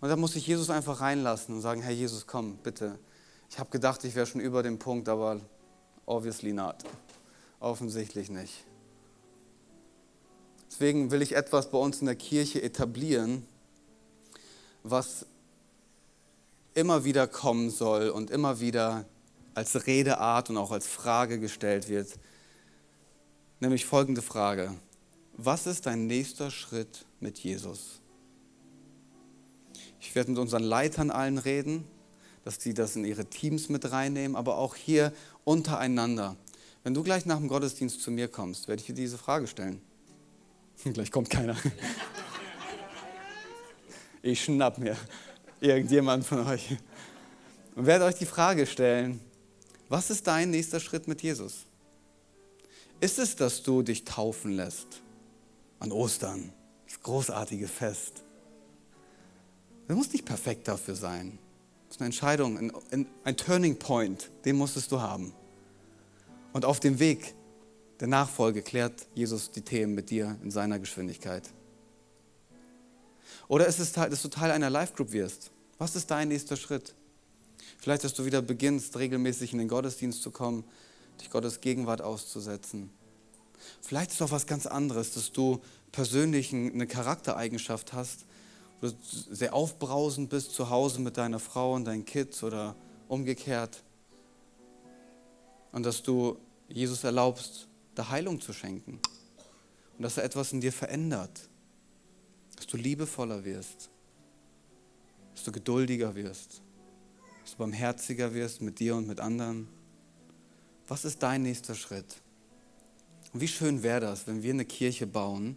Und 0.00 0.08
da 0.08 0.16
muss 0.16 0.36
ich 0.36 0.46
Jesus 0.46 0.70
einfach 0.70 1.00
reinlassen 1.00 1.54
und 1.54 1.60
sagen, 1.60 1.82
Herr 1.82 1.92
Jesus, 1.92 2.26
komm, 2.26 2.56
bitte. 2.58 2.98
Ich 3.50 3.58
habe 3.58 3.70
gedacht, 3.70 4.04
ich 4.04 4.14
wäre 4.14 4.26
schon 4.26 4.40
über 4.40 4.62
dem 4.62 4.78
Punkt, 4.78 5.08
aber 5.08 5.40
obviously 6.06 6.52
not. 6.52 6.76
Offensichtlich 7.58 8.30
nicht. 8.30 8.64
Deswegen 10.70 11.10
will 11.10 11.20
ich 11.20 11.34
etwas 11.34 11.70
bei 11.70 11.78
uns 11.78 12.00
in 12.00 12.06
der 12.06 12.16
Kirche 12.16 12.62
etablieren, 12.62 13.46
was 14.82 15.26
immer 16.74 17.04
wieder 17.04 17.26
kommen 17.26 17.70
soll 17.70 18.08
und 18.10 18.30
immer 18.30 18.60
wieder 18.60 19.04
als 19.54 19.86
Redeart 19.86 20.50
und 20.50 20.56
auch 20.56 20.70
als 20.70 20.86
Frage 20.86 21.38
gestellt 21.38 21.88
wird. 21.88 22.08
Nämlich 23.60 23.84
folgende 23.84 24.22
Frage. 24.22 24.74
Was 25.36 25.66
ist 25.66 25.86
dein 25.86 26.06
nächster 26.06 26.50
Schritt 26.50 27.06
mit 27.20 27.38
Jesus? 27.38 28.00
Ich 30.00 30.14
werde 30.14 30.30
mit 30.30 30.40
unseren 30.40 30.62
Leitern 30.62 31.10
allen 31.10 31.38
reden, 31.38 31.84
dass 32.44 32.60
sie 32.60 32.74
das 32.74 32.96
in 32.96 33.04
ihre 33.04 33.26
Teams 33.26 33.68
mit 33.68 33.90
reinnehmen, 33.92 34.36
aber 34.36 34.56
auch 34.56 34.74
hier 34.74 35.12
untereinander. 35.44 36.36
Wenn 36.82 36.94
du 36.94 37.02
gleich 37.02 37.26
nach 37.26 37.36
dem 37.36 37.48
Gottesdienst 37.48 38.00
zu 38.00 38.10
mir 38.10 38.28
kommst, 38.28 38.66
werde 38.66 38.80
ich 38.80 38.86
dir 38.86 38.94
diese 38.94 39.18
Frage 39.18 39.46
stellen. 39.46 39.82
Gleich 40.84 41.10
kommt 41.10 41.28
keiner. 41.28 41.56
Ich 44.22 44.44
schnapp 44.44 44.78
mir 44.78 44.96
irgendjemand 45.60 46.24
von 46.26 46.46
euch 46.46 46.76
und 47.74 47.86
werde 47.86 48.04
euch 48.06 48.16
die 48.16 48.26
Frage 48.26 48.66
stellen, 48.66 49.20
was 49.90 50.08
ist 50.08 50.26
dein 50.26 50.50
nächster 50.50 50.80
Schritt 50.80 51.08
mit 51.08 51.20
Jesus? 51.20 51.66
Ist 53.00 53.18
es, 53.18 53.34
dass 53.34 53.62
du 53.62 53.82
dich 53.82 54.04
taufen 54.04 54.52
lässt 54.52 55.02
an 55.80 55.90
Ostern, 55.90 56.52
das 56.86 57.02
großartige 57.02 57.66
Fest? 57.66 58.22
Du 59.88 59.96
musst 59.96 60.12
nicht 60.12 60.24
perfekt 60.24 60.68
dafür 60.68 60.94
sein. 60.94 61.38
Das 61.88 61.96
ist 61.96 62.00
eine 62.00 62.06
Entscheidung, 62.06 62.72
ein, 62.92 63.06
ein 63.24 63.36
Turning 63.36 63.78
Point, 63.78 64.30
den 64.44 64.56
musstest 64.56 64.92
du 64.92 65.00
haben. 65.00 65.34
Und 66.52 66.64
auf 66.64 66.78
dem 66.78 67.00
Weg 67.00 67.34
der 67.98 68.06
Nachfolge 68.06 68.62
klärt 68.62 69.08
Jesus 69.14 69.50
die 69.50 69.62
Themen 69.62 69.94
mit 69.94 70.10
dir 70.10 70.38
in 70.42 70.52
seiner 70.52 70.78
Geschwindigkeit. 70.78 71.50
Oder 73.48 73.66
ist 73.66 73.80
es, 73.80 73.92
dass 73.92 74.22
du 74.22 74.28
Teil 74.28 74.52
einer 74.52 74.70
Live-Group 74.70 75.10
wirst? 75.10 75.50
Was 75.78 75.96
ist 75.96 76.12
dein 76.12 76.28
nächster 76.28 76.56
Schritt? 76.56 76.94
Vielleicht, 77.80 78.04
dass 78.04 78.14
du 78.14 78.24
wieder 78.26 78.42
beginnst, 78.42 78.96
regelmäßig 78.98 79.52
in 79.52 79.58
den 79.58 79.68
Gottesdienst 79.68 80.22
zu 80.22 80.30
kommen, 80.30 80.64
dich 81.20 81.30
Gottes 81.30 81.60
Gegenwart 81.60 82.02
auszusetzen. 82.02 82.90
Vielleicht 83.80 84.10
ist 84.12 84.22
auch 84.22 84.30
was 84.30 84.46
ganz 84.46 84.66
anderes, 84.66 85.12
dass 85.12 85.32
du 85.32 85.60
persönlich 85.90 86.52
eine 86.52 86.86
Charaktereigenschaft 86.86 87.92
hast, 87.92 88.26
wo 88.80 88.88
du 88.88 88.94
sehr 89.02 89.54
aufbrausend 89.54 90.30
bist 90.30 90.52
zu 90.52 90.70
Hause 90.70 91.00
mit 91.00 91.16
deiner 91.16 91.38
Frau 91.38 91.74
und 91.74 91.84
deinen 91.86 92.04
Kids 92.04 92.42
oder 92.42 92.76
umgekehrt. 93.08 93.82
Und 95.72 95.84
dass 95.84 96.02
du 96.02 96.38
Jesus 96.68 97.04
erlaubst, 97.04 97.66
der 97.96 98.10
Heilung 98.10 98.40
zu 98.40 98.52
schenken. 98.52 99.00
Und 99.96 100.02
dass 100.02 100.16
er 100.16 100.24
etwas 100.24 100.52
in 100.52 100.60
dir 100.60 100.72
verändert, 100.72 101.48
dass 102.56 102.66
du 102.66 102.76
liebevoller 102.76 103.44
wirst, 103.44 103.90
dass 105.34 105.44
du 105.44 105.52
geduldiger 105.52 106.14
wirst, 106.14 106.62
dass 107.50 107.56
du 107.56 107.64
barmherziger 107.64 108.32
wirst 108.32 108.62
mit 108.62 108.78
dir 108.78 108.94
und 108.94 109.08
mit 109.08 109.18
anderen. 109.18 109.66
Was 110.86 111.04
ist 111.04 111.20
dein 111.20 111.42
nächster 111.42 111.74
Schritt? 111.74 112.22
Und 113.32 113.40
wie 113.40 113.48
schön 113.48 113.82
wäre 113.82 113.98
das, 113.98 114.28
wenn 114.28 114.44
wir 114.44 114.52
eine 114.52 114.64
Kirche 114.64 115.08
bauen, 115.08 115.56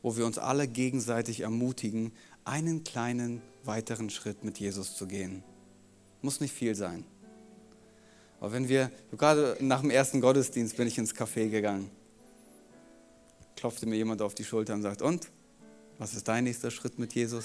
wo 0.00 0.16
wir 0.16 0.24
uns 0.24 0.38
alle 0.38 0.66
gegenseitig 0.66 1.40
ermutigen, 1.40 2.12
einen 2.46 2.84
kleinen 2.84 3.42
weiteren 3.64 4.08
Schritt 4.08 4.44
mit 4.44 4.58
Jesus 4.60 4.96
zu 4.96 5.06
gehen. 5.06 5.42
Muss 6.22 6.40
nicht 6.40 6.54
viel 6.54 6.74
sein. 6.74 7.04
Aber 8.38 8.52
wenn 8.52 8.70
wir, 8.70 8.90
gerade 9.14 9.58
nach 9.60 9.82
dem 9.82 9.90
ersten 9.90 10.22
Gottesdienst 10.22 10.78
bin 10.78 10.88
ich 10.88 10.96
ins 10.96 11.14
Café 11.14 11.50
gegangen, 11.50 11.90
klopfte 13.56 13.84
mir 13.84 13.96
jemand 13.96 14.22
auf 14.22 14.34
die 14.34 14.44
Schulter 14.44 14.72
und 14.72 14.80
sagt, 14.80 15.02
und, 15.02 15.30
was 15.98 16.14
ist 16.14 16.26
dein 16.28 16.44
nächster 16.44 16.70
Schritt 16.70 16.98
mit 16.98 17.12
Jesus? 17.12 17.44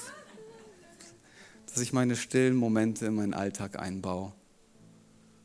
Dass 1.76 1.82
ich 1.82 1.92
meine 1.92 2.16
stillen 2.16 2.56
Momente 2.56 3.08
in 3.08 3.16
meinen 3.16 3.34
Alltag 3.34 3.78
einbaue. 3.78 4.32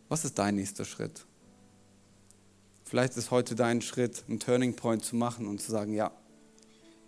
Was 0.08 0.24
ist 0.24 0.38
dein 0.38 0.54
nächster 0.54 0.84
Schritt? 0.84 1.26
Vielleicht 2.84 3.16
ist 3.16 3.32
heute 3.32 3.56
dein 3.56 3.82
Schritt, 3.82 4.22
einen 4.28 4.38
Turning 4.38 4.76
Point 4.76 5.04
zu 5.04 5.16
machen 5.16 5.48
und 5.48 5.60
zu 5.60 5.72
sagen, 5.72 5.92
ja, 5.92 6.12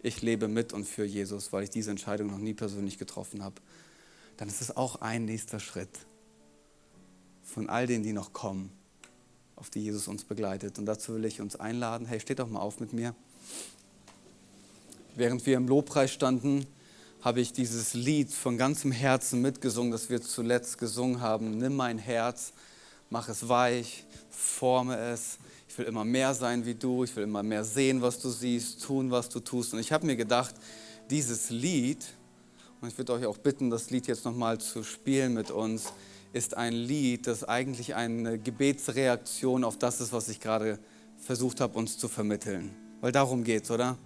ich 0.03 0.23
lebe 0.23 0.49
mit 0.49 0.73
und 0.73 0.89
für 0.89 1.05
Jesus, 1.05 1.53
weil 1.53 1.63
ich 1.63 1.71
diese 1.71 1.93
Entscheidung 1.93 2.33
noch 2.33 2.39
nie 2.39 2.53
persönlich 2.53 2.99
getroffen 2.99 3.45
habe. 3.45 3.55
Dann 4.39 4.49
ist 4.49 4.61
es 4.61 4.77
auch 4.77 4.97
ein 4.97 5.25
nächster 5.25 5.61
Schritt 5.61 6.01
von 7.45 7.69
all 7.69 7.87
denen, 7.87 8.03
die 8.03 8.13
noch 8.13 8.33
kommen, 8.33 8.73
auf 9.55 9.71
die 9.71 9.85
Jesus 9.85 10.09
uns 10.09 10.25
begleitet. 10.25 10.81
Und 10.81 10.87
dazu 10.87 11.15
will 11.15 11.25
ich 11.27 11.41
uns 11.41 11.55
einladen. 11.55 12.09
Hey, 12.09 12.19
steht 12.19 12.41
doch 12.41 12.49
mal 12.49 12.59
auf 12.59 12.81
mit 12.81 12.93
mir. 12.93 13.15
Während 15.15 15.47
wir 15.47 15.57
im 15.59 15.69
Lobpreis 15.69 16.11
standen, 16.11 16.67
habe 17.23 17.41
ich 17.41 17.53
dieses 17.53 17.95
Lied 17.95 18.33
von 18.33 18.59
ganzem 18.59 18.91
Herzen 18.91 19.41
mitgesungen, 19.41 19.93
das 19.93 20.11
wir 20.11 20.21
zuletzt 20.21 20.79
gesungen 20.79 21.21
haben. 21.21 21.57
Nimm 21.57 21.77
mein 21.77 21.99
Herz, 21.99 22.53
mach 23.11 23.29
es 23.29 23.49
weich, 23.49 24.05
forme 24.31 24.97
es. 24.97 25.39
Ich 25.69 25.79
will 25.79 25.87
immer 25.87 26.05
mehr 26.05 26.35
sein 26.35 26.67
wie 26.67 26.75
du, 26.75 27.05
ich 27.05 27.15
will 27.15 27.23
immer 27.23 27.45
mehr 27.45 27.65
sehen, 27.65 28.03
was 28.03 28.19
du 28.19 28.29
siehst, 28.29 28.83
tun, 28.83 29.11
was 29.11 29.29
du 29.29 29.39
tust. 29.39 29.73
Und 29.73 29.79
ich 29.79 29.93
habe 29.93 30.05
mir 30.05 30.17
gedacht, 30.17 30.55
dieses 31.11 31.51
Lied, 31.51 32.05
und 32.81 32.89
ich 32.89 32.99
würde 32.99 33.13
euch 33.13 33.27
auch 33.27 33.39
bitten, 33.39 33.71
das 33.71 33.91
Lied 33.91 34.09
jetzt 34.09 34.25
nochmal 34.25 34.59
zu 34.59 34.83
spielen 34.83 35.33
mit 35.33 35.53
uns, 35.53 35.93
ist 36.33 36.57
ein 36.57 36.73
Lied, 36.73 37.29
das 37.29 37.45
eigentlich 37.45 37.95
eine 37.95 38.39
Gebetsreaktion 38.39 39.63
auf 39.63 39.79
das 39.79 40.01
ist, 40.01 40.13
was 40.13 40.29
ich 40.29 40.41
gerade 40.41 40.79
versucht 41.19 41.61
habe, 41.61 41.79
uns 41.79 41.99
zu 41.99 42.09
vermitteln. 42.09 42.75
Weil 43.01 43.13
darum 43.13 43.45
geht 43.45 43.65
es, 43.65 43.71
oder? 43.71 43.97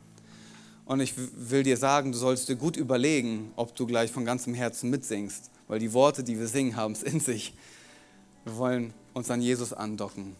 Und 0.87 1.01
ich 1.01 1.15
will 1.17 1.65
dir 1.65 1.77
sagen, 1.77 2.13
du 2.13 2.19
sollst 2.19 2.49
dir 2.49 2.55
gut 2.57 2.77
überlegen, 2.77 3.53
ob 3.57 3.75
du 3.75 3.87
gleich 3.87 4.11
von 4.13 4.25
ganzem 4.25 4.55
Herzen 4.55 4.89
mitsingst. 4.89 5.51
Weil 5.67 5.81
die 5.81 5.93
Worte, 5.93 6.23
die 6.23 6.39
wir 6.39 6.47
singen, 6.47 6.77
haben 6.77 6.93
es 6.93 7.03
in 7.03 7.19
sich. 7.19 7.55
Wir 8.45 8.57
wollen 8.57 8.95
uns 9.13 9.29
an 9.29 9.43
Jesus 9.43 9.73
andocken. 9.73 10.37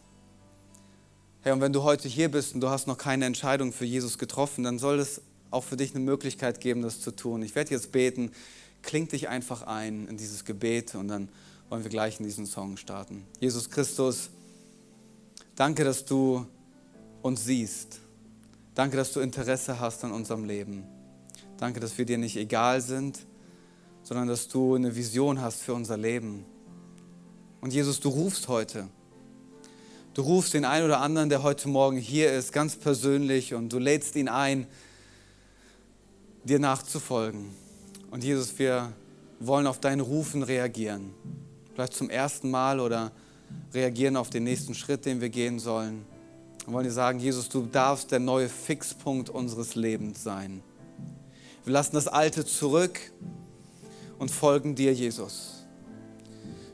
Hey, 1.43 1.53
und 1.53 1.61
wenn 1.61 1.73
du 1.73 1.83
heute 1.83 2.09
hier 2.09 2.31
bist 2.31 2.55
und 2.55 2.61
du 2.61 2.69
hast 2.69 2.87
noch 2.87 2.97
keine 2.97 3.25
Entscheidung 3.25 3.73
für 3.73 3.85
Jesus 3.85 4.19
getroffen, 4.19 4.63
dann 4.63 4.79
soll 4.79 5.01
es 5.01 5.21
auch 5.51 5.65
für 5.65 5.77
dich 5.77 5.95
eine 5.95 6.05
Möglichkeit 6.05 6.61
geben, 6.61 6.83
das 6.83 7.01
zu 7.01 7.11
tun. 7.11 7.43
Ich 7.43 7.57
werde 7.57 7.73
jetzt 7.73 7.91
beten. 7.91 8.31
Kling 8.83 9.09
dich 9.09 9.29
einfach 9.29 9.63
ein 9.63 10.07
in 10.07 10.17
dieses 10.17 10.45
Gebet 10.45 10.95
und 10.95 11.09
dann 11.09 11.29
wollen 11.69 11.83
wir 11.83 11.91
gleich 11.91 12.21
in 12.21 12.25
diesen 12.25 12.47
Song 12.47 12.77
starten. 12.77 13.25
Jesus 13.41 13.69
Christus, 13.69 14.31
danke, 15.57 15.83
dass 15.83 16.05
du 16.05 16.47
uns 17.23 17.45
siehst. 17.45 18.01
Danke, 18.77 18.99
dass 18.99 19.11
du 19.13 19.21
Interesse 19.21 19.81
hast 19.81 20.05
an 20.05 20.13
unserem 20.13 20.45
Leben. 20.45 20.85
Danke, 21.57 21.81
dass 21.81 21.97
wir 21.97 22.05
dir 22.05 22.19
nicht 22.19 22.37
egal 22.37 22.83
sind, 22.83 23.19
sondern 24.03 24.29
dass 24.29 24.49
du 24.49 24.75
eine 24.75 24.95
Vision 24.95 25.41
hast 25.41 25.63
für 25.63 25.73
unser 25.73 25.97
Leben. 25.97 26.45
Und 27.63 27.73
Jesus, 27.73 28.01
du 28.01 28.11
rufst 28.11 28.49
heute. 28.49 28.87
Du 30.13 30.21
rufst 30.21 30.53
den 30.53 30.67
einen 30.67 30.85
oder 30.85 31.01
anderen, 31.01 31.31
der 31.31 31.43
heute 31.43 31.69
Morgen 31.69 31.97
hier 31.97 32.31
ist, 32.35 32.53
ganz 32.53 32.77
persönlich 32.77 33.55
und 33.55 33.73
du 33.73 33.79
lädst 33.79 34.15
ihn 34.15 34.29
ein, 34.29 34.67
dir 36.45 36.59
nachzufolgen. 36.59 37.47
Und 38.11 38.25
Jesus, 38.25 38.59
wir 38.59 38.93
wollen 39.41 39.67
auf 39.67 39.81
dein 39.81 40.01
Rufen 40.01 40.43
reagieren. 40.43 41.15
Vielleicht 41.73 41.95
zum 41.95 42.11
ersten 42.11 42.51
Mal 42.51 42.81
oder 42.81 43.11
reagieren 43.73 44.17
auf 44.17 44.29
den 44.29 44.45
nächsten 44.45 44.75
Schritt, 44.75 45.07
den 45.07 45.23
wir 45.23 45.31
gehen 45.31 45.59
sollen. 45.59 46.05
Wir 46.67 46.73
wollen 46.73 46.85
dir 46.85 46.93
sagen, 46.93 47.21
Jesus, 47.21 47.49
du 47.49 47.63
darfst 47.63 48.11
der 48.11 48.19
neue 48.19 48.49
Fixpunkt 48.49 49.31
unseres 49.31 49.77
Lebens 49.77 50.25
sein. 50.25 50.63
Wir 51.65 51.73
lassen 51.73 51.95
das 51.95 52.09
Alte 52.09 52.45
zurück 52.45 52.99
und 54.19 54.33
folgen 54.33 54.75
dir, 54.75 54.93
Jesus. 54.93 55.65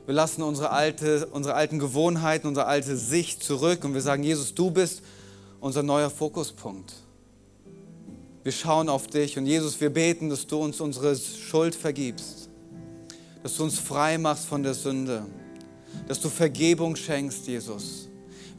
Wir 0.07 0.15
lassen 0.15 0.41
unsere, 0.41 0.71
alte, 0.71 1.27
unsere 1.27 1.53
alten 1.53 1.77
Gewohnheiten, 1.77 2.47
unsere 2.47 2.65
alte 2.65 2.97
Sicht 2.97 3.43
zurück 3.43 3.85
und 3.85 3.93
wir 3.93 4.01
sagen, 4.01 4.23
Jesus, 4.23 4.55
du 4.55 4.71
bist 4.71 5.03
unser 5.59 5.83
neuer 5.83 6.09
Fokuspunkt. 6.09 6.95
Wir 8.41 8.51
schauen 8.51 8.89
auf 8.89 9.05
dich 9.05 9.37
und 9.37 9.45
Jesus, 9.45 9.79
wir 9.79 9.91
beten, 9.91 10.27
dass 10.27 10.47
du 10.47 10.57
uns 10.57 10.81
unsere 10.81 11.15
Schuld 11.15 11.75
vergibst, 11.75 12.49
dass 13.43 13.57
du 13.57 13.63
uns 13.63 13.77
frei 13.77 14.17
machst 14.17 14.47
von 14.47 14.63
der 14.63 14.73
Sünde, 14.73 15.27
dass 16.07 16.19
du 16.19 16.29
Vergebung 16.29 16.95
schenkst, 16.95 17.45
Jesus. 17.45 18.09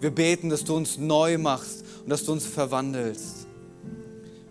Wir 0.04 0.10
beten, 0.10 0.50
dass 0.50 0.64
du 0.64 0.76
uns 0.76 0.98
neu 0.98 1.38
machst 1.38 1.82
und 2.02 2.10
dass 2.10 2.24
du 2.24 2.32
uns 2.32 2.44
verwandelst. 2.44 3.46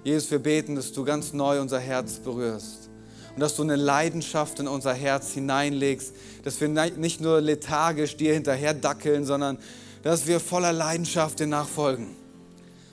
Jesus, 0.04 0.32
wir 0.32 0.39
beten, 0.39 0.74
dass 0.74 0.91
du 0.93 1.06
ganz 1.06 1.32
neu 1.32 1.62
unser 1.62 1.78
Herz 1.78 2.14
berührst 2.14 2.89
und 3.36 3.39
dass 3.39 3.56
du 3.56 3.62
eine 3.62 3.76
Leidenschaft 3.76 4.60
in 4.60 4.68
unser 4.68 4.95
Herz 4.95 5.34
hineinlegst, 5.34 6.12
dass 6.43 6.60
wir 6.60 6.70
nicht 6.70 7.22
nur 7.22 7.39
lethargisch 7.39 8.18
dir 8.18 8.34
hinterher 8.34 8.74
dackeln, 8.74 9.26
sondern 9.26 9.60
dass 10.01 10.26
wir 10.26 10.39
voller 10.39 10.74
Leidenschaft 10.74 11.39
dir 11.39 11.45
nachfolgen 11.45 12.16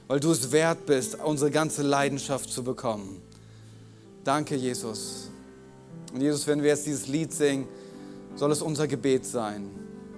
weil 0.06 0.20
du 0.20 0.30
es 0.30 0.52
wert 0.52 0.84
bist, 0.84 1.16
unsere 1.24 1.50
ganze 1.50 1.82
Leidenschaft 1.82 2.50
zu 2.50 2.62
bekommen. 2.62 3.22
Danke, 4.24 4.54
Jesus. 4.54 5.30
Und 6.12 6.20
Jesus, 6.20 6.46
wenn 6.46 6.60
wir 6.60 6.68
jetzt 6.68 6.84
dieses 6.84 7.06
Lied 7.06 7.32
singen, 7.32 7.66
soll 8.34 8.52
es 8.52 8.60
unser 8.60 8.86
Gebet 8.86 9.24
sein, 9.24 9.70